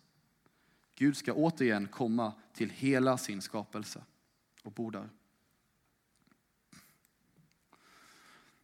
Gud 0.95 1.17
ska 1.17 1.33
återigen 1.33 1.87
komma 1.87 2.33
till 2.53 2.69
hela 2.69 3.17
sin 3.17 3.41
skapelse 3.41 4.01
och 4.63 4.71
bo 4.71 4.89
där. 4.89 5.09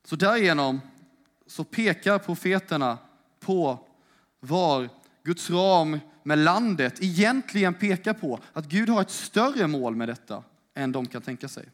Så 0.03 0.15
därigenom 0.15 0.81
så 1.45 1.63
pekar 1.63 2.19
profeterna 2.19 2.97
på 3.39 3.87
var 4.39 4.89
Guds 5.23 5.49
ram 5.49 5.99
med 6.23 6.37
landet 6.37 7.03
egentligen 7.03 7.73
pekar 7.73 8.13
på 8.13 8.39
att 8.53 8.65
Gud 8.65 8.89
har 8.89 9.01
ett 9.01 9.11
större 9.11 9.67
mål 9.67 9.95
med 9.95 10.09
detta 10.09 10.43
än 10.73 10.91
de 10.91 11.05
kan 11.05 11.21
tänka 11.21 11.47
sig. 11.47 11.69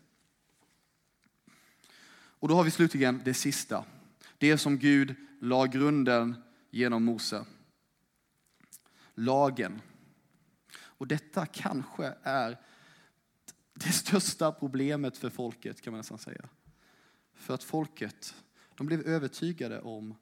Och 2.41 2.47
då 2.47 2.55
har 2.55 2.63
vi 2.63 2.71
slutligen 2.71 3.21
det 3.25 3.33
sista. 3.33 3.85
Det 4.37 4.57
som 4.57 4.77
Gud 4.77 5.15
la 5.39 5.65
grunden 5.65 6.43
genom 6.69 7.03
Mose. 7.03 7.45
Lagen. 9.15 9.81
Och 10.73 11.07
detta 11.07 11.45
kanske 11.45 12.13
är 12.23 12.57
det 13.73 13.91
största 13.91 14.51
problemet 14.51 15.17
för 15.17 15.29
folket 15.29 15.81
kan 15.81 15.93
man 15.93 15.97
nästan 15.99 16.17
säga. 16.17 16.49
För 17.33 17.53
att 17.53 17.63
folket, 17.63 18.35
de 18.75 18.87
blev 18.87 19.01
övertygade 19.01 19.81
om 19.81 20.15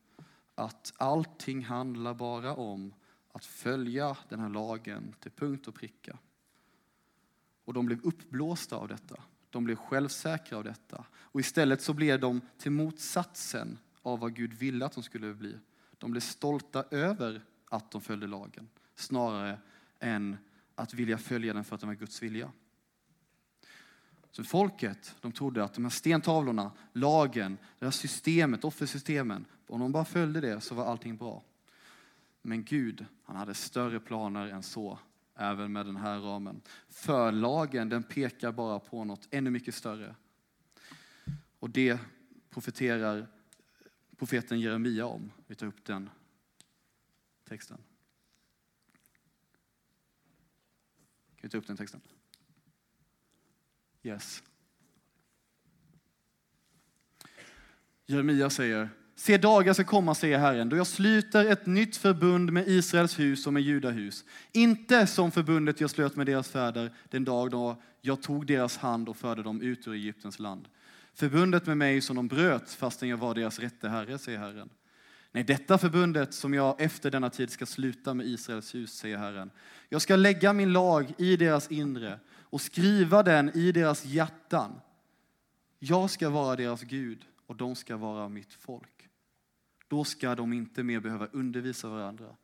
att 0.56 0.94
allting 0.98 1.66
handlar 1.66 2.14
bara 2.14 2.56
om 2.56 2.94
att 3.32 3.46
följa 3.46 4.18
den 4.30 4.40
här 4.40 4.50
lagen 4.50 5.16
till 5.20 5.32
punkt 5.32 5.68
och 5.68 5.76
pricka. 5.76 6.18
Och 7.66 7.74
de 7.74 7.86
blev 7.86 8.00
uppblåsta 8.04 8.76
av 8.76 8.88
detta. 8.88 9.24
De 9.50 9.64
blev 9.64 9.76
självsäkra 9.76 10.58
av 10.58 10.64
detta. 10.64 11.06
Och 11.14 11.40
istället 11.40 11.82
så 11.82 11.94
blev 11.94 12.20
de 12.20 12.42
till 12.58 12.72
motsatsen 12.72 13.78
av 14.02 14.20
vad 14.20 14.36
Gud 14.36 14.54
ville 14.54 14.86
att 14.86 14.94
de 14.94 15.04
skulle 15.04 15.34
bli. 15.34 15.60
De 15.98 16.12
blev 16.12 16.22
stolta 16.22 16.84
över 16.92 17.46
att 17.66 17.92
de 17.92 18.02
följde 18.02 18.28
lagen, 18.28 18.70
snarare 19.00 19.60
än 20.00 20.38
att 20.76 20.94
vilja 20.94 21.18
följa 21.18 21.54
den 21.54 21.64
för 21.64 21.76
att 21.76 21.82
den 21.82 21.90
var 21.90 21.96
Guds 21.96 22.24
vilja. 22.24 22.52
Så 24.32 24.44
folket, 24.44 25.16
de 25.22 25.32
trodde 25.32 25.64
att 25.64 25.74
de 25.74 25.84
här 25.86 25.90
stentavlorna, 25.90 26.72
lagen, 26.94 27.58
det 27.80 27.86
här 27.86 27.92
systemet, 27.92 28.64
offersystemen, 28.64 29.46
om 29.68 29.80
de 29.80 29.92
bara 29.92 30.06
följde 30.06 30.42
det 30.42 30.62
så 30.62 30.76
var 30.76 30.86
allting 30.86 31.18
bra. 31.18 31.44
Men 32.42 32.64
Gud, 32.64 33.06
han 33.24 33.36
hade 33.36 33.54
större 33.54 34.00
planer 34.00 34.48
än 34.48 34.64
så, 34.64 35.00
även 35.36 35.72
med 35.72 35.86
den 35.86 35.96
här 35.96 36.20
ramen. 36.20 36.62
För 36.90 37.32
lagen, 37.32 37.90
den 37.90 38.04
pekar 38.04 38.52
bara 38.52 38.80
på 38.80 39.04
något 39.04 39.28
ännu 39.32 39.50
mycket 39.50 39.76
större. 39.76 40.16
Och 41.60 41.70
det 41.70 42.00
profeterar 42.50 43.28
profeten 44.18 44.60
Jeremia 44.60 45.06
om. 45.06 45.32
Vi 45.48 45.56
tar 45.56 45.68
upp 45.68 45.86
den 45.86 46.10
texten. 47.48 47.78
Kan 51.40 51.48
vi 51.48 51.50
ta 51.50 51.58
upp 51.58 51.68
den 51.68 51.78
texten? 51.78 52.02
Yes. 54.04 54.44
Jeremia 58.06 58.50
säger, 58.50 58.90
se 59.16 59.38
dagar 59.38 59.74
ska 59.74 59.84
komma, 59.84 60.16
säger 60.16 60.38
Herren, 60.38 60.70
då 60.70 60.78
jag 60.78 60.88
sluter 60.88 61.46
ett 61.46 61.66
nytt 61.66 61.98
förbund 61.98 62.54
med 62.54 62.68
Israels 62.68 63.20
hus 63.20 63.48
och 63.48 63.54
med 63.54 63.64
Judahus. 63.64 64.26
Inte 64.52 65.08
som 65.08 65.32
förbundet 65.32 65.82
jag 65.82 65.90
slöt 65.90 66.16
med 66.16 66.26
deras 66.26 66.50
fäder 66.50 66.94
den 67.10 67.26
dag 67.26 67.52
då 67.52 67.82
jag 68.02 68.22
tog 68.22 68.46
deras 68.48 68.78
hand 68.78 69.10
och 69.10 69.18
förde 69.18 69.44
dem 69.44 69.62
ut 69.62 69.88
ur 69.88 69.94
Egyptens 69.94 70.40
land. 70.40 70.68
Förbundet 71.14 71.66
med 71.66 71.78
mig 71.78 72.02
som 72.02 72.16
de 72.16 72.28
bröt 72.28 72.72
fastän 72.72 73.10
jag 73.10 73.18
var 73.18 73.36
deras 73.36 73.60
rätte 73.60 73.90
herre, 73.90 74.18
säger 74.18 74.40
Herren. 74.40 74.70
Nej, 75.32 75.44
detta 75.44 75.78
förbundet 75.78 76.34
som 76.34 76.54
jag 76.54 76.82
efter 76.82 77.12
denna 77.12 77.30
tid 77.30 77.50
ska 77.50 77.66
sluta 77.66 78.14
med 78.14 78.26
Israels 78.26 78.76
hus, 78.76 78.94
säger 78.94 79.18
Herren. 79.18 79.52
Jag 79.90 80.02
ska 80.02 80.16
lägga 80.16 80.54
min 80.54 80.74
lag 80.74 81.14
i 81.18 81.38
deras 81.38 81.72
inre 81.72 82.20
och 82.30 82.62
skriva 82.62 83.24
den 83.24 83.58
i 83.58 83.72
deras 83.72 84.06
hjärtan. 84.06 84.82
Jag 85.80 86.10
ska 86.10 86.30
vara 86.30 86.56
deras 86.56 86.82
Gud 86.82 87.26
och 87.46 87.56
de 87.56 87.76
ska 87.76 87.98
vara 87.98 88.30
mitt 88.30 88.54
folk. 88.54 89.10
Då 89.88 90.04
ska 90.04 90.36
de 90.36 90.54
inte 90.54 90.84
mer 90.84 91.00
behöva 91.00 91.28
undervisa 91.28 91.90
varandra. 91.90 92.36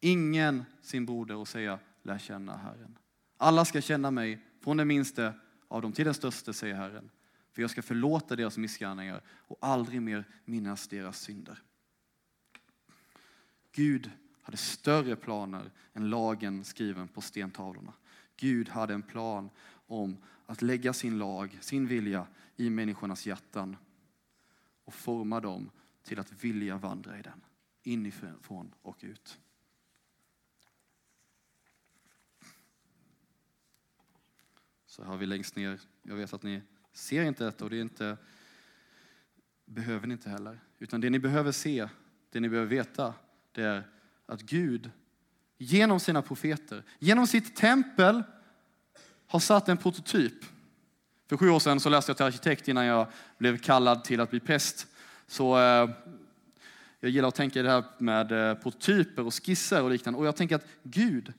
Ingen 0.00 0.64
sin 0.82 1.06
broder 1.06 1.36
och 1.36 1.48
säga 1.48 1.78
lär 2.02 2.18
känna 2.18 2.56
Herren. 2.56 2.98
Alla 3.36 3.64
ska 3.64 3.80
känna 3.80 4.10
mig, 4.10 4.46
från 4.60 4.76
den 4.76 4.88
minste 4.88 5.32
av 5.68 5.82
dem 5.82 5.92
till 5.92 6.04
den 6.04 6.14
störste, 6.14 6.52
säger 6.52 6.74
Herren. 6.74 7.10
För 7.52 7.62
jag 7.62 7.70
ska 7.70 7.82
förlåta 7.82 8.36
deras 8.36 8.58
missgärningar 8.58 9.22
och 9.26 9.58
aldrig 9.60 10.02
mer 10.02 10.24
minnas 10.44 10.88
deras 10.88 11.20
synder. 11.20 11.62
Gud 13.74 14.10
hade 14.42 14.56
större 14.56 15.16
planer 15.16 15.70
än 15.92 16.10
lagen 16.10 16.64
skriven 16.64 17.08
på 17.08 17.20
stentavlorna. 17.20 17.92
Gud 18.36 18.68
hade 18.68 18.94
en 18.94 19.02
plan 19.02 19.50
om 19.86 20.16
att 20.46 20.62
lägga 20.62 20.92
sin 20.92 21.18
lag, 21.18 21.58
sin 21.60 21.86
vilja 21.86 22.26
i 22.56 22.70
människornas 22.70 23.26
hjärtan 23.26 23.76
och 24.84 24.94
forma 24.94 25.40
dem 25.40 25.70
till 26.02 26.18
att 26.18 26.44
vilja 26.44 26.76
vandra 26.76 27.18
i 27.18 27.22
den, 27.22 27.40
inifrån 27.82 28.74
och 28.82 28.96
ut. 29.00 29.38
Så 34.86 35.04
har 35.04 35.16
vi 35.16 35.26
längst 35.26 35.56
ner, 35.56 35.80
jag 36.02 36.16
vet 36.16 36.32
att 36.32 36.42
ni 36.42 36.62
ser 36.92 37.22
inte 37.22 37.44
detta 37.44 37.64
och 37.64 37.70
det 37.70 37.76
är 37.76 37.82
inte, 37.82 38.16
behöver 39.64 40.06
ni 40.06 40.12
inte 40.12 40.30
heller. 40.30 40.60
Utan 40.78 41.00
det 41.00 41.10
ni 41.10 41.18
behöver 41.18 41.52
se, 41.52 41.88
det 42.30 42.40
ni 42.40 42.48
behöver 42.48 42.70
veta, 42.70 43.14
det 43.54 43.62
är 43.62 43.82
att 44.26 44.42
Gud 44.42 44.90
genom 45.58 46.00
sina 46.00 46.22
profeter, 46.22 46.82
genom 46.98 47.26
sitt 47.26 47.56
tempel 47.56 48.22
har 49.26 49.40
satt 49.40 49.68
en 49.68 49.76
prototyp. 49.76 50.44
För 51.28 51.36
sju 51.36 51.50
år 51.50 51.58
sedan 51.58 51.80
så 51.80 51.88
läste 51.88 52.10
jag 52.10 52.16
till 52.16 52.26
arkitekt 52.26 52.68
innan 52.68 52.84
jag 52.84 53.06
blev 53.38 53.58
kallad 53.58 54.04
till 54.04 54.20
att 54.20 54.30
bli 54.30 54.40
präst. 54.40 54.86
Så 55.26 55.58
eh, 55.58 55.90
jag 57.00 57.10
gillar 57.10 57.28
att 57.28 57.34
tänka 57.34 57.60
i 57.60 57.62
det 57.62 57.70
här 57.70 57.84
med 57.98 58.32
eh, 58.32 58.54
prototyper 58.54 59.26
och 59.26 59.34
skisser 59.34 59.82
och 59.82 59.90
liknande. 59.90 60.18
Och 60.18 60.26
jag 60.26 60.36
tänker 60.36 60.56
att 60.56 60.66
Gud, 60.82 61.32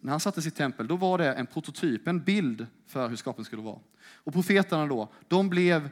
när 0.00 0.10
han 0.10 0.20
satte 0.20 0.42
sitt 0.42 0.56
tempel, 0.56 0.86
då 0.86 0.96
var 0.96 1.18
det 1.18 1.32
en 1.32 1.46
prototyp, 1.46 2.06
en 2.06 2.24
bild 2.24 2.66
för 2.86 3.08
hur 3.08 3.16
skapelsen 3.16 3.44
skulle 3.44 3.62
vara. 3.62 3.78
Och 4.14 4.32
profeterna 4.32 4.86
då, 4.86 5.12
de 5.28 5.48
blev 5.48 5.90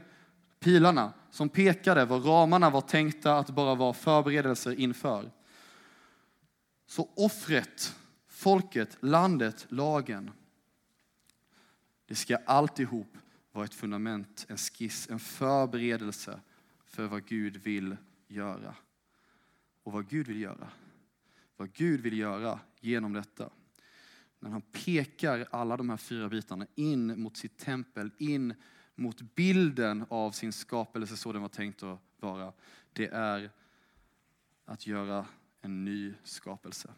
pilarna 0.64 1.12
som 1.30 1.48
pekade 1.48 2.04
var 2.04 2.20
ramarna 2.20 2.70
var 2.70 2.80
tänkta 2.80 3.38
att 3.38 3.50
bara 3.50 3.74
vara 3.74 3.92
förberedelser 3.92 4.80
inför. 4.80 5.30
Så 6.86 7.10
offret, 7.16 7.96
folket, 8.28 8.96
landet, 9.00 9.66
lagen, 9.68 10.30
det 12.06 12.14
ska 12.14 12.36
alltihop 12.36 13.16
vara 13.52 13.64
ett 13.64 13.74
fundament, 13.74 14.46
en 14.48 14.56
skiss, 14.56 15.10
en 15.10 15.18
förberedelse 15.18 16.40
för 16.84 17.06
vad 17.06 17.26
Gud 17.26 17.56
vill 17.56 17.96
göra. 18.28 18.74
Och 19.82 19.92
vad 19.92 20.08
Gud 20.08 20.26
vill 20.26 20.40
göra, 20.40 20.68
vad 21.56 21.72
Gud 21.72 22.00
vill 22.00 22.18
göra 22.18 22.60
genom 22.80 23.12
detta. 23.12 23.50
När 24.40 24.50
han 24.50 24.62
pekar 24.62 25.48
alla 25.50 25.76
de 25.76 25.90
här 25.90 25.96
fyra 25.96 26.28
bitarna 26.28 26.66
in 26.74 27.20
mot 27.20 27.36
sitt 27.36 27.58
tempel, 27.58 28.10
in 28.18 28.54
mot 28.94 29.20
bilden 29.20 30.06
av 30.08 30.30
sin 30.30 30.52
skapelse 30.52 31.16
så 31.16 31.32
den 31.32 31.42
var 31.42 31.48
tänkt 31.48 31.82
att 31.82 31.98
vara. 32.20 32.52
Det 32.92 33.06
är 33.06 33.50
att 34.64 34.86
göra 34.86 35.26
en 35.60 35.84
ny 35.84 36.14
skapelse. 36.22 36.94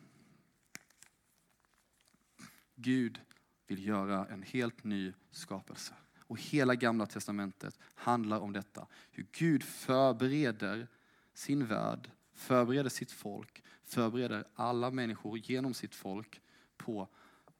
Gud 2.74 3.20
vill 3.66 3.86
göra 3.86 4.26
en 4.26 4.42
helt 4.42 4.84
ny 4.84 5.12
skapelse. 5.30 5.94
Och 6.18 6.40
hela 6.40 6.74
gamla 6.74 7.06
testamentet 7.06 7.78
handlar 7.94 8.40
om 8.40 8.52
detta. 8.52 8.86
Hur 9.10 9.26
Gud 9.32 9.62
förbereder 9.62 10.88
sin 11.34 11.66
värld, 11.66 12.10
förbereder 12.34 12.90
sitt 12.90 13.12
folk, 13.12 13.62
förbereder 13.82 14.44
alla 14.54 14.90
människor 14.90 15.38
genom 15.38 15.74
sitt 15.74 15.94
folk 15.94 16.40
på 16.76 17.08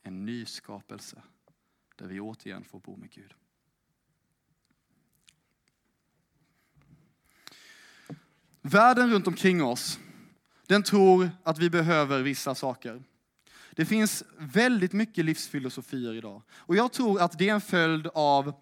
en 0.02 0.24
ny 0.24 0.44
skapelse. 0.44 1.22
Där 1.96 2.06
vi 2.06 2.20
återigen 2.20 2.64
får 2.64 2.80
bo 2.80 2.96
med 2.96 3.10
Gud. 3.10 3.34
Världen 8.68 9.10
runt 9.10 9.26
omkring 9.26 9.64
oss, 9.64 9.98
den 10.66 10.82
tror 10.82 11.30
att 11.42 11.58
vi 11.58 11.70
behöver 11.70 12.22
vissa 12.22 12.54
saker. 12.54 13.02
Det 13.70 13.84
finns 13.84 14.24
väldigt 14.38 14.92
mycket 14.92 15.24
livsfilosofier 15.24 16.14
idag. 16.14 16.42
Och 16.52 16.76
jag 16.76 16.92
tror 16.92 17.20
att 17.20 17.38
det 17.38 17.48
är 17.48 17.54
en 17.54 17.60
följd 17.60 18.06
av 18.14 18.52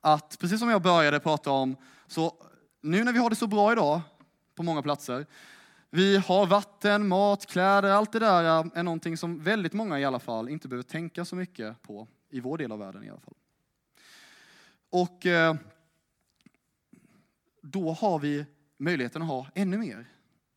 att, 0.00 0.38
precis 0.40 0.58
som 0.58 0.68
jag 0.68 0.82
började 0.82 1.20
prata 1.20 1.50
om, 1.50 1.76
så 2.06 2.34
nu 2.80 3.04
när 3.04 3.12
vi 3.12 3.18
har 3.18 3.30
det 3.30 3.36
så 3.36 3.46
bra 3.46 3.72
idag 3.72 4.00
på 4.54 4.62
många 4.62 4.82
platser, 4.82 5.26
vi 5.90 6.16
har 6.16 6.46
vatten, 6.46 7.08
mat, 7.08 7.46
kläder, 7.46 7.90
allt 7.90 8.12
det 8.12 8.18
där 8.18 8.44
eh, 8.44 8.66
är 8.74 8.82
någonting 8.82 9.16
som 9.16 9.42
väldigt 9.42 9.72
många 9.72 10.00
i 10.00 10.04
alla 10.04 10.18
fall 10.18 10.48
inte 10.48 10.68
behöver 10.68 10.82
tänka 10.82 11.24
så 11.24 11.36
mycket 11.36 11.82
på, 11.82 12.08
i 12.30 12.40
vår 12.40 12.58
del 12.58 12.72
av 12.72 12.78
världen 12.78 13.04
i 13.04 13.10
alla 13.10 13.20
fall. 13.20 13.34
Och 14.90 15.26
eh, 15.26 15.54
då 17.62 17.92
har 17.92 18.18
vi 18.18 18.46
möjligheten 18.76 19.22
att 19.22 19.28
ha 19.28 19.46
ännu 19.54 19.78
mer. 19.78 20.06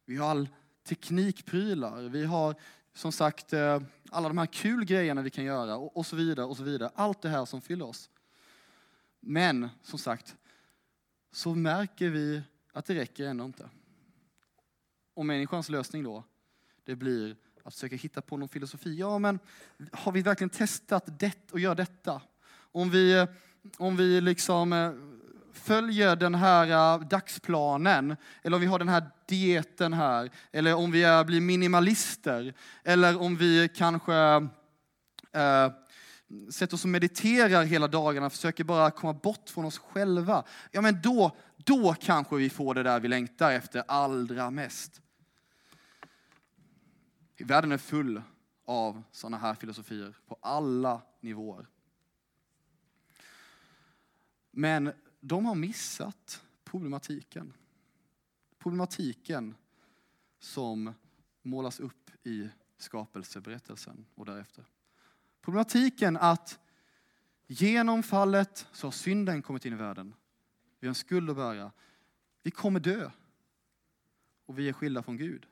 Vi 0.06 0.18
har 0.18 0.30
all 0.30 0.50
teknikprylar, 0.84 2.02
vi 2.02 2.26
har 2.26 2.56
som 2.94 3.12
sagt 3.12 3.54
eh, 3.54 3.82
alla 4.10 4.28
de 4.28 4.38
här 4.38 4.46
kul 4.46 4.86
grejerna 4.86 5.22
vi 5.22 5.30
kan 5.30 5.44
göra 5.44 5.78
och 5.78 6.06
så 6.06 6.16
vidare 6.16 6.46
och 6.46 6.58
så 6.58 6.64
vidare. 6.64 6.92
Allt 6.96 7.22
det 7.22 7.30
här 7.30 7.46
som 7.46 7.62
fyller 7.62 7.86
oss. 7.86 8.10
Men 9.20 9.70
som 9.84 10.00
sagt, 10.00 10.36
så 11.32 11.56
märker 11.56 12.10
vi 12.10 12.42
att 12.74 12.86
det 12.86 12.96
räcker 12.96 13.26
ändå 13.26 13.46
inte. 13.46 13.70
Och 15.14 15.26
människans 15.26 15.70
lösning 15.70 16.04
då, 16.04 16.24
det 16.84 16.96
blir 16.96 17.36
att 17.64 17.74
försöka 17.74 17.96
hitta 17.96 18.22
på 18.22 18.38
någon 18.38 18.50
filosofi. 18.50 18.96
Ja, 18.96 19.20
men 19.20 19.40
har 19.92 20.12
vi 20.12 20.22
verkligen 20.22 20.50
testat 20.50 21.20
det 21.20 21.52
och 21.52 21.60
gör 21.60 21.76
detta? 21.76 22.22
Om 22.52 22.90
vi, 22.90 23.28
om 23.78 23.98
vi 23.98 24.22
liksom 24.22 24.74
eh, 24.74 24.92
följer 25.54 26.16
den 26.16 26.36
här 26.36 26.96
eh, 26.96 27.08
dagsplanen, 27.08 28.16
eller 28.42 28.56
om 28.56 28.62
vi 28.62 28.68
har 28.68 28.80
den 28.80 28.90
här 28.90 29.12
dieten 29.28 29.94
här, 29.94 30.30
eller 30.52 30.76
om 30.76 30.92
vi 30.92 31.04
är, 31.04 31.24
blir 31.24 31.42
minimalister, 31.42 32.54
eller 32.84 33.22
om 33.22 33.38
vi 33.38 33.70
kanske 33.76 34.16
eh, 35.32 35.72
sätter 36.52 36.76
oss 36.76 36.84
och 36.84 36.90
mediterar 36.90 37.64
hela 37.64 37.88
dagarna, 37.88 38.30
försöker 38.30 38.64
bara 38.64 38.92
komma 38.92 39.14
bort 39.14 39.50
från 39.50 39.66
oss 39.66 39.78
själva. 39.78 40.44
Ja, 40.72 40.82
men 40.82 41.02
då, 41.02 41.38
då 41.58 41.96
kanske 42.00 42.36
vi 42.36 42.50
får 42.50 42.74
det 42.74 42.84
där 42.84 43.00
vi 43.00 43.08
längtar 43.08 43.52
efter 43.52 43.84
allra 43.88 44.52
mest. 44.52 45.02
Världen 47.40 47.72
är 47.72 47.78
full 47.78 48.22
av 48.66 49.04
sådana 49.12 49.38
här 49.38 49.56
filosofier 49.56 50.14
på 50.28 50.38
alla 50.42 51.02
nivåer. 51.22 51.68
Men 54.52 54.94
de 55.20 55.46
har 55.46 55.56
missat 55.56 56.44
problematiken. 56.64 57.54
Problematiken 58.58 59.56
som 60.40 60.94
målas 61.42 61.80
upp 61.80 62.12
i 62.24 62.50
skapelseberättelsen 62.78 64.06
och 64.16 64.26
därefter. 64.26 64.66
Problematiken 65.42 66.18
att 66.18 66.60
genom 67.48 68.04
fallet 68.04 68.68
så 68.72 68.88
har 68.88 68.92
synden 68.92 69.42
kommit 69.42 69.66
in 69.66 69.74
i 69.74 69.76
världen. 69.76 70.16
Vi 70.80 70.88
har 70.88 70.90
en 70.90 70.96
skuld 70.96 71.30
att 71.30 71.36
bära. 71.36 71.72
Vi 72.44 72.52
kommer 72.52 72.80
dö. 72.80 73.12
Och 74.46 74.60
vi 74.60 74.70
är 74.70 74.74
skilda 74.74 75.04
från 75.04 75.18
Gud 75.18 75.46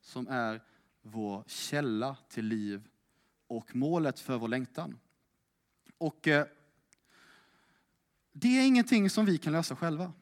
som 0.00 0.28
är 0.28 0.62
vår 1.02 1.44
källa 1.46 2.16
till 2.28 2.44
liv 2.44 2.88
och 3.46 3.76
målet 3.76 4.20
för 4.20 4.38
vår 4.38 4.48
längtan. 4.48 4.98
Och 5.98 6.28
eh, 6.28 6.46
det 8.32 8.58
är 8.58 8.66
ingenting 8.66 9.10
som 9.10 9.26
vi 9.26 9.38
kan 9.38 9.52
lösa 9.52 9.76
själva. 9.76 10.12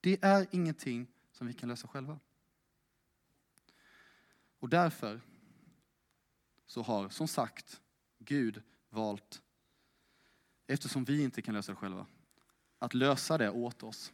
Det 0.00 0.18
är 0.22 0.46
ingenting 0.50 1.06
som 1.32 1.46
vi 1.46 1.52
kan 1.52 1.68
lösa 1.68 1.88
själva. 1.88 2.18
Och 4.58 4.68
därför 4.68 5.20
så 6.66 6.82
har, 6.82 7.08
som 7.08 7.28
sagt, 7.28 7.80
Gud 8.18 8.62
valt, 8.90 9.42
eftersom 10.66 11.04
vi 11.04 11.22
inte 11.22 11.42
kan 11.42 11.54
lösa 11.54 11.72
det 11.72 11.76
själva, 11.76 12.06
att 12.78 12.94
lösa 12.94 13.38
det 13.38 13.50
åt 13.50 13.82
oss. 13.82 14.12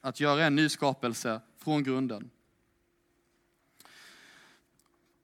att 0.00 0.20
göra 0.20 0.44
en 0.44 0.56
ny 0.56 0.68
skapelse 0.68 1.40
från 1.56 1.82
grunden. 1.82 2.30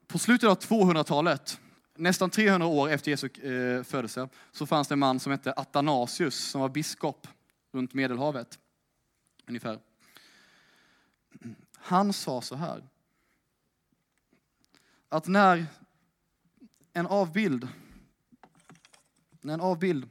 På 0.07 0.19
slutet 0.19 0.49
av 0.49 0.59
200-talet, 0.59 1.59
nästan 1.95 2.29
300 2.29 2.67
år 2.67 2.89
efter 2.89 3.11
Jesu 3.11 3.27
eh, 3.27 3.83
födelse, 3.83 4.29
så 4.51 4.65
fanns 4.65 4.87
det 4.87 4.95
en 4.95 4.99
man 4.99 5.19
som 5.19 5.31
hette 5.31 5.53
Athanasius 5.53 6.35
som 6.35 6.61
var 6.61 6.69
biskop 6.69 7.27
runt 7.71 7.93
Medelhavet. 7.93 8.59
Ungefär. 9.47 9.79
Han 11.75 12.13
sa 12.13 12.41
så 12.41 12.55
här. 12.55 12.83
Att 15.09 15.27
när 15.27 15.65
en 16.93 17.07
avbild, 17.07 17.67
när 19.41 19.53
en 19.53 19.61
avbild 19.61 20.09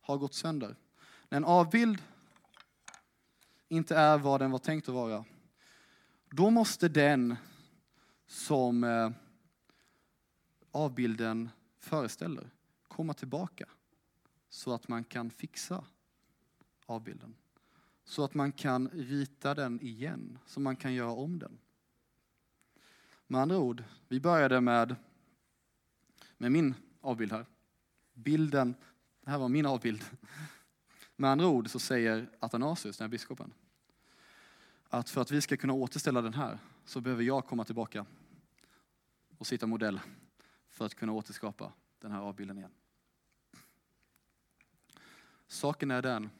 har 0.00 0.16
gått 0.16 0.34
sönder, 0.34 0.76
när 1.28 1.36
en 1.36 1.44
avbild 1.44 2.02
inte 3.68 3.96
är 3.96 4.18
vad 4.18 4.40
den 4.40 4.50
var 4.50 4.58
tänkt 4.58 4.88
att 4.88 4.94
vara, 4.94 5.24
då 6.30 6.50
måste 6.50 6.88
den 6.88 7.36
som 8.26 8.84
eh, 8.84 9.10
avbilden 10.74 11.50
föreställer 11.78 12.50
komma 12.88 13.14
tillbaka 13.14 13.68
så 14.48 14.74
att 14.74 14.88
man 14.88 15.04
kan 15.04 15.30
fixa 15.30 15.84
avbilden. 16.86 17.34
Så 18.04 18.24
att 18.24 18.34
man 18.34 18.52
kan 18.52 18.88
rita 18.88 19.54
den 19.54 19.80
igen, 19.80 20.38
så 20.46 20.60
man 20.60 20.76
kan 20.76 20.94
göra 20.94 21.10
om 21.10 21.38
den. 21.38 21.58
Med 23.26 23.40
andra 23.40 23.58
ord, 23.58 23.84
vi 24.08 24.20
började 24.20 24.60
med, 24.60 24.96
med 26.38 26.52
min 26.52 26.74
avbild 27.00 27.32
här. 27.32 27.46
Bilden, 28.12 28.74
det 29.20 29.30
här 29.30 29.38
var 29.38 29.48
min 29.48 29.66
avbild. 29.66 30.04
Med 31.16 31.30
andra 31.30 31.46
ord 31.46 31.70
så 31.70 31.78
säger 31.78 32.30
Athanasius, 32.40 32.96
den 32.96 33.04
här 33.04 33.10
biskopen, 33.10 33.52
att 34.88 35.10
för 35.10 35.20
att 35.20 35.30
vi 35.30 35.40
ska 35.40 35.56
kunna 35.56 35.72
återställa 35.72 36.22
den 36.22 36.34
här 36.34 36.58
så 36.84 37.00
behöver 37.00 37.22
jag 37.22 37.46
komma 37.46 37.64
tillbaka 37.64 38.06
och 39.38 39.46
sitta 39.46 39.66
modell 39.66 40.00
för 40.74 40.86
att 40.86 40.94
kunna 40.94 41.12
återskapa 41.12 41.72
den 41.98 42.12
här 42.12 42.20
avbilden 42.20 42.58
igen. 42.58 42.70
Saken 45.46 45.90
är 45.90 46.02
den 46.02 46.30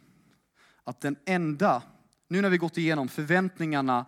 att 0.84 1.00
den 1.00 1.16
enda, 1.24 1.82
nu 2.28 2.40
när 2.42 2.50
vi 2.50 2.56
gått 2.56 2.78
igenom 2.78 3.08
förväntningarna 3.08 4.06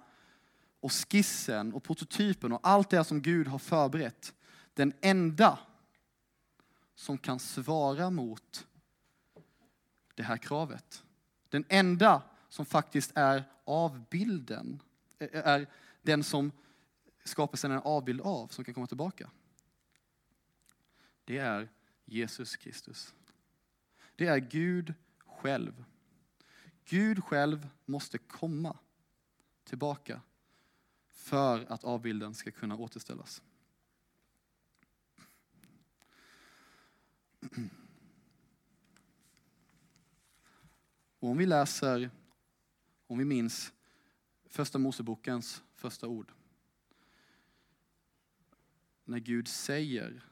och 0.81 0.93
skissen 0.93 1.74
och 1.74 1.83
prototypen 1.83 2.53
och 2.53 2.61
allt 2.62 2.91
det 2.91 3.05
som 3.05 3.22
Gud 3.22 3.47
har 3.47 3.59
förberett, 3.59 4.35
den 4.74 4.93
enda 5.01 5.59
som 6.95 7.18
kan 7.18 7.39
svara 7.39 8.11
mot 8.11 8.66
det 10.14 10.22
här 10.22 10.37
kravet, 10.37 11.05
den 11.49 11.64
enda 11.68 12.22
som 12.49 12.66
faktiskt 12.66 13.12
är 13.14 13.45
avbilden, 13.64 14.83
är 15.18 15.66
den 16.03 16.24
som 16.24 16.53
skapelsen 17.24 17.70
är 17.70 17.74
en 17.74 17.83
avbild 17.83 18.20
av, 18.20 18.49
som 18.49 18.64
kan 18.64 18.74
komma 18.74 18.87
tillbaka. 18.87 19.31
Det 21.27 21.39
är 21.39 21.68
Jesus 22.05 22.57
Kristus. 22.57 23.14
Det 24.16 24.27
är 24.27 24.39
Gud 24.39 24.95
själv. 25.27 25.85
Gud 26.85 27.24
själv 27.24 27.68
måste 27.85 28.18
komma 28.18 28.79
tillbaka 29.64 30.20
för 31.09 31.72
att 31.72 31.85
avbilden 31.85 32.35
ska 32.35 32.51
kunna 32.51 32.77
återställas. 32.77 33.43
Och 41.18 41.29
om 41.29 41.37
vi 41.37 41.47
läser, 41.47 42.11
om 43.07 43.18
vi 43.18 43.24
minns 43.24 43.72
första 44.45 44.79
Mosebokens 44.79 45.62
första 45.74 46.07
ord. 46.07 46.33
När 49.05 49.18
Gud 49.18 49.49
säger 49.49 50.24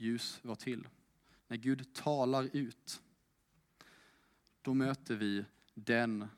ljus 0.00 0.40
var 0.42 0.54
till. 0.54 0.88
När 1.48 1.56
Gud 1.56 1.94
talar 1.94 2.50
ut. 2.52 3.02
Då 4.62 4.74
möter 4.74 5.16
vi 5.16 5.44
den 5.74 6.28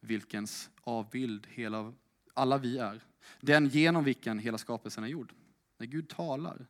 vilkens 0.00 0.70
avbild 0.80 1.46
hela, 1.50 1.94
alla 2.34 2.58
vi 2.58 2.78
är. 2.78 3.04
Den 3.40 3.68
genom 3.68 4.04
vilken 4.04 4.38
hela 4.38 4.58
skapelsen 4.58 5.04
är 5.04 5.08
gjord. 5.08 5.34
När 5.76 5.86
Gud 5.86 6.08
talar, 6.08 6.66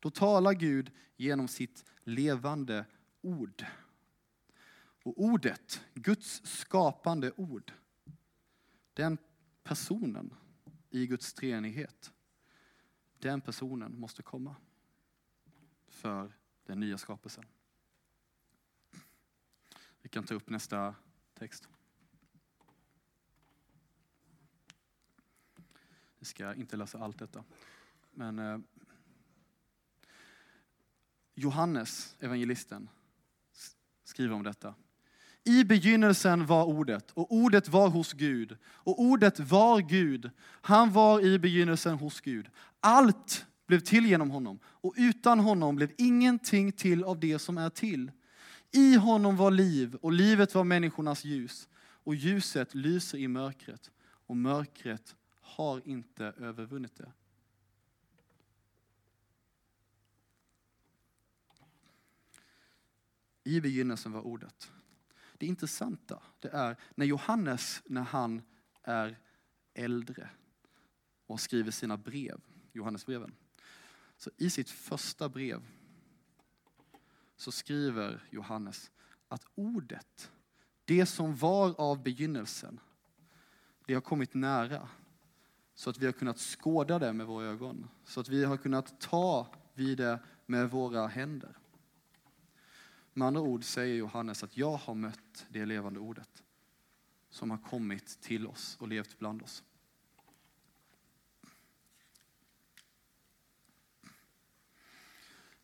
då 0.00 0.10
talar 0.10 0.52
Gud 0.52 0.90
genom 1.16 1.48
sitt 1.48 1.84
levande 2.04 2.84
ord. 3.20 3.64
Och 5.02 5.22
ordet, 5.22 5.84
Guds 5.94 6.42
skapande 6.44 7.32
ord, 7.36 7.72
den 8.94 9.18
personen 9.62 10.34
i 10.90 11.06
Guds 11.06 11.32
treenighet, 11.32 12.12
den 13.18 13.40
personen 13.40 14.00
måste 14.00 14.22
komma 14.22 14.56
för 15.98 16.32
den 16.66 16.80
nya 16.80 16.98
skapelsen. 16.98 17.44
Vi 20.02 20.08
kan 20.08 20.24
ta 20.24 20.34
upp 20.34 20.50
nästa 20.50 20.94
text. 21.34 21.68
Vi 26.18 26.24
ska 26.24 26.54
inte 26.54 26.76
läsa 26.76 26.98
allt 26.98 27.18
detta. 27.18 27.44
Men 28.10 28.38
eh, 28.38 28.58
Johannes, 31.34 32.16
evangelisten, 32.20 32.88
skriver 34.04 34.34
om 34.34 34.42
detta. 34.42 34.74
I 35.44 35.64
begynnelsen 35.64 36.46
var 36.46 36.64
ordet 36.64 37.10
och 37.10 37.32
ordet 37.32 37.68
var 37.68 37.88
hos 37.88 38.12
Gud 38.12 38.56
och 38.64 39.00
ordet 39.00 39.40
var 39.40 39.80
Gud. 39.80 40.30
Han 40.40 40.92
var 40.92 41.20
i 41.20 41.38
begynnelsen 41.38 41.98
hos 41.98 42.20
Gud. 42.20 42.50
Allt 42.80 43.46
blev 43.68 43.80
till 43.80 44.06
genom 44.06 44.30
honom 44.30 44.58
och 44.64 44.94
utan 44.96 45.40
honom 45.40 45.76
blev 45.76 45.92
ingenting 45.98 46.72
till 46.72 47.04
av 47.04 47.20
det 47.20 47.38
som 47.38 47.58
är 47.58 47.70
till. 47.70 48.12
I 48.70 48.94
honom 48.94 49.36
var 49.36 49.50
liv 49.50 49.94
och 49.94 50.12
livet 50.12 50.54
var 50.54 50.64
människornas 50.64 51.24
ljus 51.24 51.68
och 51.78 52.14
ljuset 52.14 52.74
lyser 52.74 53.18
i 53.18 53.28
mörkret 53.28 53.90
och 54.00 54.36
mörkret 54.36 55.16
har 55.40 55.88
inte 55.88 56.24
övervunnit 56.24 56.96
det. 56.96 57.12
I 63.44 63.60
begynnelsen 63.60 64.12
var 64.12 64.20
ordet. 64.20 64.72
Det 65.38 65.46
intressanta 65.46 66.22
det 66.38 66.48
är 66.48 66.76
när 66.94 67.06
Johannes, 67.06 67.82
när 67.86 68.02
han 68.02 68.42
är 68.82 69.18
äldre 69.74 70.30
och 71.26 71.40
skriver 71.40 71.70
sina 71.70 71.96
brev, 71.96 72.40
Johannesbreven. 72.72 73.34
Så 74.18 74.30
i 74.36 74.50
sitt 74.50 74.70
första 74.70 75.28
brev 75.28 75.62
så 77.36 77.52
skriver 77.52 78.28
Johannes 78.30 78.90
att 79.28 79.44
ordet, 79.54 80.30
det 80.84 81.06
som 81.06 81.36
var 81.36 81.80
av 81.80 82.02
begynnelsen, 82.02 82.80
det 83.86 83.94
har 83.94 84.00
kommit 84.00 84.34
nära. 84.34 84.88
Så 85.74 85.90
att 85.90 85.98
vi 85.98 86.06
har 86.06 86.12
kunnat 86.12 86.38
skåda 86.38 86.98
det 86.98 87.12
med 87.12 87.26
våra 87.26 87.46
ögon. 87.46 87.88
Så 88.04 88.20
att 88.20 88.28
vi 88.28 88.44
har 88.44 88.56
kunnat 88.56 89.00
ta 89.00 89.46
vid 89.74 89.98
det 89.98 90.20
med 90.46 90.70
våra 90.70 91.06
händer. 91.06 91.58
Med 93.12 93.28
andra 93.28 93.40
ord 93.40 93.64
säger 93.64 93.96
Johannes 93.96 94.44
att 94.44 94.56
jag 94.56 94.76
har 94.76 94.94
mött 94.94 95.46
det 95.48 95.66
levande 95.66 96.00
ordet 96.00 96.42
som 97.30 97.50
har 97.50 97.58
kommit 97.58 98.20
till 98.20 98.46
oss 98.46 98.76
och 98.80 98.88
levt 98.88 99.18
bland 99.18 99.42
oss. 99.42 99.64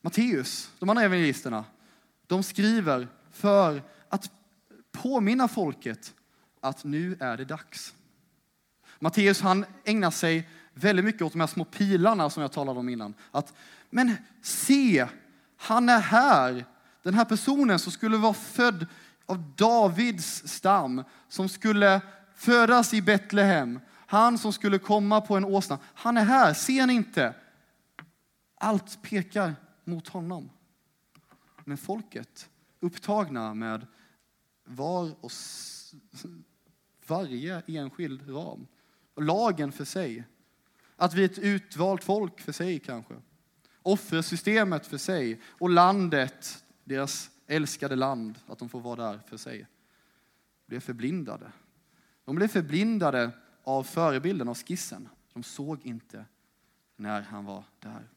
Matteus, 0.04 0.70
de 0.78 0.88
andra 0.88 1.02
evangelisterna, 1.04 1.64
de 2.26 2.42
skriver 2.42 3.08
för 3.30 3.82
att 4.08 4.30
påminna 4.92 5.48
folket 5.48 6.14
att 6.60 6.84
nu 6.84 7.16
är 7.20 7.36
det 7.36 7.44
dags. 7.44 7.94
Matteus 8.98 9.40
han 9.40 9.64
ägnar 9.84 10.10
sig 10.10 10.48
väldigt 10.74 11.04
mycket 11.04 11.22
åt 11.22 11.32
de 11.32 11.40
här 11.40 11.46
små 11.46 11.64
pilarna 11.64 12.30
som 12.30 12.42
jag 12.42 12.52
talade 12.52 12.80
om 12.80 12.88
innan. 12.88 13.14
Att, 13.30 13.54
men 13.90 14.16
se, 14.42 15.06
han 15.56 15.88
är 15.88 16.00
här. 16.00 16.64
Den 17.02 17.14
här 17.14 17.24
personen 17.24 17.78
som 17.78 17.92
skulle 17.92 18.16
vara 18.16 18.34
född 18.34 18.86
av 19.26 19.52
Davids 19.56 20.48
stam, 20.48 21.04
som 21.28 21.48
skulle 21.48 22.00
födas 22.34 22.94
i 22.94 23.02
Betlehem. 23.02 23.80
Han 24.06 24.38
som 24.38 24.52
skulle 24.52 24.78
komma 24.78 25.20
på 25.20 25.36
en 25.36 25.44
åsna. 25.44 25.78
Han 25.94 26.16
är 26.16 26.24
här, 26.24 26.54
ser 26.54 26.86
ni 26.86 26.94
inte? 26.94 27.34
Allt 28.58 29.02
pekar 29.02 29.54
mot 29.86 30.08
honom. 30.08 30.50
Men 31.64 31.78
folket, 31.78 32.50
upptagna 32.80 33.54
med 33.54 33.86
var 34.64 35.24
och 35.24 35.32
varje 37.06 37.62
enskild 37.66 38.30
ram. 38.30 38.66
Och 39.14 39.22
lagen 39.22 39.72
för 39.72 39.84
sig. 39.84 40.24
Att 40.96 41.14
vi 41.14 41.20
är 41.20 41.28
ett 41.28 41.38
utvalt 41.38 42.04
folk 42.04 42.40
för 42.40 42.52
sig 42.52 42.78
kanske. 42.78 43.14
Offersystemet 43.82 44.86
för 44.86 44.98
sig. 44.98 45.40
Och 45.44 45.70
landet, 45.70 46.64
deras 46.84 47.30
älskade 47.46 47.96
land, 47.96 48.38
att 48.46 48.58
de 48.58 48.68
får 48.68 48.80
vara 48.80 49.12
där 49.12 49.18
för 49.18 49.36
sig. 49.36 49.66
Blev 50.66 50.80
förblindade 50.80 51.52
De 52.24 52.36
blev 52.36 52.48
förblindade 52.48 53.30
av 53.64 53.82
förebilden, 53.82 54.48
av 54.48 54.54
skissen. 54.54 55.08
De 55.32 55.42
såg 55.42 55.86
inte 55.86 56.24
när 56.96 57.22
han 57.22 57.44
var 57.44 57.64
där. 57.78 58.08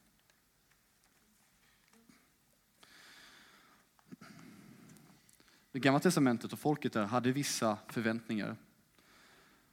Det 5.77 5.81
gamla 5.81 5.99
testamentet 5.99 6.53
och 6.53 6.59
folket 6.59 6.93
där 6.93 7.05
hade 7.05 7.31
vissa 7.31 7.77
förväntningar. 7.87 8.55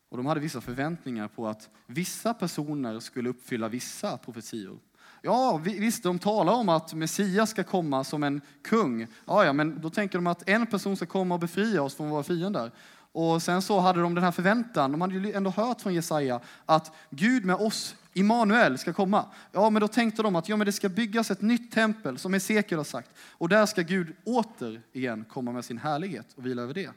Och 0.09 0.17
de 0.17 0.27
hade 0.27 0.41
vissa 0.41 0.61
förväntningar 0.61 1.29
på 1.29 1.49
att 1.49 1.69
vissa 1.87 2.35
personer 2.35 3.01
skulle 3.01 3.29
uppfylla 3.29 3.69
vissa 3.69 4.17
profetior. 4.17 4.79
Ja, 5.23 5.57
visst, 5.57 6.03
de 6.03 6.19
talar 6.19 6.53
om 6.53 6.69
att 6.69 6.95
Messias 6.95 7.51
ska 7.51 7.65
komma 7.65 8.05
som 8.05 8.23
en 8.23 8.41
kung. 8.63 9.07
Ja, 9.27 9.45
ja, 9.45 9.53
men 9.53 9.81
då 9.81 9.91
tänker 9.91 10.19
de 10.19 10.27
att 10.27 10.49
en 10.49 10.67
person 10.67 10.97
ska 10.97 11.07
komma 11.07 11.35
och 11.35 11.41
befria 11.41 11.83
oss 11.83 11.95
från 11.95 12.11
våra 12.11 12.23
fiender. 12.23 12.71
Och 13.13 13.43
sen 13.43 13.63
så 13.63 13.81
hade 13.81 14.01
de 14.01 14.15
den 14.15 14.25
här 14.25 14.33
förväntan, 14.33 14.93
de 14.93 15.01
hade 15.01 15.15
ju 15.15 15.33
ändå 15.33 15.51
hört 15.51 15.81
från 15.81 15.95
Jesaja 15.95 16.41
att 16.67 16.95
Gud 17.11 17.45
med 17.45 17.57
oss, 17.57 17.97
Immanuel, 18.17 18.79
ska 18.79 18.93
komma. 18.93 19.33
Ja, 19.53 19.71
men 19.71 19.81
då 19.81 19.89
tänkte 19.89 20.23
de 20.23 20.37
att 20.37 20.49
ja, 20.49 20.57
men 20.57 20.67
det 20.67 20.73
ska 20.73 20.89
byggas 20.89 21.31
ett 21.31 21.43
nytt 21.43 21.73
tempel, 21.73 22.19
som 22.19 22.33
Hesekiel 22.33 22.79
har 22.79 22.85
sagt. 22.85 23.11
Och 23.19 23.49
där 23.49 23.67
ska 23.67 23.83
Gud 23.83 24.17
återigen 24.25 25.25
komma 25.25 25.53
med 25.53 25.65
sin 25.65 25.79
härlighet 25.79 26.33
och 26.35 26.47
vila 26.47 26.63
över 26.63 26.75
det. 26.75 26.91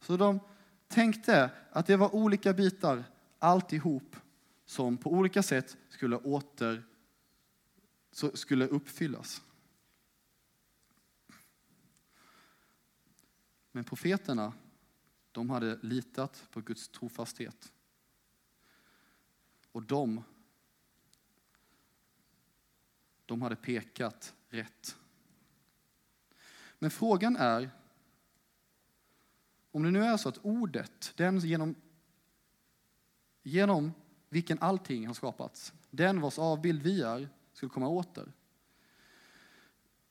Så 0.00 0.16
de 0.16 0.40
tänkte 0.88 1.50
att 1.70 1.86
det 1.86 1.96
var 1.96 2.14
olika 2.14 2.52
bitar, 2.52 3.04
alltihop, 3.38 4.16
som 4.66 4.96
på 4.96 5.12
olika 5.12 5.42
sätt 5.42 5.76
skulle 5.88 6.16
åter 6.16 6.82
skulle 8.34 8.66
uppfyllas. 8.66 9.42
Men 13.72 13.84
profeterna 13.84 14.52
de 15.32 15.50
hade 15.50 15.78
litat 15.82 16.46
på 16.50 16.60
Guds 16.60 16.88
trofasthet. 16.88 17.72
Och 19.72 19.82
de, 19.82 20.24
de 23.34 23.42
hade 23.42 23.56
pekat 23.56 24.34
rätt. 24.48 24.96
Men 26.78 26.90
frågan 26.90 27.36
är, 27.36 27.70
om 29.70 29.82
det 29.82 29.90
nu 29.90 30.04
är 30.04 30.16
så 30.16 30.28
att 30.28 30.38
ordet, 30.42 31.12
den 31.16 31.38
genom, 31.38 31.74
genom 33.42 33.92
vilken 34.28 34.58
allting 34.58 35.06
har 35.06 35.14
skapats, 35.14 35.72
den 35.90 36.20
vars 36.20 36.38
avbild 36.38 36.82
vi 36.82 37.02
är, 37.02 37.28
skulle 37.52 37.70
komma 37.70 37.88
åter. 37.88 38.32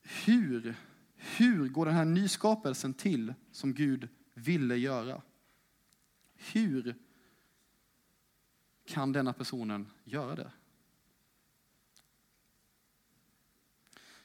Hur, 0.01 0.75
hur 1.15 1.69
går 1.69 1.85
den 1.85 1.95
här 1.95 2.05
nyskapelsen 2.05 2.93
till 2.93 3.33
som 3.51 3.73
Gud 3.73 4.09
ville 4.33 4.77
göra. 4.77 5.21
Hur 6.35 6.95
kan 8.85 9.11
denna 9.11 9.33
personen 9.33 9.87
göra 10.03 10.35
det? 10.35 10.51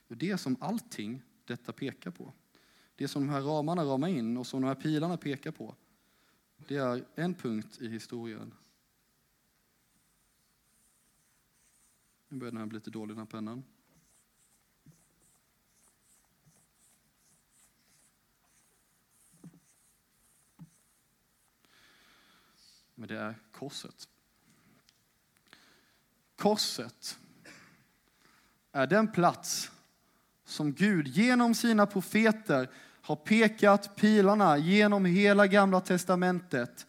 Det 0.08 0.38
som 0.38 0.56
allting 0.60 1.22
detta 1.44 1.72
pekar 1.72 2.10
på, 2.10 2.32
det 2.96 3.08
som 3.08 3.26
de 3.26 3.32
här 3.32 3.40
ramarna 3.40 3.84
ramar 3.84 4.08
in 4.08 4.36
och 4.36 4.46
som 4.46 4.62
de 4.62 4.68
här 4.68 4.74
pilarna 4.74 5.16
pekar 5.16 5.50
på, 5.50 5.74
det 6.56 6.76
är 6.76 7.04
en 7.14 7.34
punkt 7.34 7.78
i 7.80 7.88
historien. 7.88 8.54
Nu 12.28 12.38
börjar 12.38 12.52
den 12.52 12.60
här 12.60 12.66
bli 12.66 12.78
lite 12.78 12.90
dålig, 12.90 13.16
den 13.16 13.18
här 13.18 13.26
pennan. 13.26 13.64
men 22.98 23.08
det 23.08 23.18
är 23.18 23.34
korset. 23.52 24.08
Korset 26.36 27.18
är 28.72 28.86
den 28.86 29.12
plats 29.12 29.70
som 30.48 30.72
Gud 30.72 31.08
genom 31.08 31.54
sina 31.54 31.86
profeter 31.86 32.70
har 33.02 33.16
pekat 33.16 33.96
pilarna 33.96 34.58
genom 34.58 35.04
hela 35.04 35.46
gamla 35.46 35.80
testamentet 35.80 36.86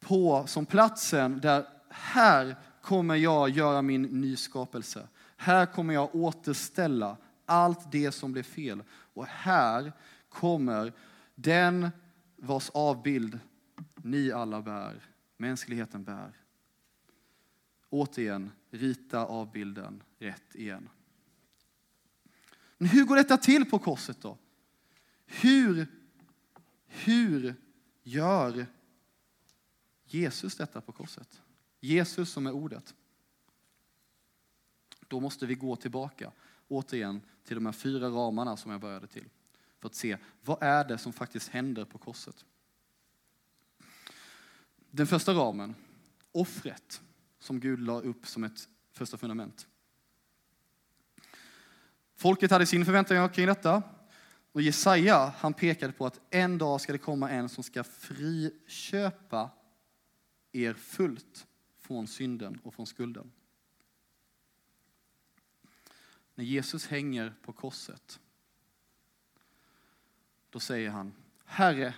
på 0.00 0.44
som 0.46 0.66
platsen 0.66 1.40
där 1.40 1.66
här 1.88 2.56
kommer 2.82 3.14
jag 3.16 3.50
göra 3.50 3.82
min 3.82 4.02
nyskapelse. 4.02 5.08
Här 5.36 5.66
kommer 5.66 5.94
jag 5.94 6.14
återställa 6.14 7.16
allt 7.46 7.92
det 7.92 8.12
som 8.12 8.32
blev 8.32 8.42
fel. 8.42 8.82
Och 8.90 9.26
här 9.26 9.92
kommer 10.28 10.92
den 11.34 11.90
vars 12.36 12.70
avbild 12.70 13.38
ni 13.96 14.32
alla 14.32 14.62
bär 14.62 15.00
mänskligheten 15.36 16.04
bär. 16.04 16.32
Återigen, 17.90 18.50
rita 18.70 19.24
avbilden 19.24 20.02
rätt 20.18 20.54
igen. 20.54 20.88
Men 22.80 22.88
hur 22.88 23.04
går 23.04 23.16
detta 23.16 23.36
till 23.36 23.70
på 23.70 23.78
korset 23.78 24.20
då? 24.20 24.38
Hur, 25.26 25.86
hur 26.86 27.54
gör 28.02 28.66
Jesus 30.04 30.56
detta 30.56 30.80
på 30.80 30.92
korset? 30.92 31.42
Jesus 31.80 32.30
som 32.30 32.46
är 32.46 32.52
ordet. 32.52 32.94
Då 35.08 35.20
måste 35.20 35.46
vi 35.46 35.54
gå 35.54 35.76
tillbaka 35.76 36.32
återigen 36.68 37.20
till 37.44 37.54
de 37.54 37.66
här 37.66 37.72
fyra 37.72 38.08
ramarna 38.08 38.56
som 38.56 38.70
jag 38.70 38.80
började 38.80 39.06
till. 39.06 39.28
För 39.78 39.88
att 39.88 39.94
se, 39.94 40.18
vad 40.44 40.62
är 40.62 40.84
det 40.84 40.98
som 40.98 41.12
faktiskt 41.12 41.48
händer 41.48 41.84
på 41.84 41.98
korset? 41.98 42.44
Den 44.90 45.06
första 45.06 45.32
ramen, 45.32 45.74
offret 46.32 47.02
som 47.38 47.60
Gud 47.60 47.80
la 47.80 48.00
upp 48.00 48.26
som 48.26 48.44
ett 48.44 48.68
första 48.92 49.16
fundament. 49.16 49.66
Folket 52.20 52.50
hade 52.50 52.66
sin 52.66 52.84
förväntan 52.84 53.28
kring 53.28 53.46
detta. 53.46 53.82
Och 54.52 54.62
Jesaja 54.62 55.34
han 55.38 55.54
pekade 55.54 55.92
på 55.92 56.06
att 56.06 56.20
en 56.30 56.58
dag 56.58 56.80
ska 56.80 56.92
det 56.92 56.98
komma 56.98 57.30
en 57.30 57.48
som 57.48 57.64
ska 57.64 57.84
friköpa 57.84 59.50
er 60.52 60.74
fullt 60.74 61.46
från 61.78 62.06
synden 62.06 62.60
och 62.62 62.74
från 62.74 62.86
skulden. 62.86 63.32
När 66.34 66.44
Jesus 66.44 66.86
hänger 66.86 67.34
på 67.42 67.52
korset, 67.52 68.20
då 70.50 70.60
säger 70.60 70.90
han, 70.90 71.14
Herre, 71.44 71.94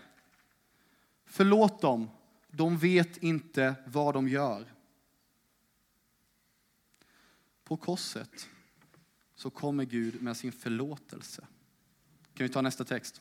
förlåt 1.25 1.81
dem 1.81 2.11
de 2.49 2.79
vet 2.79 3.17
inte 3.17 3.75
vad 3.87 4.15
de 4.15 4.29
gör. 4.29 4.75
På 7.65 7.77
korset 7.77 8.49
så 9.43 9.51
kommer 9.51 9.85
Gud 9.85 10.23
med 10.23 10.37
sin 10.37 10.53
förlåtelse. 10.53 11.47
Kan 12.35 12.47
vi 12.47 12.49
ta 12.49 12.61
nästa 12.61 12.85
text? 12.85 13.21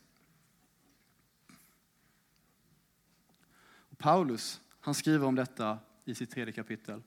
Paulus, 3.98 4.61
han 4.80 4.93
skriver 4.93 5.27
om 5.27 5.35
detta 5.35 5.80
i 6.06 6.15
sitt 6.15 6.31
tredje 6.31 6.53
kapitel. 6.53 7.02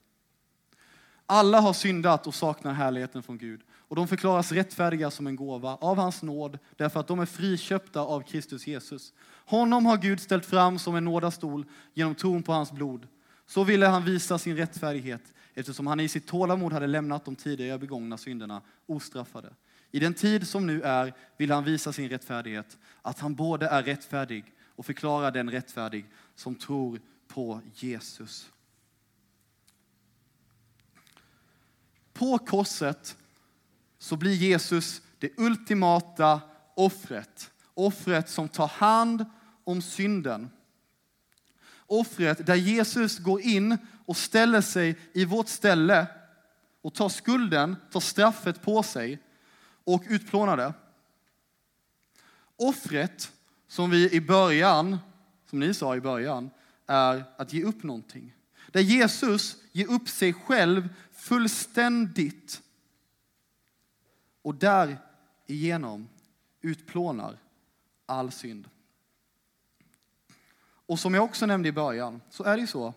Alla 1.27 1.61
har 1.61 1.73
syndat 1.73 2.27
och 2.27 2.35
saknar 2.35 2.73
härligheten 2.73 3.23
från 3.23 3.39
Gud 3.39 3.61
och 3.71 3.97
de 3.97 4.09
förklaras 4.09 4.53
rättfärdiga 4.53 5.11
som 5.11 5.27
en 5.27 5.37
gåva 5.37 5.77
av 5.77 5.97
hans 5.97 6.23
nåd 6.23 6.59
därför 6.77 7.01
att 7.01 7.09
de 7.09 7.21
är 7.21 7.27
friköpta 7.27 8.01
av 8.01 8.21
Kristus 8.21 8.67
Jesus. 8.67 9.13
Honom 9.47 9.87
har 9.87 9.97
Gud 9.97 10.21
ställt 10.21 10.47
fram 10.47 10.79
som 10.79 10.95
en 10.95 11.05
nådastol 11.05 11.67
genom 11.93 12.15
tron 12.15 12.43
på 12.43 12.53
hans 12.53 12.73
blod. 12.73 13.09
Så 13.47 13.65
ville 13.65 13.87
han 13.87 14.05
visa 14.05 14.39
sin 14.39 14.57
rättfärdighet 14.57 15.35
eftersom 15.55 15.87
han 15.87 16.01
i 16.01 16.09
sitt 16.09 16.27
tålamod 16.27 16.73
hade 16.73 16.87
lämnat 16.87 17.25
de 17.25 17.37
tidigare 17.37 17.79
begångna 17.79 18.19
synderna 18.19 18.63
ostraffade. 18.87 19.55
I 19.91 19.99
den 19.99 20.15
tid 20.15 20.49
som 20.49 20.67
nu 20.67 20.83
är 20.83 21.15
vill 21.37 21.51
han 21.51 21.65
visa 21.65 21.93
sin 21.93 22.09
rättfärdighet, 22.09 22.79
att 23.03 23.19
han 23.19 23.35
både 23.35 23.67
är 23.67 23.83
rättfärdig 23.83 24.45
och 24.77 24.87
förklarar 24.87 25.31
den 25.31 25.51
rättfärdig 25.51 26.07
som 26.35 26.55
tror 26.55 27.01
på 27.29 27.61
Jesus. 27.75 28.51
På 32.13 32.39
korset 32.39 33.17
så 33.99 34.17
blir 34.17 34.35
Jesus 34.35 35.03
det 35.19 35.39
ultimata 35.39 36.41
offret. 36.75 37.51
Offret 37.75 38.29
som 38.29 38.49
tar 38.49 38.69
hand 38.69 39.25
om 39.65 39.83
synden. 39.83 40.51
Offret 41.87 42.47
där 42.47 42.55
Jesus 42.55 43.19
går 43.19 43.41
in 43.41 43.79
och 44.07 44.17
ställer 44.17 44.61
sig 44.61 44.99
i 45.13 45.25
vårt 45.25 45.49
ställe 45.49 46.07
och 46.83 46.95
tar 46.95 47.09
skulden, 47.09 47.77
tar 47.91 48.01
straffet 48.01 48.63
på 48.63 48.83
sig 48.83 49.19
och 49.85 50.03
utplånar 50.09 50.57
det. 50.57 50.75
Offret 52.57 53.33
som 53.69 53.91
vi 53.91 54.13
i 54.13 54.21
början, 54.21 54.99
som 55.51 55.61
ni 55.61 55.75
sa 55.75 55.97
i 55.97 56.01
början, 56.01 56.51
är 56.87 57.25
att 57.37 57.53
ge 57.53 57.65
upp 57.65 57.83
någonting. 57.83 58.35
Där 58.73 58.81
Jesus 58.81 59.57
ger 59.73 59.91
upp 59.91 60.09
sig 60.09 60.33
själv 60.33 60.89
fullständigt 61.13 62.63
och 64.43 64.55
därigenom 64.55 66.09
utplånar 66.61 67.39
all 68.07 68.33
synd. 68.33 68.69
Och 70.87 70.99
som 70.99 71.15
jag 71.15 71.25
också 71.25 71.47
nämnde 71.47 71.69
i 71.69 71.73
början, 71.73 72.21
så 72.31 72.45
är 72.45 72.57
det 72.57 72.61
ju 72.61 72.67
så 72.67 72.95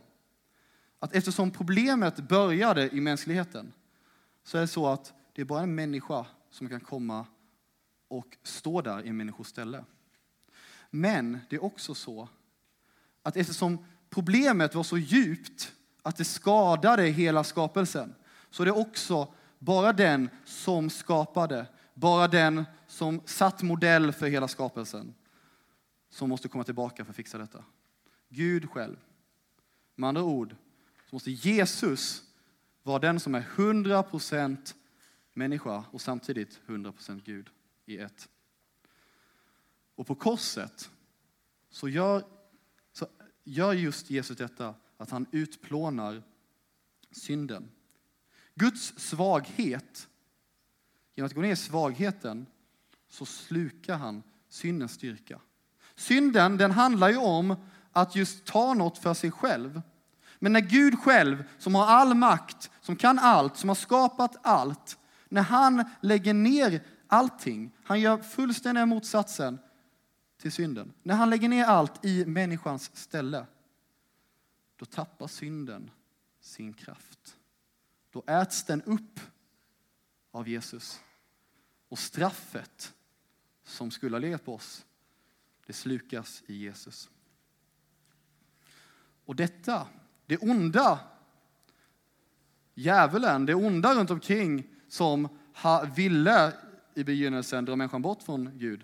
att 0.99 1.13
eftersom 1.13 1.51
problemet 1.51 2.15
började 2.15 2.95
i 2.95 3.01
mänskligheten, 3.01 3.73
så 4.43 4.57
är 4.57 4.61
det 4.61 4.67
så 4.67 4.87
att 4.87 5.13
det 5.33 5.41
är 5.41 5.45
bara 5.45 5.61
en 5.61 5.75
människa 5.75 6.25
som 6.49 6.69
kan 6.69 6.79
komma 6.79 7.25
och 8.07 8.37
stå 8.43 8.81
där 8.81 9.05
i 9.05 9.09
en 9.09 9.17
människors 9.17 9.47
ställe. 9.47 9.83
Men 10.89 11.39
det 11.49 11.55
är 11.55 11.63
också 11.63 11.95
så 11.95 12.29
att 13.23 13.37
eftersom 13.37 13.85
problemet 14.09 14.75
var 14.75 14.83
så 14.83 14.97
djupt 14.97 15.73
att 16.01 16.17
det 16.17 16.25
skadade 16.25 17.03
hela 17.03 17.43
skapelsen, 17.43 18.15
så 18.49 18.63
är 18.63 18.65
det 18.65 18.71
också 18.71 19.33
bara 19.59 19.93
den 19.93 20.29
som 20.45 20.89
skapade, 20.89 21.65
bara 21.93 22.27
den 22.27 22.65
som 22.87 23.21
satt 23.25 23.61
modell 23.61 24.13
för 24.13 24.27
hela 24.27 24.47
skapelsen, 24.47 25.13
som 26.09 26.29
måste 26.29 26.47
komma 26.47 26.63
tillbaka 26.63 27.05
för 27.05 27.11
att 27.11 27.15
fixa 27.15 27.37
detta. 27.37 27.63
Gud 28.29 28.69
själv. 28.69 28.97
Med 29.95 30.07
andra 30.07 30.23
ord 30.23 30.55
så 31.09 31.15
måste 31.15 31.31
Jesus 31.31 32.23
vara 32.83 32.99
den 32.99 33.19
som 33.19 33.35
är 33.35 33.41
100% 33.41 34.75
människa 35.33 35.85
och 35.91 36.01
samtidigt 36.01 36.59
100% 36.67 37.21
Gud 37.25 37.49
i 37.85 37.97
ett. 37.97 38.29
Och 39.95 40.07
på 40.07 40.15
korset 40.15 40.89
så 41.69 41.89
gör, 41.89 42.23
så 42.93 43.07
gör 43.43 43.73
just 43.73 44.09
Jesus 44.09 44.37
detta 44.37 44.75
att 44.97 45.09
han 45.09 45.25
utplånar 45.31 46.23
synden. 47.11 47.69
Guds 48.55 48.99
svaghet, 48.99 50.07
genom 51.15 51.25
att 51.25 51.33
gå 51.33 51.41
ner 51.41 51.51
i 51.51 51.55
svagheten, 51.55 52.45
så 53.07 53.25
slukar 53.25 53.97
han 53.97 54.23
syndens 54.49 54.91
styrka. 54.91 55.41
Synden, 55.95 56.57
den 56.57 56.71
handlar 56.71 57.09
ju 57.09 57.17
om 57.17 57.55
att 58.01 58.15
just 58.15 58.45
ta 58.45 58.73
något 58.73 58.97
för 58.97 59.13
sig 59.13 59.31
själv. 59.31 59.81
Men 60.39 60.53
när 60.53 60.59
Gud 60.59 60.99
själv, 60.99 61.43
som 61.57 61.75
har 61.75 61.85
all 61.85 62.13
makt, 62.13 62.71
som 62.81 62.95
kan 62.95 63.19
allt, 63.19 63.57
som 63.57 63.69
har 63.69 63.75
skapat 63.75 64.35
allt, 64.41 64.97
när 65.29 65.41
han 65.41 65.83
lägger 66.01 66.33
ner 66.33 66.83
allting, 67.07 67.71
han 67.83 67.99
gör 67.99 68.17
fullständiga 68.17 68.85
motsatsen 68.85 69.59
till 70.41 70.51
synden. 70.51 70.93
När 71.03 71.15
han 71.15 71.29
lägger 71.29 71.49
ner 71.49 71.65
allt 71.65 72.05
i 72.05 72.25
människans 72.25 72.91
ställe, 72.93 73.45
då 74.75 74.85
tappar 74.85 75.27
synden 75.27 75.91
sin 76.39 76.73
kraft. 76.73 77.37
Då 78.11 78.23
äts 78.27 78.63
den 78.63 78.81
upp 78.81 79.19
av 80.31 80.47
Jesus. 80.47 80.99
Och 81.89 81.99
straffet 81.99 82.93
som 83.63 83.91
skulle 83.91 84.15
ha 84.15 84.19
legat 84.19 84.45
på 84.45 84.55
oss, 84.55 84.85
det 85.65 85.73
slukas 85.73 86.43
i 86.47 86.55
Jesus. 86.55 87.09
Och 89.27 89.35
detta, 89.35 89.87
det 90.25 90.37
onda, 90.37 90.99
djävulen, 92.75 93.45
det 93.45 93.55
onda 93.55 93.95
runt 93.95 94.11
omkring 94.11 94.63
som 94.87 95.29
ville 95.95 96.53
i 96.95 97.03
begynnelsen 97.03 97.65
dra 97.65 97.75
människan 97.75 98.01
bort 98.01 98.23
från 98.23 98.51
Gud. 98.57 98.83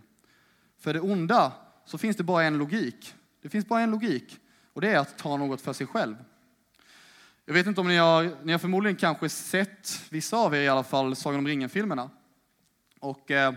För 0.79 0.93
det 0.93 0.99
onda 0.99 1.51
så 1.85 1.97
finns 1.97 2.17
det 2.17 2.23
bara 2.23 2.43
en 2.43 2.57
logik. 2.57 3.15
Det 3.41 3.49
finns 3.49 3.67
bara 3.67 3.81
en 3.81 3.91
logik 3.91 4.39
och 4.73 4.81
det 4.81 4.89
är 4.89 4.99
att 4.99 5.17
ta 5.17 5.37
något 5.37 5.61
för 5.61 5.73
sig 5.73 5.87
själv. 5.87 6.15
Jag 7.45 7.53
vet 7.53 7.67
inte 7.67 7.81
om 7.81 7.87
ni 7.87 7.97
har, 7.97 8.37
ni 8.43 8.51
har 8.51 8.59
förmodligen 8.59 8.95
kanske 8.95 9.29
sett, 9.29 10.01
vissa 10.09 10.37
av 10.37 10.55
er 10.55 10.61
i 10.61 10.67
alla 10.67 10.83
fall, 10.83 11.15
Sagan 11.15 11.39
om 11.39 11.47
ringen-filmerna. 11.47 12.09
Och, 12.99 13.31
eh, 13.31 13.53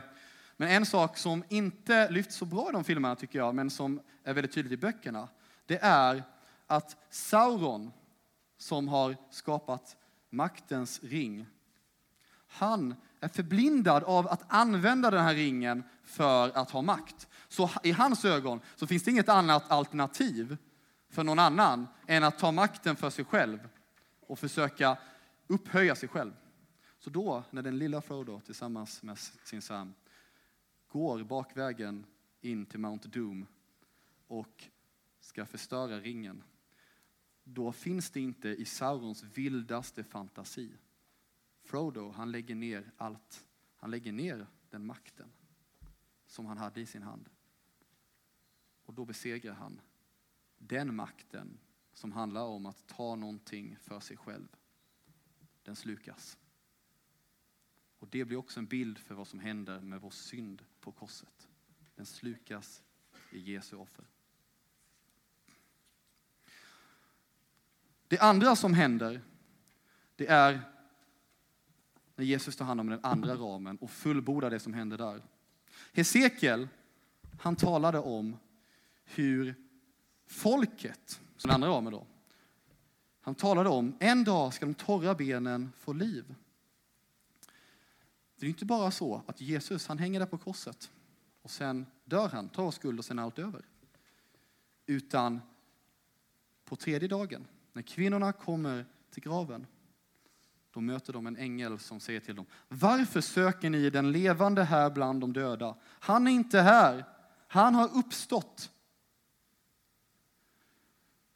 men 0.56 0.68
en 0.68 0.86
sak 0.86 1.18
som 1.18 1.44
inte 1.48 2.10
lyfts 2.10 2.36
så 2.36 2.44
bra 2.44 2.68
i 2.68 2.72
de 2.72 2.84
filmerna 2.84 3.16
tycker 3.16 3.38
jag, 3.38 3.54
men 3.54 3.70
som 3.70 4.00
är 4.24 4.34
väldigt 4.34 4.52
tydligt 4.52 4.72
i 4.72 4.76
böckerna, 4.76 5.28
det 5.66 5.78
är 5.82 6.22
att 6.66 6.96
Sauron, 7.10 7.92
som 8.58 8.88
har 8.88 9.16
skapat 9.30 9.96
maktens 10.30 11.02
ring, 11.02 11.46
han 12.48 12.94
är 13.20 13.28
förblindad 13.28 14.04
av 14.04 14.28
att 14.28 14.44
använda 14.48 15.10
den 15.10 15.24
här 15.24 15.34
ringen 15.34 15.82
för 16.04 16.58
att 16.58 16.70
ha 16.70 16.82
makt. 16.82 17.28
Så 17.48 17.70
i 17.82 17.92
hans 17.92 18.24
ögon 18.24 18.60
så 18.76 18.86
finns 18.86 19.02
det 19.02 19.10
inget 19.10 19.28
annat 19.28 19.70
alternativ 19.70 20.56
för 21.08 21.24
någon 21.24 21.38
annan 21.38 21.88
än 22.06 22.24
att 22.24 22.38
ta 22.38 22.52
makten 22.52 22.96
för 22.96 23.10
sig 23.10 23.24
själv 23.24 23.68
och 24.26 24.38
försöka 24.38 24.98
upphöja 25.46 25.94
sig 25.94 26.08
själv. 26.08 26.32
Så 26.98 27.10
då, 27.10 27.42
när 27.50 27.62
den 27.62 27.78
lilla 27.78 28.00
Frodo 28.00 28.40
tillsammans 28.40 29.02
med 29.02 29.18
sin 29.18 29.62
Sam 29.62 29.94
går 30.88 31.24
bakvägen 31.24 32.06
in 32.40 32.66
till 32.66 32.80
Mount 32.80 33.08
Doom 33.08 33.46
och 34.26 34.64
ska 35.20 35.46
förstöra 35.46 36.00
ringen, 36.00 36.42
då 37.48 37.72
finns 37.72 38.10
det 38.10 38.20
inte 38.20 38.48
i 38.48 38.64
Saurons 38.64 39.22
vildaste 39.22 40.04
fantasi. 40.04 40.72
Frodo, 41.62 42.10
han 42.10 42.32
lägger 42.32 42.54
ner 42.54 42.92
allt. 42.96 43.46
Han 43.76 43.90
lägger 43.90 44.12
ner 44.12 44.46
den 44.70 44.86
makten 44.86 45.32
som 46.26 46.46
han 46.46 46.58
hade 46.58 46.80
i 46.80 46.86
sin 46.86 47.02
hand. 47.02 47.28
Och 48.84 48.94
då 48.94 49.04
besegrar 49.04 49.54
han 49.54 49.80
den 50.58 50.94
makten 50.94 51.58
som 51.92 52.12
handlar 52.12 52.42
om 52.42 52.66
att 52.66 52.86
ta 52.86 53.16
någonting 53.16 53.76
för 53.80 54.00
sig 54.00 54.16
själv. 54.16 54.48
Den 55.62 55.76
slukas. 55.76 56.38
Och 57.98 58.08
det 58.08 58.24
blir 58.24 58.36
också 58.36 58.60
en 58.60 58.66
bild 58.66 58.98
för 58.98 59.14
vad 59.14 59.28
som 59.28 59.40
händer 59.40 59.80
med 59.80 60.00
vår 60.00 60.10
synd 60.10 60.64
på 60.80 60.92
korset. 60.92 61.48
Den 61.94 62.06
slukas 62.06 62.82
i 63.32 63.38
Jesu 63.38 63.76
offer. 63.76 64.04
Det 68.08 68.18
andra 68.18 68.56
som 68.56 68.74
händer, 68.74 69.20
det 70.16 70.26
är 70.26 70.60
när 72.16 72.24
Jesus 72.24 72.56
tar 72.56 72.64
hand 72.64 72.80
om 72.80 72.90
den 72.90 73.00
andra 73.02 73.34
ramen 73.34 73.76
och 73.76 73.90
fullbordar 73.90 74.50
det 74.50 74.60
som 74.60 74.74
händer 74.74 74.98
där. 74.98 75.22
Hesekiel, 75.92 76.68
han 77.40 77.56
talade 77.56 77.98
om 77.98 78.36
hur 79.04 79.54
folket, 80.26 81.20
som 81.36 81.48
den 81.48 81.54
andra 81.54 81.68
ramen 81.68 81.92
då, 81.92 82.06
han 83.20 83.34
talade 83.34 83.68
om 83.68 83.96
en 84.00 84.24
dag 84.24 84.54
ska 84.54 84.66
de 84.66 84.74
torra 84.74 85.14
benen 85.14 85.72
få 85.78 85.92
liv. 85.92 86.34
Det 88.36 88.46
är 88.46 88.50
inte 88.50 88.64
bara 88.64 88.90
så 88.90 89.22
att 89.26 89.40
Jesus, 89.40 89.86
han 89.86 89.98
hänger 89.98 90.20
där 90.20 90.26
på 90.26 90.38
korset 90.38 90.90
och 91.42 91.50
sen 91.50 91.86
dör 92.04 92.28
han, 92.28 92.48
tar 92.48 92.70
skuld 92.70 92.98
och 92.98 93.04
sen 93.04 93.18
är 93.18 93.22
allt 93.22 93.38
över. 93.38 93.64
Utan 94.86 95.40
på 96.64 96.76
tredje 96.76 97.08
dagen, 97.08 97.46
när 97.76 97.82
kvinnorna 97.82 98.32
kommer 98.32 98.86
till 99.10 99.22
graven, 99.22 99.66
då 100.70 100.80
möter 100.80 101.12
de 101.12 101.26
en 101.26 101.36
ängel 101.36 101.78
som 101.78 102.00
säger 102.00 102.20
till 102.20 102.36
dem, 102.36 102.46
varför 102.68 103.20
söker 103.20 103.70
ni 103.70 103.90
den 103.90 104.12
levande 104.12 104.64
här 104.64 104.90
bland 104.90 105.20
de 105.20 105.32
döda? 105.32 105.76
Han 105.82 106.26
är 106.26 106.30
inte 106.30 106.60
här, 106.60 107.04
han 107.48 107.74
har 107.74 107.96
uppstått. 107.96 108.70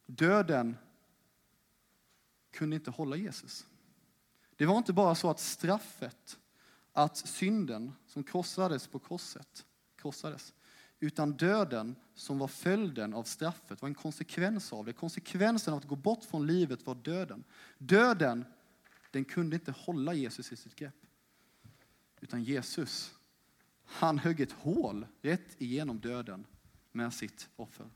Döden 0.07 0.77
kunde 2.51 2.77
inte 2.77 2.91
hålla 2.91 3.17
Jesus. 3.17 3.67
Det 4.57 4.67
var 4.67 4.79
inte 4.79 4.93
bara 4.93 5.15
så 5.15 5.31
att 5.31 5.41
straffet, 5.41 6.39
att 6.93 7.17
synden 7.17 7.93
som 8.07 8.25
krossades 8.25 8.87
på 8.87 8.99
korset, 8.99 9.67
krossades, 9.97 10.55
utan 11.01 11.33
döden 11.33 11.97
som 12.15 12.39
var 12.39 12.49
följden 12.49 13.15
av 13.15 13.25
straffet 13.25 13.83
var 13.83 13.89
en 13.89 13.95
konsekvens 13.95 14.73
av 14.73 14.85
det. 14.85 14.93
Konsekvensen 14.93 15.75
av 15.75 15.79
att 15.79 15.89
gå 15.89 15.97
bort 15.97 16.25
från 16.25 16.47
livet 16.47 16.87
var 16.87 16.95
döden. 16.95 17.45
Döden 17.79 18.45
den 19.11 19.25
kunde 19.25 19.57
inte 19.57 19.73
hålla 19.73 20.15
Jesus 20.15 20.53
i 20.53 20.57
sitt 20.57 20.77
grepp. 20.77 20.95
Utan 22.21 22.43
Jesus, 22.43 23.15
han 23.85 24.19
högg 24.19 24.41
ett 24.41 24.53
hål 24.53 25.07
rätt 25.23 25.61
igenom 25.61 26.01
döden 26.01 26.47
med 26.93 27.15
sitt 27.15 27.49
offer. 27.57 27.91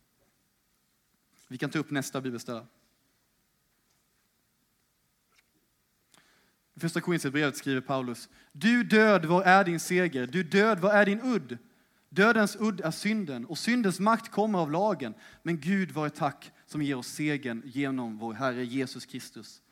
Vi 1.49 1.59
kan 1.59 1.71
ta 1.71 1.79
upp 1.79 1.91
nästa 1.91 2.21
bibelställe. 2.21 2.67
I 6.75 6.81
första 6.81 7.01
Korinthierbrevet 7.01 7.57
skriver 7.57 7.81
Paulus, 7.81 8.29
du 8.53 8.85
död, 8.85 9.25
var 9.25 9.43
är 9.43 9.65
din 9.65 9.81
seger? 9.81 10.27
Du 10.27 10.43
död, 10.43 10.81
var 10.81 10.93
är 10.93 11.07
din 11.07 11.21
udd? 11.21 11.59
Dödens 12.15 12.57
udd 12.61 12.81
är 12.81 12.91
synden 12.91 13.45
och 13.45 13.59
syndens 13.59 14.01
makt 14.01 14.31
kommer 14.31 14.59
av 14.59 14.71
lagen. 14.71 15.15
Men 15.43 15.61
Gud 15.61 15.91
var 15.91 16.07
ett 16.07 16.15
tack 16.15 16.53
som 16.67 16.83
ger 16.83 16.97
oss 16.97 17.09
segern 17.09 17.63
genom 17.65 18.19
vår 18.19 18.35
Herre 18.35 18.65
Jesus 18.65 19.07
Kristus. 19.07 19.63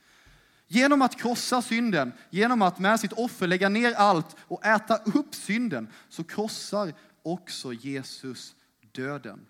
Genom 0.66 1.02
att 1.02 1.20
krossa 1.20 1.62
synden, 1.62 2.12
genom 2.30 2.62
att 2.62 2.78
med 2.78 3.00
sitt 3.00 3.12
offer 3.12 3.46
lägga 3.46 3.68
ner 3.68 3.92
allt 3.92 4.36
och 4.40 4.66
äta 4.66 4.96
upp 4.96 5.34
synden, 5.34 5.88
så 6.08 6.24
krossar 6.24 6.92
också 7.22 7.72
Jesus 7.72 8.56
döden. 8.92 9.46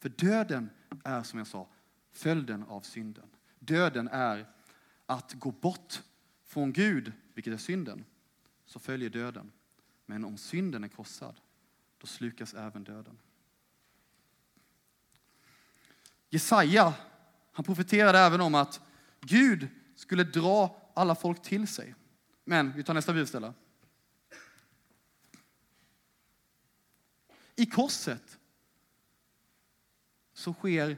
För 0.00 0.08
döden 0.08 0.70
är, 1.04 1.22
som 1.22 1.38
jag 1.38 1.48
sa, 1.48 1.68
följden 2.12 2.62
av 2.62 2.80
synden. 2.80 3.26
Döden 3.58 4.08
är 4.08 4.46
att 5.06 5.32
gå 5.32 5.50
bort 5.50 6.02
från 6.46 6.72
Gud, 6.72 7.12
vilket 7.34 7.52
är 7.52 7.58
synden, 7.58 8.04
så 8.66 8.78
följer 8.78 9.10
döden. 9.10 9.52
Men 10.06 10.24
om 10.24 10.36
synden 10.36 10.84
är 10.84 10.88
krossad, 10.88 11.40
då 12.04 12.08
slukas 12.08 12.54
även 12.54 12.84
döden. 12.84 13.18
Jesaja, 16.30 16.94
han 17.52 17.64
profeterade 17.64 18.18
även 18.18 18.40
om 18.40 18.54
att 18.54 18.80
Gud 19.20 19.68
skulle 19.96 20.24
dra 20.24 20.90
alla 20.94 21.14
folk 21.14 21.42
till 21.42 21.68
sig. 21.68 21.94
Men 22.44 22.72
vi 22.76 22.82
tar 22.82 22.94
nästa 22.94 23.12
bibelställe. 23.12 23.52
I 27.56 27.66
korset 27.66 28.38
så 30.34 30.52
sker 30.52 30.96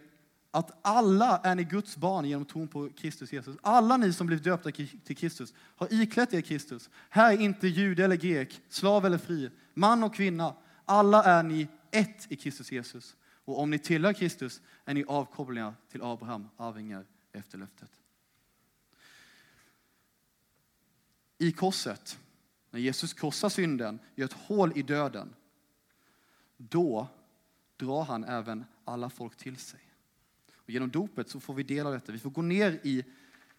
att 0.50 0.78
alla 0.82 1.38
är 1.38 1.54
ni 1.54 1.64
Guds 1.64 1.96
barn 1.96 2.24
genom 2.24 2.44
tron 2.44 2.68
på 2.68 2.88
Kristus 2.96 3.32
Jesus. 3.32 3.56
Alla 3.62 3.96
ni 3.96 4.12
som 4.12 4.26
blivit 4.26 4.44
döpta 4.44 4.70
till 4.70 5.16
Kristus 5.16 5.54
har 5.58 5.92
iklätt 5.92 6.34
er 6.34 6.40
Kristus. 6.40 6.90
Här 7.08 7.32
är 7.32 7.40
inte 7.40 7.68
jude 7.68 8.04
eller 8.04 8.16
grek, 8.16 8.60
slav 8.68 9.06
eller 9.06 9.18
fri, 9.18 9.50
man 9.74 10.02
och 10.02 10.14
kvinna. 10.14 10.54
Alla 10.88 11.24
är 11.24 11.42
ni 11.42 11.68
ett 11.90 12.32
i 12.32 12.36
Kristus 12.36 12.72
Jesus. 12.72 13.16
Och 13.44 13.60
om 13.60 13.70
ni 13.70 13.78
tillhör 13.78 14.12
Kristus 14.12 14.60
är 14.84 14.94
ni 14.94 15.04
avkopplingar 15.04 15.74
till 15.88 16.02
Abraham, 16.02 16.48
arvingar 16.56 17.04
efter 17.32 17.58
löftet. 17.58 17.90
I 21.38 21.52
korset, 21.52 22.18
när 22.70 22.80
Jesus 22.80 23.14
korsar 23.14 23.48
synden, 23.48 23.98
gör 24.14 24.24
ett 24.24 24.32
hål 24.32 24.72
i 24.78 24.82
döden, 24.82 25.34
då 26.56 27.08
drar 27.76 28.04
han 28.04 28.24
även 28.24 28.64
alla 28.84 29.10
folk 29.10 29.36
till 29.36 29.56
sig. 29.56 29.80
Och 30.56 30.70
genom 30.70 30.90
dopet 30.90 31.28
så 31.28 31.40
får 31.40 31.54
vi 31.54 31.62
del 31.62 31.86
av 31.86 31.92
detta. 31.92 32.12
Vi 32.12 32.18
får 32.18 32.30
gå 32.30 32.42
ner 32.42 32.80
i, 32.82 33.04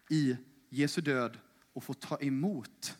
i 0.08 0.36
Jesu 0.68 1.00
död 1.00 1.38
och 1.72 1.84
få 1.84 1.94
ta 1.94 2.18
emot 2.20 2.96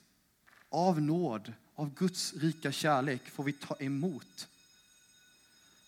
av 0.69 1.03
nåd, 1.03 1.53
av 1.79 1.95
Guds 1.95 2.35
rika 2.35 2.73
kärlek 2.73 3.29
får 3.31 3.45
vi 3.45 3.53
ta 3.53 3.77
emot 3.77 4.49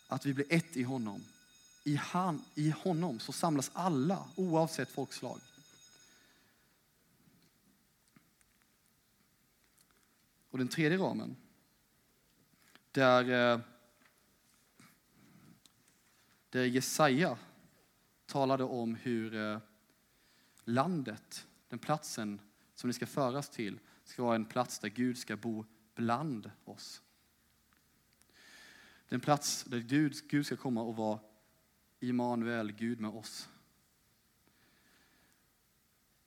att 0.08 0.26
vi 0.26 0.34
blir 0.34 0.46
ett 0.48 0.76
i 0.76 0.82
honom. 0.82 1.24
I, 1.84 1.96
han, 1.96 2.44
I 2.54 2.70
honom 2.70 3.20
så 3.20 3.32
samlas 3.32 3.70
alla 3.74 4.28
oavsett 4.36 4.88
folkslag. 4.88 5.40
Och 10.50 10.58
den 10.58 10.68
tredje 10.68 10.98
ramen, 10.98 11.36
där, 12.92 13.52
eh, 13.54 13.60
där 16.50 16.64
Jesaja 16.64 17.38
talade 18.26 18.64
om 18.64 18.94
hur 18.94 19.34
eh, 19.34 19.58
landet, 20.64 21.46
den 21.68 21.78
platsen 21.78 22.40
som 22.74 22.88
ni 22.88 22.94
ska 22.94 23.06
föras 23.06 23.48
till, 23.48 23.78
ska 24.04 24.22
vara 24.22 24.36
en 24.36 24.44
plats 24.44 24.78
där 24.78 24.88
Gud 24.88 25.18
ska 25.18 25.36
bo 25.36 25.64
bland 26.00 26.50
oss. 26.64 27.02
Den 29.08 29.20
plats 29.20 29.64
där 29.64 29.78
Gud, 29.78 30.14
Gud 30.28 30.46
ska 30.46 30.56
komma 30.56 30.82
och 30.82 30.96
vara 30.96 31.18
Immanuel, 32.00 32.72
Gud 32.72 33.00
med 33.00 33.10
oss. 33.10 33.48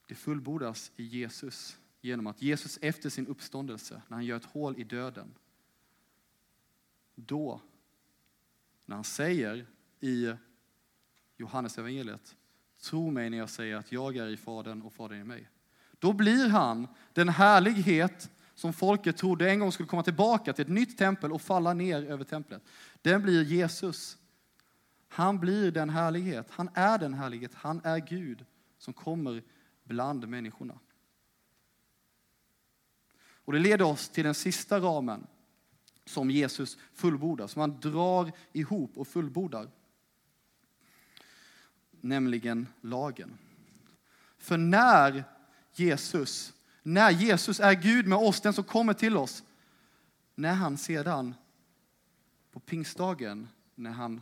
Det 0.07 0.15
fullbordas 0.15 0.91
i 0.95 1.03
Jesus 1.03 1.77
genom 2.01 2.27
att 2.27 2.41
Jesus 2.41 2.79
efter 2.81 3.09
sin 3.09 3.27
uppståndelse, 3.27 4.01
när 4.07 4.17
han 4.17 4.25
gör 4.25 4.37
ett 4.37 4.45
hål 4.45 4.79
i 4.79 4.83
döden, 4.83 5.33
då, 7.15 7.61
när 8.85 8.95
han 8.95 9.03
säger 9.03 9.65
i 9.99 10.33
Johannes 11.37 11.77
evangeliet, 11.77 12.35
tro 12.81 13.11
mig 13.11 13.29
när 13.29 13.37
jag 13.37 13.49
säger 13.49 13.75
att 13.75 13.91
jag 13.91 14.17
är 14.17 14.27
i 14.27 14.37
Fadern 14.37 14.81
och 14.81 14.93
Fadern 14.93 15.21
i 15.21 15.23
mig. 15.23 15.49
Då 15.99 16.13
blir 16.13 16.49
han 16.49 16.87
den 17.13 17.29
härlighet 17.29 18.29
som 18.55 18.73
folket 18.73 19.17
trodde 19.17 19.49
en 19.49 19.59
gång 19.59 19.71
skulle 19.71 19.89
komma 19.89 20.03
tillbaka 20.03 20.53
till 20.53 20.61
ett 20.61 20.71
nytt 20.71 20.97
tempel 20.97 21.31
och 21.31 21.41
falla 21.41 21.73
ner 21.73 22.03
över 22.03 22.23
templet. 22.23 22.63
Den 23.01 23.21
blir 23.21 23.43
Jesus. 23.43 24.17
Han 25.07 25.39
blir 25.39 25.71
den 25.71 25.89
härlighet. 25.89 26.47
Han 26.49 26.69
är 26.73 26.97
den 26.97 27.13
härlighet. 27.13 27.51
Han 27.55 27.81
är 27.83 27.99
Gud 27.99 28.45
som 28.77 28.93
kommer 28.93 29.43
bland 29.83 30.27
människorna. 30.27 30.79
Och 33.45 33.53
det 33.53 33.59
leder 33.59 33.85
oss 33.85 34.09
till 34.09 34.23
den 34.23 34.33
sista 34.33 34.79
ramen 34.79 35.27
som 36.05 36.31
Jesus 36.31 36.77
fullbordar, 36.93 37.47
som 37.47 37.59
han 37.59 37.79
drar 37.79 38.31
ihop 38.53 38.97
och 38.97 39.07
fullbordar. 39.07 39.69
Nämligen 42.01 42.67
lagen. 42.81 43.37
För 44.37 44.57
när 44.57 45.23
Jesus 45.73 46.53
när 46.83 47.11
Jesus 47.11 47.59
är 47.59 47.73
Gud 47.73 48.07
med 48.07 48.17
oss, 48.17 48.41
den 48.41 48.53
som 48.53 48.63
kommer 48.63 48.93
till 48.93 49.17
oss, 49.17 49.43
när 50.35 50.53
han 50.53 50.77
sedan 50.77 51.35
på 52.51 52.59
pingstdagen, 52.59 53.47
när 53.75 53.91
han 53.91 54.21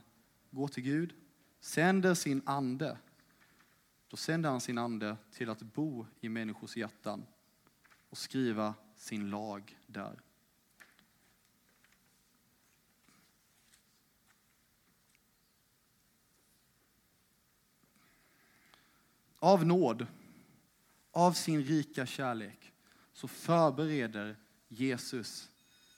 går 0.51 0.67
till 0.67 0.83
Gud, 0.83 1.13
sänder 1.59 2.13
sin 2.13 2.41
ande, 2.45 2.97
då 4.07 4.17
sänder 4.17 4.49
han 4.49 4.61
sin 4.61 4.77
ande 4.77 5.17
till 5.31 5.49
att 5.49 5.61
bo 5.61 6.05
i 6.19 6.29
människors 6.29 6.77
hjärtan 6.77 7.25
och 8.09 8.17
skriva 8.17 8.73
sin 8.95 9.29
lag 9.29 9.77
där. 9.87 10.19
Av 19.39 19.65
nåd 19.65 20.07
av 21.11 21.31
sin 21.33 21.63
rika 21.63 22.05
kärlek 22.05 22.71
så 23.13 23.27
förbereder 23.27 24.35
Jesus 24.67 25.49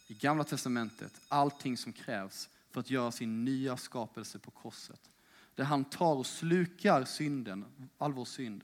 i 0.07 0.13
Gamla 0.13 0.43
Testamentet 0.43 1.21
allting 1.27 1.77
som 1.77 1.93
krävs 1.93 2.49
för 2.69 2.79
att 2.79 2.89
göra 2.89 3.11
sin 3.11 3.45
nya 3.45 3.77
skapelse 3.77 4.39
på 4.39 4.51
korset. 4.51 5.11
Där 5.55 5.63
han 5.63 5.85
tar 5.85 6.15
och 6.15 6.25
slukar 6.25 7.05
synden, 7.05 7.89
all 7.97 8.13
vår 8.13 8.25
synd, 8.25 8.63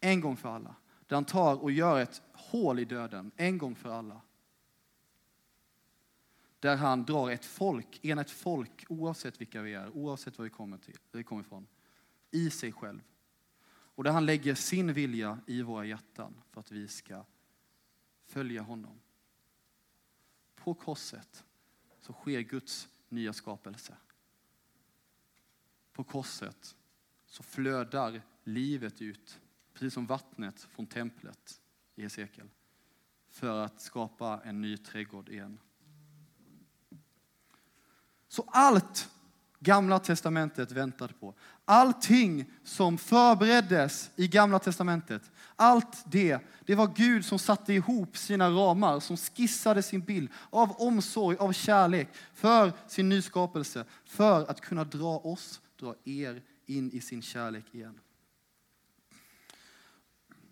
en 0.00 0.20
gång 0.20 0.36
för 0.36 0.48
alla. 0.48 0.74
Där 1.06 1.16
han 1.16 1.24
tar 1.24 1.62
och 1.62 1.72
gör 1.72 2.00
ett 2.00 2.22
hål 2.32 2.78
i 2.78 2.84
döden, 2.84 3.30
en 3.36 3.58
gång 3.58 3.74
för 3.74 3.90
alla. 3.90 4.20
Där 6.60 6.76
han 6.76 7.04
drar 7.04 7.30
ett 7.30 7.44
folk, 7.44 8.04
en 8.04 8.18
ett 8.18 8.30
folk, 8.30 8.84
oavsett 8.88 9.40
vilka 9.40 9.62
vi 9.62 9.74
är, 9.74 9.96
oavsett 9.96 10.38
var 10.38 10.44
vi 10.44 10.50
kommer, 10.50 10.78
till, 10.78 10.96
vi 11.12 11.24
kommer 11.24 11.42
ifrån, 11.42 11.66
i 12.30 12.50
sig 12.50 12.72
själv. 12.72 13.00
Och 13.96 14.04
där 14.04 14.10
han 14.10 14.26
lägger 14.26 14.54
sin 14.54 14.92
vilja 14.92 15.38
i 15.46 15.62
våra 15.62 15.84
hjärtan 15.84 16.42
för 16.50 16.60
att 16.60 16.70
vi 16.70 16.88
ska 16.88 17.24
följa 18.26 18.62
honom. 18.62 19.00
På 20.54 20.74
korset 20.74 21.44
så 22.00 22.12
sker 22.12 22.40
Guds 22.40 22.88
nya 23.08 23.32
skapelse. 23.32 23.96
På 25.92 26.04
korset 26.04 26.76
så 27.26 27.42
flödar 27.42 28.22
livet 28.44 29.02
ut, 29.02 29.40
precis 29.72 29.94
som 29.94 30.06
vattnet 30.06 30.60
från 30.60 30.86
templet 30.86 31.60
i 31.94 32.02
Hesekiel, 32.02 32.50
för 33.28 33.64
att 33.64 33.80
skapa 33.80 34.40
en 34.44 34.60
ny 34.60 34.76
trädgård 34.76 35.28
igen. 35.28 35.58
Så 38.28 38.44
allt 38.48 39.10
Gamla 39.60 39.98
testamentet 39.98 40.72
väntade 40.72 41.14
på. 41.14 41.34
Allting 41.64 42.44
som 42.64 42.98
förbereddes 42.98 44.10
i 44.16 44.28
Gamla 44.28 44.58
testamentet, 44.58 45.30
allt 45.56 46.04
det, 46.06 46.38
det 46.66 46.74
var 46.74 46.92
Gud 46.96 47.24
som 47.24 47.38
satte 47.38 47.72
ihop 47.72 48.16
sina 48.16 48.50
ramar, 48.50 49.00
som 49.00 49.16
skissade 49.16 49.82
sin 49.82 50.00
bild 50.00 50.30
av 50.50 50.80
omsorg, 50.80 51.36
av 51.36 51.52
kärlek 51.52 52.08
för 52.34 52.72
sin 52.86 53.08
nyskapelse, 53.08 53.84
för 54.04 54.50
att 54.50 54.60
kunna 54.60 54.84
dra 54.84 55.18
oss, 55.18 55.60
dra 55.80 55.94
er 56.04 56.42
in 56.66 56.90
i 56.90 57.00
sin 57.00 57.22
kärlek 57.22 57.74
igen. 57.74 58.00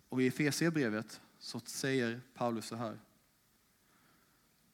Och 0.09 0.21
i 0.21 0.27
Efesierbrevet 0.27 1.21
så 1.39 1.59
säger 1.59 2.21
Paulus 2.33 2.65
så 2.65 2.75
här. 2.75 2.99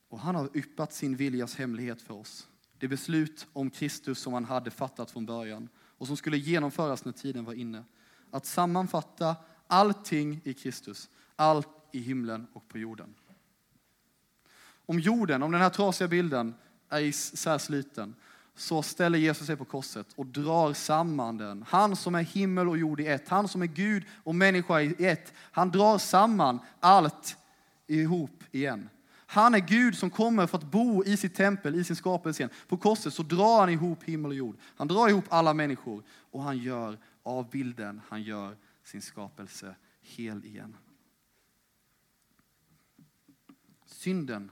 Och 0.09 0.19
han 0.19 0.35
har 0.35 0.49
yppat 0.53 0.93
sin 0.93 1.15
viljas 1.15 1.55
hemlighet 1.55 2.01
för 2.01 2.13
oss 2.13 2.47
det 2.81 2.87
beslut 2.87 3.47
om 3.53 3.69
Kristus 3.69 4.19
som 4.19 4.33
han 4.33 4.45
hade 4.45 4.71
fattat 4.71 5.11
från 5.11 5.25
början 5.25 5.69
och 5.97 6.07
som 6.07 6.17
skulle 6.17 6.37
genomföras 6.37 7.05
när 7.05 7.11
tiden 7.11 7.45
var 7.45 7.53
inne. 7.53 7.83
Att 8.31 8.45
sammanfatta 8.45 9.35
allting 9.67 10.41
i 10.43 10.53
Kristus, 10.53 11.09
allt 11.35 11.67
i 11.91 11.99
himlen 11.99 12.47
och 12.53 12.67
på 12.67 12.77
jorden. 12.77 13.13
Om 14.85 14.99
jorden, 14.99 15.43
om 15.43 15.51
den 15.51 15.61
här 15.61 15.69
trasiga 15.69 16.07
bilden 16.07 16.55
är 16.89 17.01
isärsliten, 17.01 18.15
så 18.55 18.83
ställer 18.83 19.19
Jesus 19.19 19.47
sig 19.47 19.55
på 19.55 19.65
korset 19.65 20.07
och 20.15 20.25
drar 20.25 20.73
samman 20.73 21.37
den. 21.37 21.65
Han 21.67 21.95
som 21.95 22.15
är 22.15 22.23
himmel 22.23 22.69
och 22.69 22.77
jord 22.77 22.99
i 22.99 23.07
ett, 23.07 23.29
han 23.29 23.47
som 23.47 23.61
är 23.61 23.65
Gud 23.65 24.03
och 24.23 24.35
människa 24.35 24.81
i 24.81 25.05
ett. 25.05 25.33
Han 25.37 25.71
drar 25.71 25.97
samman 25.97 26.59
allt 26.79 27.37
ihop 27.87 28.43
igen. 28.51 28.89
Han 29.31 29.53
är 29.53 29.59
Gud 29.59 29.97
som 29.97 30.09
kommer 30.09 30.47
för 30.47 30.57
att 30.57 30.71
bo 30.71 31.03
i 31.03 31.17
sitt 31.17 31.35
tempel, 31.35 31.75
i 31.75 31.83
sin 31.83 31.95
skapelse 31.95 32.43
igen. 32.43 32.53
På 32.67 32.77
korset 32.77 33.13
så 33.13 33.23
drar 33.23 33.59
han 33.59 33.69
ihop 33.69 34.03
himmel 34.03 34.31
och 34.31 34.37
jord. 34.37 34.57
Han 34.61 34.87
drar 34.87 35.09
ihop 35.09 35.25
alla 35.29 35.53
människor 35.53 36.03
och 36.09 36.43
han 36.43 36.57
gör 36.57 36.97
avbilden, 37.23 38.01
han 38.07 38.23
gör 38.23 38.57
sin 38.83 39.01
skapelse 39.01 39.75
hel 40.01 40.45
igen. 40.45 40.77
Synden 43.85 44.51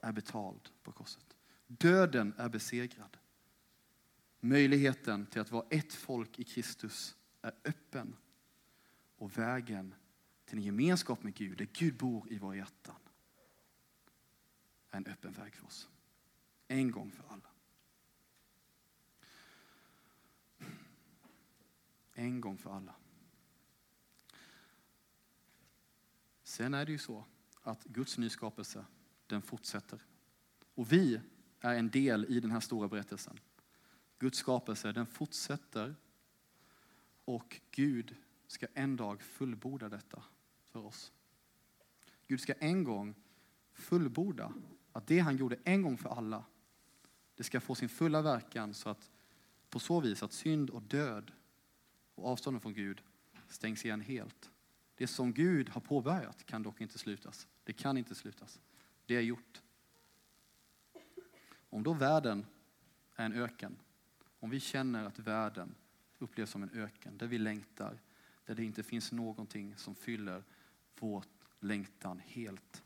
är 0.00 0.12
betald 0.12 0.68
på 0.82 0.92
korset. 0.92 1.36
Döden 1.66 2.34
är 2.36 2.48
besegrad. 2.48 3.16
Möjligheten 4.40 5.26
till 5.26 5.40
att 5.40 5.50
vara 5.50 5.66
ett 5.70 5.92
folk 5.92 6.38
i 6.38 6.44
Kristus 6.44 7.16
är 7.42 7.52
öppen. 7.64 8.16
Och 9.16 9.38
vägen 9.38 9.94
till 10.44 10.58
en 10.58 10.64
gemenskap 10.64 11.22
med 11.22 11.34
Gud, 11.34 11.58
där 11.58 11.68
Gud 11.72 11.96
bor 11.96 12.32
i 12.32 12.38
våra 12.38 12.56
hjärtan, 12.56 12.96
en 14.92 15.06
öppen 15.06 15.32
väg 15.32 15.54
för 15.54 15.66
oss. 15.66 15.88
En 16.68 16.90
gång 16.90 17.10
för 17.10 17.24
alla. 17.28 17.48
En 22.12 22.40
gång 22.40 22.58
för 22.58 22.70
alla. 22.70 22.94
Sen 26.42 26.74
är 26.74 26.86
det 26.86 26.92
ju 26.92 26.98
så 26.98 27.24
att 27.62 27.84
Guds 27.84 28.18
nyskapelse, 28.18 28.84
den 29.26 29.42
fortsätter. 29.42 30.02
Och 30.74 30.92
vi 30.92 31.20
är 31.60 31.74
en 31.74 31.90
del 31.90 32.24
i 32.24 32.40
den 32.40 32.50
här 32.50 32.60
stora 32.60 32.88
berättelsen. 32.88 33.40
Guds 34.18 34.38
skapelse, 34.38 34.92
den 34.92 35.06
fortsätter 35.06 35.96
och 37.24 37.60
Gud 37.70 38.16
ska 38.46 38.66
en 38.74 38.96
dag 38.96 39.22
fullborda 39.22 39.88
detta 39.88 40.24
för 40.64 40.84
oss. 40.84 41.12
Gud 42.26 42.40
ska 42.40 42.52
en 42.52 42.84
gång 42.84 43.14
fullborda 43.72 44.52
att 44.92 45.06
det 45.06 45.18
han 45.18 45.36
gjorde 45.36 45.56
en 45.64 45.82
gång 45.82 45.98
för 45.98 46.08
alla, 46.08 46.44
det 47.34 47.44
ska 47.44 47.60
få 47.60 47.74
sin 47.74 47.88
fulla 47.88 48.22
verkan 48.22 48.74
så 48.74 48.88
att 48.88 49.10
på 49.70 49.78
så 49.78 50.00
vis 50.00 50.22
att 50.22 50.32
synd 50.32 50.70
och 50.70 50.82
död 50.82 51.32
och 52.14 52.28
avståndet 52.28 52.62
från 52.62 52.74
Gud 52.74 53.02
stängs 53.48 53.84
igen 53.84 54.00
helt. 54.00 54.50
Det 54.94 55.06
som 55.06 55.32
Gud 55.32 55.68
har 55.68 55.80
påbörjat 55.80 56.46
kan 56.46 56.62
dock 56.62 56.80
inte 56.80 56.98
slutas. 56.98 57.48
Det 57.64 57.72
kan 57.72 57.96
inte 57.96 58.14
slutas. 58.14 58.60
Det 59.06 59.16
är 59.16 59.20
gjort. 59.20 59.62
Om 61.70 61.82
då 61.82 61.92
världen 61.92 62.46
är 63.16 63.24
en 63.24 63.32
öken, 63.32 63.76
om 64.40 64.50
vi 64.50 64.60
känner 64.60 65.04
att 65.04 65.18
världen 65.18 65.74
upplevs 66.18 66.50
som 66.50 66.62
en 66.62 66.70
öken, 66.70 67.18
där 67.18 67.26
vi 67.26 67.38
längtar, 67.38 68.00
där 68.44 68.54
det 68.54 68.64
inte 68.64 68.82
finns 68.82 69.12
någonting 69.12 69.76
som 69.76 69.94
fyller 69.94 70.44
vår 70.98 71.24
längtan 71.60 72.22
helt, 72.26 72.82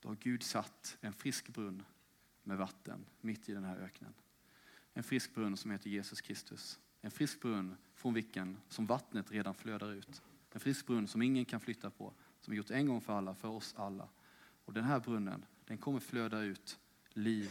då 0.00 0.08
har 0.08 0.16
Gud 0.16 0.42
satt 0.42 0.98
en 1.00 1.12
frisk 1.12 1.48
brunn 1.48 1.82
med 2.42 2.58
vatten 2.58 3.06
mitt 3.20 3.48
i 3.48 3.52
den 3.52 3.64
här 3.64 3.76
öknen. 3.76 4.14
En 4.94 5.02
frisk 5.02 5.34
brunn 5.34 5.56
som 5.56 5.70
heter 5.70 5.90
Jesus 5.90 6.20
Kristus. 6.20 6.78
En 7.00 7.10
frisk 7.10 7.40
brunn 7.40 7.76
från 7.94 8.14
vilken 8.14 8.60
som 8.68 8.86
vattnet 8.86 9.32
redan 9.32 9.54
flödar 9.54 9.92
ut. 9.92 10.22
En 10.52 10.60
frisk 10.60 10.86
brunn 10.86 11.08
som 11.08 11.22
ingen 11.22 11.44
kan 11.44 11.60
flytta 11.60 11.90
på, 11.90 12.14
som 12.40 12.52
är 12.52 12.56
gjort 12.56 12.70
en 12.70 12.86
gång 12.86 13.00
för 13.00 13.12
alla, 13.12 13.34
för 13.34 13.48
oss 13.48 13.74
alla. 13.78 14.08
Och 14.64 14.72
den 14.72 14.84
här 14.84 15.00
brunnen, 15.00 15.44
den 15.64 15.78
kommer 15.78 16.00
flöda 16.00 16.40
ut 16.40 16.78
liv, 17.08 17.50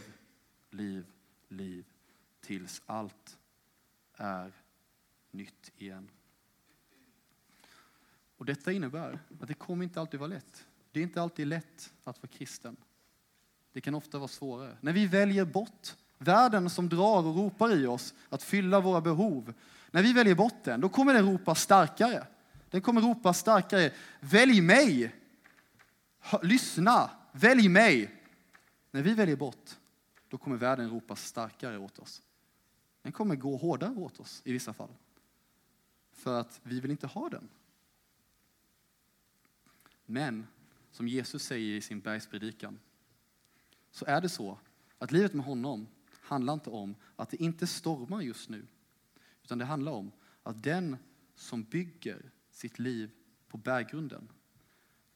liv, 0.70 1.06
liv 1.48 1.84
tills 2.40 2.82
allt 2.86 3.38
är 4.14 4.52
nytt 5.30 5.72
igen. 5.76 6.10
Och 8.36 8.44
detta 8.44 8.72
innebär 8.72 9.18
att 9.40 9.48
det 9.48 9.54
kommer 9.54 9.84
inte 9.84 10.00
alltid 10.00 10.20
vara 10.20 10.28
lätt. 10.28 10.67
Det 10.98 11.02
är 11.02 11.04
inte 11.04 11.22
alltid 11.22 11.46
lätt 11.46 11.92
att 12.04 12.22
vara 12.22 12.32
kristen. 12.32 12.76
Det 13.72 13.80
kan 13.80 13.94
ofta 13.94 14.18
vara 14.18 14.28
svårare. 14.28 14.76
När 14.80 14.92
vi 14.92 15.06
väljer 15.06 15.44
bort 15.44 15.96
världen 16.18 16.70
som 16.70 16.88
drar 16.88 17.26
och 17.26 17.36
ropar 17.36 17.76
i 17.76 17.86
oss 17.86 18.14
att 18.28 18.42
fylla 18.42 18.80
våra 18.80 19.00
behov. 19.00 19.54
När 19.90 20.02
vi 20.02 20.12
väljer 20.12 20.34
bort 20.34 20.64
den, 20.64 20.80
då 20.80 20.88
kommer 20.88 21.14
den 21.14 21.32
ropa 21.32 21.54
starkare. 21.54 22.26
Den 22.70 22.82
kommer 22.82 23.00
ropa 23.00 23.34
starkare. 23.34 23.92
Välj 24.20 24.60
mig! 24.60 25.14
Lyssna! 26.42 27.10
Välj 27.32 27.68
mig! 27.68 28.22
När 28.90 29.02
vi 29.02 29.14
väljer 29.14 29.36
bort, 29.36 29.70
då 30.28 30.38
kommer 30.38 30.56
världen 30.56 30.90
ropa 30.90 31.16
starkare 31.16 31.78
åt 31.78 31.98
oss. 31.98 32.22
Den 33.02 33.12
kommer 33.12 33.36
gå 33.36 33.56
hårdare 33.56 33.94
åt 33.94 34.20
oss 34.20 34.42
i 34.44 34.52
vissa 34.52 34.72
fall. 34.72 34.92
För 36.12 36.40
att 36.40 36.60
vi 36.62 36.80
vill 36.80 36.90
inte 36.90 37.06
ha 37.06 37.28
den. 37.28 37.48
Men, 40.06 40.46
som 40.90 41.08
Jesus 41.08 41.42
säger 41.42 41.76
i 41.76 41.80
sin 41.80 42.00
bergspredikan, 42.00 42.80
så 43.90 44.04
är 44.04 44.20
det 44.20 44.28
så 44.28 44.58
att 44.98 45.12
livet 45.12 45.34
med 45.34 45.44
honom 45.44 45.86
handlar 46.20 46.54
inte 46.54 46.70
om 46.70 46.94
att 47.16 47.30
det 47.30 47.42
inte 47.42 47.66
stormar 47.66 48.20
just 48.20 48.48
nu. 48.48 48.66
Utan 49.42 49.58
det 49.58 49.64
handlar 49.64 49.92
om 49.92 50.12
att 50.42 50.62
den 50.62 50.96
som 51.34 51.62
bygger 51.62 52.30
sitt 52.50 52.78
liv 52.78 53.10
på 53.48 53.58
berggrunden, 53.58 54.28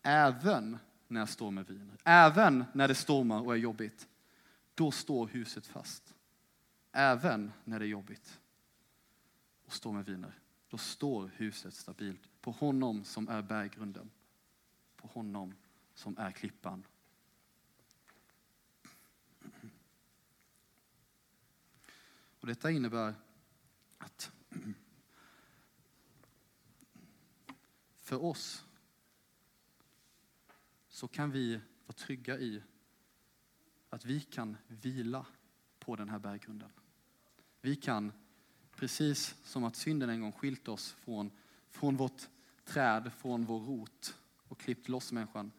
även 0.03 0.79
när 1.09 1.27
stormen 1.27 1.65
viner, 1.65 1.97
även 2.05 2.65
när 2.73 2.89
det 2.89 2.95
stormar 2.95 3.41
och 3.41 3.53
är 3.53 3.59
jobbigt, 3.59 4.09
då 4.75 4.91
står 4.91 5.27
huset 5.27 5.67
fast. 5.67 6.15
Även 6.93 7.53
när 7.65 7.79
det 7.79 7.85
är 7.85 7.89
jobbigt 7.89 8.41
och 9.65 9.73
stormen 9.73 10.03
viner, 10.03 10.39
då 10.69 10.79
står 10.79 11.31
huset 11.37 11.75
stabilt 11.75 12.29
på 12.41 12.51
honom 12.51 13.05
som 13.05 13.29
är 13.29 13.43
berggrunden, 13.43 14.11
på 14.97 15.09
honom 15.09 15.55
som 16.03 16.19
är 16.19 16.33
klippan. 16.33 16.87
Och 22.41 22.47
detta 22.47 22.71
innebär 22.71 23.15
att 23.99 24.33
för 28.01 28.25
oss 28.25 28.65
så 30.89 31.09
kan 31.09 31.31
vi 31.31 31.57
vara 31.87 31.97
trygga 31.97 32.39
i 32.39 32.63
att 33.91 34.05
vi 34.05 34.21
kan 34.21 34.57
vila 34.67 35.27
på 35.79 35.97
den 35.97 36.09
här 36.09 36.19
berggrunden. 36.19 36.71
Vi 37.61 37.77
kan, 37.77 38.13
precis 38.77 39.37
som 39.45 39.65
att 39.65 39.77
synden 39.77 40.11
en 40.11 40.21
gång 40.21 40.33
skilt 40.33 40.69
oss 40.69 40.93
från, 40.93 41.31
från 41.71 41.97
vårt 41.97 42.29
träd, 42.65 43.13
från 43.13 43.45
vår 43.45 43.61
rot 43.61 44.19
och 44.49 44.61
klippt 44.61 44.89
loss 44.89 45.13
människan, 45.13 45.53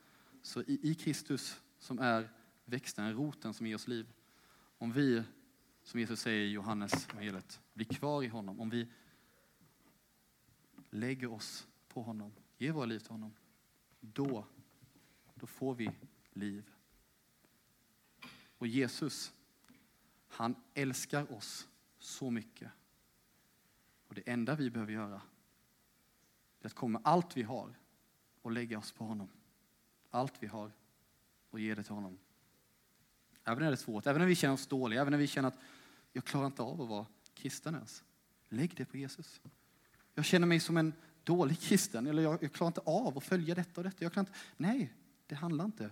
så 0.44 0.62
i, 0.62 0.80
i 0.84 0.96
Kristus 0.96 1.62
som 1.80 2.00
är 2.00 2.30
växten, 2.66 3.14
roten 3.14 3.54
som 3.54 3.68
ger 3.68 3.76
oss 3.76 3.88
liv, 3.88 4.14
om 4.78 4.92
vi, 4.92 5.24
som 5.84 6.00
Jesus 6.00 6.20
säger 6.20 6.46
i 6.46 6.52
Johannes 6.52 7.10
evangeliet, 7.10 7.62
blir 7.74 7.86
kvar 7.86 8.24
i 8.24 8.28
honom, 8.28 8.60
om 8.60 8.70
vi 8.70 8.88
lägger 10.90 11.32
oss 11.32 11.68
på 11.88 12.02
honom, 12.02 12.34
ger 12.58 12.72
våra 12.72 12.86
liv 12.86 13.00
till 13.00 13.12
honom, 13.12 13.34
då, 14.00 14.46
då 15.36 15.48
får 15.48 15.76
vi 15.76 15.92
liv. 16.34 16.72
Och 18.58 18.68
Jesus, 18.68 19.34
han 20.28 20.56
älskar 20.74 21.32
oss 21.32 21.68
så 21.98 22.32
mycket. 22.32 22.72
Och 24.08 24.16
det 24.16 24.30
enda 24.30 24.56
vi 24.56 24.70
behöver 24.70 24.94
göra 24.94 25.22
är 26.62 26.66
att 26.66 26.74
komma 26.74 27.00
med 27.00 27.02
allt 27.08 27.38
vi 27.38 27.44
har 27.44 27.76
och 28.42 28.52
lägga 28.52 28.78
oss 28.80 28.92
på 28.92 29.06
honom. 29.06 29.30
Allt 30.14 30.34
vi 30.40 30.48
har 30.48 30.72
och 31.50 31.60
ge 31.60 31.76
det 31.76 31.84
till 31.84 31.94
honom. 31.94 32.18
Även 33.44 33.60
när 33.60 33.68
det 33.68 33.74
är 33.74 33.76
svårt, 33.76 34.08
även 34.08 34.20
när 34.20 34.28
vi 34.28 34.36
känner 34.36 34.54
oss 34.54 34.68
dåliga, 34.68 35.02
även 35.02 35.12
när 35.12 35.18
vi 35.18 35.28
känner 35.28 35.48
att 35.48 35.58
jag 36.12 36.26
klarar 36.26 36.46
inte 36.46 36.62
av 36.62 36.82
att 36.82 36.90
vara 36.90 37.06
kristen 37.34 37.76
ens. 37.76 38.04
Lägg 38.50 38.76
det 38.76 38.86
på 38.86 38.98
Jesus. 38.98 39.42
Jag 40.14 40.26
känner 40.26 40.48
mig 40.48 40.60
som 40.60 40.78
en 40.78 40.94
dålig 41.24 41.60
kristen, 41.60 42.08
eller 42.08 42.24
jag, 42.24 42.44
jag 42.44 42.54
klarar 42.54 42.68
inte 42.68 42.82
av 42.82 43.18
att 43.18 43.24
följa 43.24 43.56
detta 43.56 43.82
och 43.82 43.84
detta. 43.84 44.04
Jag 44.04 44.14
klarar 44.14 44.28
inte. 44.28 44.40
Nej, 44.58 44.94
det 45.28 45.36
handlar 45.36 45.66
inte 45.66 45.92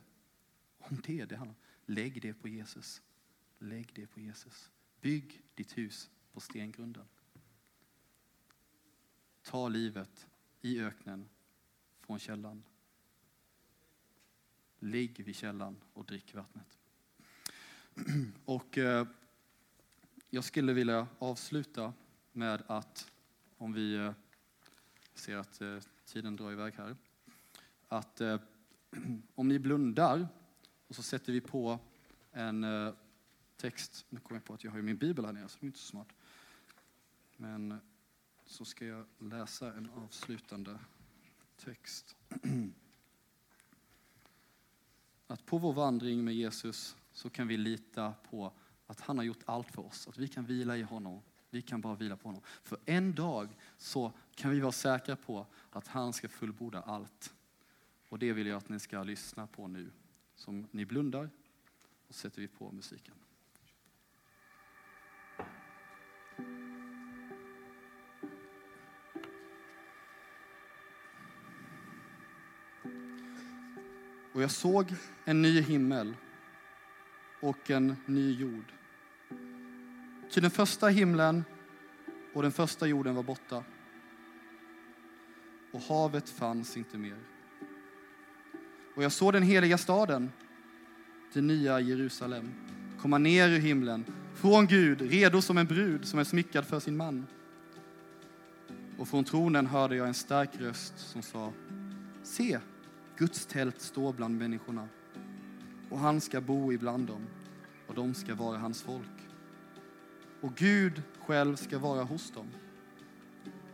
om 0.78 1.02
det. 1.06 1.26
det 1.26 1.36
handlar. 1.36 1.58
Lägg 1.86 2.22
det 2.22 2.34
på 2.34 2.48
Jesus. 2.48 3.02
Lägg 3.60 3.92
det 3.96 4.08
på 4.08 4.20
Jesus. 4.20 4.72
Bygg 5.02 5.42
ditt 5.56 5.78
hus 5.78 6.10
på 6.34 6.40
stengrunden. 6.40 7.06
Ta 9.44 9.68
livet 9.68 10.28
i 10.62 10.80
öknen 10.82 11.30
från 12.00 12.20
källan. 12.20 12.64
Ligg 14.84 15.24
vid 15.26 15.36
källan 15.36 15.76
och 15.94 16.06
drick 16.06 16.34
vattnet. 16.34 16.78
Och 18.46 18.78
eh, 18.78 19.08
jag 20.30 20.44
skulle 20.44 20.74
vilja 20.74 21.08
avsluta 21.20 21.94
med 22.32 22.64
att, 22.68 23.12
om 23.58 23.74
vi 23.74 23.96
eh, 23.96 24.14
ser 25.14 25.38
att 25.38 25.62
eh, 25.62 25.78
tiden 26.06 26.36
drar 26.36 26.52
iväg 26.52 26.74
här, 26.74 26.96
att 27.88 28.22
eh, 28.22 28.40
om 29.36 29.48
ni 29.48 29.60
blundar 29.60 30.28
och 30.88 30.96
så 30.96 31.04
sätter 31.04 31.34
vi 31.34 31.42
på 31.42 31.80
en 32.32 32.64
eh, 32.64 32.94
text. 33.58 34.06
Nu 34.10 34.20
kommer 34.20 34.40
jag 34.40 34.46
på 34.46 34.54
att 34.54 34.64
jag 34.64 34.72
har 34.72 34.82
min 34.82 34.98
bibel 34.98 35.26
här 35.26 35.34
nere, 35.34 35.48
så 35.50 35.58
det 35.60 35.66
är 35.66 35.68
inte 35.68 35.80
så 35.80 35.86
smart. 35.88 36.14
Men 37.38 37.80
så 38.46 38.66
ska 38.66 38.86
jag 38.86 39.06
läsa 39.20 39.74
en 39.74 39.90
avslutande 39.90 40.80
text. 41.58 42.16
Att 45.32 45.46
på 45.46 45.58
vår 45.58 45.74
vandring 45.74 46.24
med 46.24 46.36
Jesus 46.36 46.96
så 47.14 47.30
kan 47.30 47.48
vi 47.48 47.58
lita 47.58 48.14
på 48.30 48.54
att 48.88 49.02
han 49.02 49.18
har 49.18 49.26
gjort 49.26 49.44
allt 49.46 49.72
för 49.72 49.86
oss. 49.86 50.08
Att 50.08 50.18
vi 50.18 50.28
kan 50.28 50.46
vila 50.46 50.78
i 50.78 50.82
honom. 50.82 51.22
Vi 51.50 51.62
kan 51.62 51.82
bara 51.82 51.96
vila 51.96 52.18
på 52.18 52.28
honom. 52.28 52.42
För 52.64 52.78
en 52.86 53.16
dag 53.16 53.58
så 53.78 54.12
kan 54.36 54.52
vi 54.52 54.60
vara 54.60 54.72
säkra 54.72 55.16
på 55.16 55.46
att 55.70 55.88
han 55.88 56.14
ska 56.14 56.30
fullborda 56.30 56.82
allt. 56.82 57.34
Och 58.10 58.20
det 58.20 58.34
vill 58.34 58.48
jag 58.48 58.58
att 58.58 58.70
ni 58.70 58.80
ska 58.80 59.04
lyssna 59.04 59.48
på 59.48 59.68
nu. 59.68 59.92
Som 60.36 60.68
ni 60.72 60.86
blundar 60.86 61.30
och 62.08 62.16
sätter 62.16 62.42
vi 62.42 62.48
på 62.48 62.72
musiken. 62.72 63.16
Och 74.42 74.44
jag 74.44 74.52
såg 74.52 74.94
en 75.26 75.42
ny 75.42 75.62
himmel 75.62 76.16
och 77.42 77.70
en 77.70 77.96
ny 78.06 78.32
jord. 78.32 78.74
Ty 80.32 80.42
den 80.42 80.52
första 80.52 80.88
himlen 80.88 81.44
och 82.34 82.42
den 82.42 82.52
första 82.52 82.88
jorden 82.88 83.16
var 83.16 83.24
borta. 83.24 83.64
Och 85.72 85.82
havet 85.82 86.30
fanns 86.30 86.78
inte 86.78 86.98
mer. 86.98 87.18
Och 88.96 89.04
jag 89.04 89.12
såg 89.12 89.34
den 89.34 89.44
heliga 89.44 89.78
staden, 89.78 90.32
det 91.34 91.42
nya 91.42 91.80
Jerusalem, 91.80 92.52
komma 93.02 93.18
ner 93.18 93.50
ur 93.50 93.60
himlen, 93.60 94.06
från 94.36 94.68
Gud, 94.68 95.02
redo 95.02 95.42
som 95.42 95.58
en 95.58 95.68
brud 95.68 96.06
som 96.06 96.20
är 96.20 96.24
smyckad 96.24 96.66
för 96.66 96.80
sin 96.80 96.98
man. 96.98 97.28
Och 98.98 99.08
från 99.08 99.24
tronen 99.24 99.68
hörde 99.68 99.96
jag 99.96 100.08
en 100.08 100.14
stark 100.14 100.50
röst 100.60 100.94
som 100.98 101.22
sa, 101.22 101.54
se, 102.24 102.60
Guds 103.18 103.46
tält 103.46 103.82
står 103.82 104.14
bland 104.14 104.38
människorna 104.38 104.88
och 105.90 106.00
han 106.00 106.22
ska 106.22 106.42
bo 106.42 106.74
ibland 106.74 107.08
dem 107.08 107.28
och 107.88 107.96
de 107.96 108.14
ska 108.14 108.36
vara 108.36 108.58
hans 108.58 108.82
folk. 108.82 109.28
Och 110.42 110.56
Gud 110.56 111.02
själv 111.20 111.56
ska 111.56 111.80
vara 111.80 112.04
hos 112.04 112.32
dem 112.32 112.48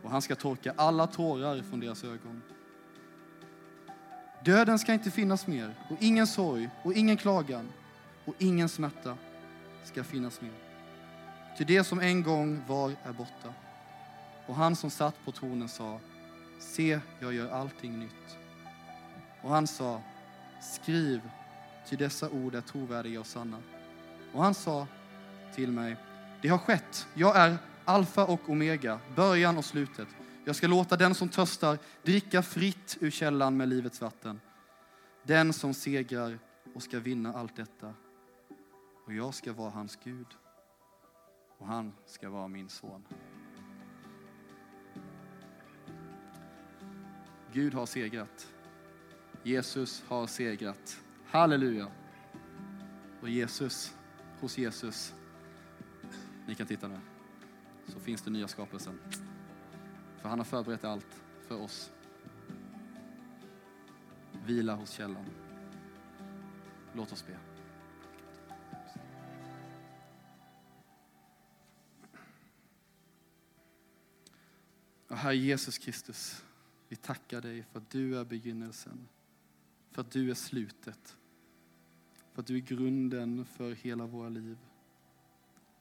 och 0.02 0.10
han 0.10 0.22
ska 0.22 0.34
torka 0.34 0.74
alla 0.76 1.06
tårar 1.06 1.62
från 1.62 1.80
deras 1.80 2.04
ögon. 2.04 2.42
Döden 4.44 4.78
ska 4.78 4.92
inte 4.92 5.10
finnas 5.10 5.46
mer 5.46 5.74
och 5.90 5.96
ingen 6.00 6.26
sorg 6.26 6.70
och 6.82 6.92
ingen 6.92 7.16
klagan 7.16 7.68
och 8.24 8.34
ingen 8.38 8.68
smärta 8.68 9.16
ska 9.84 10.04
finnas 10.04 10.40
mer. 10.40 10.52
Ty 11.58 11.64
det 11.64 11.84
som 11.84 12.00
en 12.00 12.22
gång 12.22 12.62
var 12.68 12.92
är 13.02 13.12
borta. 13.12 13.54
Och 14.46 14.54
han 14.54 14.76
som 14.76 14.90
satt 14.90 15.24
på 15.24 15.32
tronen 15.32 15.68
sa, 15.68 16.00
se, 16.58 17.00
jag 17.20 17.32
gör 17.32 17.50
allting 17.50 17.98
nytt. 17.98 18.38
Och 19.42 19.50
han 19.50 19.66
sa, 19.66 20.02
skriv, 20.60 21.20
ty 21.88 21.96
dessa 21.96 22.30
ord 22.30 22.54
är 22.54 22.60
trovärdiga 22.60 23.20
och 23.20 23.26
sanna. 23.26 23.58
Och 24.32 24.42
han 24.42 24.54
sa 24.54 24.86
till 25.54 25.72
mig, 25.72 25.96
det 26.42 26.48
har 26.48 26.58
skett, 26.58 27.06
jag 27.14 27.36
är 27.36 27.58
alfa 27.84 28.24
och 28.24 28.50
omega, 28.50 29.00
början 29.16 29.58
och 29.58 29.64
slutet. 29.64 30.08
Jag 30.44 30.56
ska 30.56 30.66
låta 30.66 30.96
den 30.96 31.14
som 31.14 31.28
törstar 31.28 31.78
dricka 32.02 32.42
fritt 32.42 32.96
ur 33.00 33.10
källan 33.10 33.56
med 33.56 33.68
livets 33.68 34.00
vatten. 34.00 34.40
Den 35.22 35.52
som 35.52 35.74
segrar 35.74 36.38
och 36.74 36.82
ska 36.82 36.98
vinna 36.98 37.34
allt 37.34 37.56
detta. 37.56 37.94
Och 39.06 39.12
jag 39.12 39.34
ska 39.34 39.52
vara 39.52 39.70
hans 39.70 39.98
Gud 40.04 40.26
och 41.58 41.66
han 41.66 41.92
ska 42.06 42.30
vara 42.30 42.48
min 42.48 42.68
son. 42.68 43.04
Gud 47.52 47.74
har 47.74 47.86
segrat. 47.86 48.48
Jesus 49.42 50.04
har 50.08 50.26
segrat. 50.26 51.00
Halleluja. 51.26 51.88
Och 53.20 53.28
Jesus, 53.28 53.94
hos 54.40 54.58
Jesus, 54.58 55.14
ni 56.46 56.54
kan 56.54 56.66
titta 56.66 56.88
nu, 56.88 56.98
så 57.86 58.00
finns 58.00 58.22
det 58.22 58.30
nya 58.30 58.48
skapelsen. 58.48 58.98
För 60.20 60.28
han 60.28 60.38
har 60.38 60.44
förberett 60.44 60.84
allt 60.84 61.22
för 61.48 61.60
oss. 61.60 61.90
Vila 64.46 64.74
hos 64.74 64.90
källan. 64.90 65.24
Låt 66.94 67.12
oss 67.12 67.24
be. 67.26 67.38
Och 75.08 75.16
Herre 75.16 75.36
Jesus 75.36 75.78
Kristus, 75.78 76.44
vi 76.88 76.96
tackar 76.96 77.40
dig 77.40 77.64
för 77.72 77.78
att 77.78 77.90
du 77.90 78.18
är 78.18 78.24
begynnelsen, 78.24 79.08
för 79.90 80.00
att 80.00 80.10
du 80.10 80.30
är 80.30 80.34
slutet, 80.34 81.16
för 82.32 82.42
att 82.42 82.46
du 82.46 82.56
är 82.56 82.60
grunden 82.60 83.44
för 83.44 83.72
hela 83.72 84.06
våra 84.06 84.28
liv. 84.28 84.58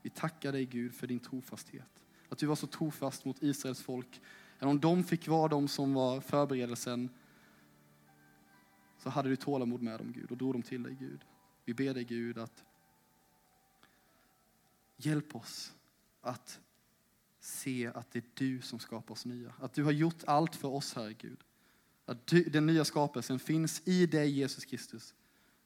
Vi 0.01 0.09
tackar 0.09 0.51
dig 0.51 0.65
Gud 0.65 0.95
för 0.95 1.07
din 1.07 1.19
trofasthet, 1.19 2.03
att 2.29 2.38
du 2.38 2.45
var 2.45 2.55
så 2.55 2.67
trofast 2.67 3.25
mot 3.25 3.43
Israels 3.43 3.81
folk. 3.81 4.21
Även 4.59 4.69
om 4.69 4.79
de 4.79 5.03
fick 5.03 5.27
vara 5.27 5.47
de 5.47 5.67
som 5.67 5.93
var 5.93 6.21
förberedelsen 6.21 7.09
så 8.97 9.09
hade 9.09 9.29
du 9.29 9.35
tålamod 9.35 9.81
med 9.81 9.99
dem 9.99 10.11
Gud 10.11 10.31
och 10.31 10.38
drog 10.38 10.53
dem 10.53 10.61
till 10.61 10.84
dig 10.84 10.95
Gud. 10.99 11.25
Vi 11.65 11.73
ber 11.73 11.93
dig 11.93 12.03
Gud 12.03 12.38
att 12.38 12.63
hjälp 14.97 15.35
oss 15.35 15.73
att 16.21 16.59
se 17.39 17.88
att 17.88 18.11
det 18.11 18.19
är 18.19 18.25
du 18.34 18.61
som 18.61 18.79
skapar 18.79 19.13
oss 19.13 19.25
nya. 19.25 19.53
Att 19.59 19.73
du 19.73 19.84
har 19.84 19.91
gjort 19.91 20.23
allt 20.27 20.55
för 20.55 20.67
oss, 20.67 20.93
Herre 20.93 21.13
Gud. 21.13 21.43
Att 22.07 22.27
den 22.27 22.65
nya 22.65 22.85
skapelsen 22.85 23.39
finns 23.39 23.88
i 23.88 24.05
dig, 24.05 24.29
Jesus 24.29 24.65
Kristus. 24.65 25.15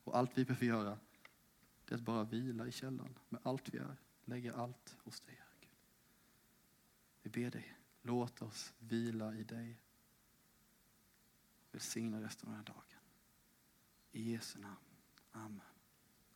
Och 0.03 0.17
allt 0.17 0.37
vi 0.37 0.45
behöver 0.45 0.65
göra, 0.65 0.99
det 1.85 1.93
är 1.93 1.97
att 1.97 2.03
bara 2.03 2.23
vila 2.23 2.67
i 2.67 2.71
källan 2.71 3.19
med 3.29 3.41
allt 3.43 3.73
vi 3.73 3.77
är. 3.77 3.95
Lägga 4.25 4.55
allt 4.55 4.95
hos 5.03 5.21
dig, 5.21 5.35
Herre 5.35 5.57
Gud. 5.59 5.69
Vi 7.21 7.29
ber 7.29 7.51
dig, 7.51 7.77
låt 8.01 8.41
oss 8.41 8.73
vila 8.79 9.35
i 9.35 9.43
dig. 9.43 9.77
Välsigna 11.71 12.21
resten 12.21 12.49
av 12.49 12.55
den 12.55 12.65
här 12.65 12.73
dagen. 12.73 13.01
I 14.11 14.31
Jesu 14.31 14.59
namn. 14.59 14.75
Amen. 15.31 15.70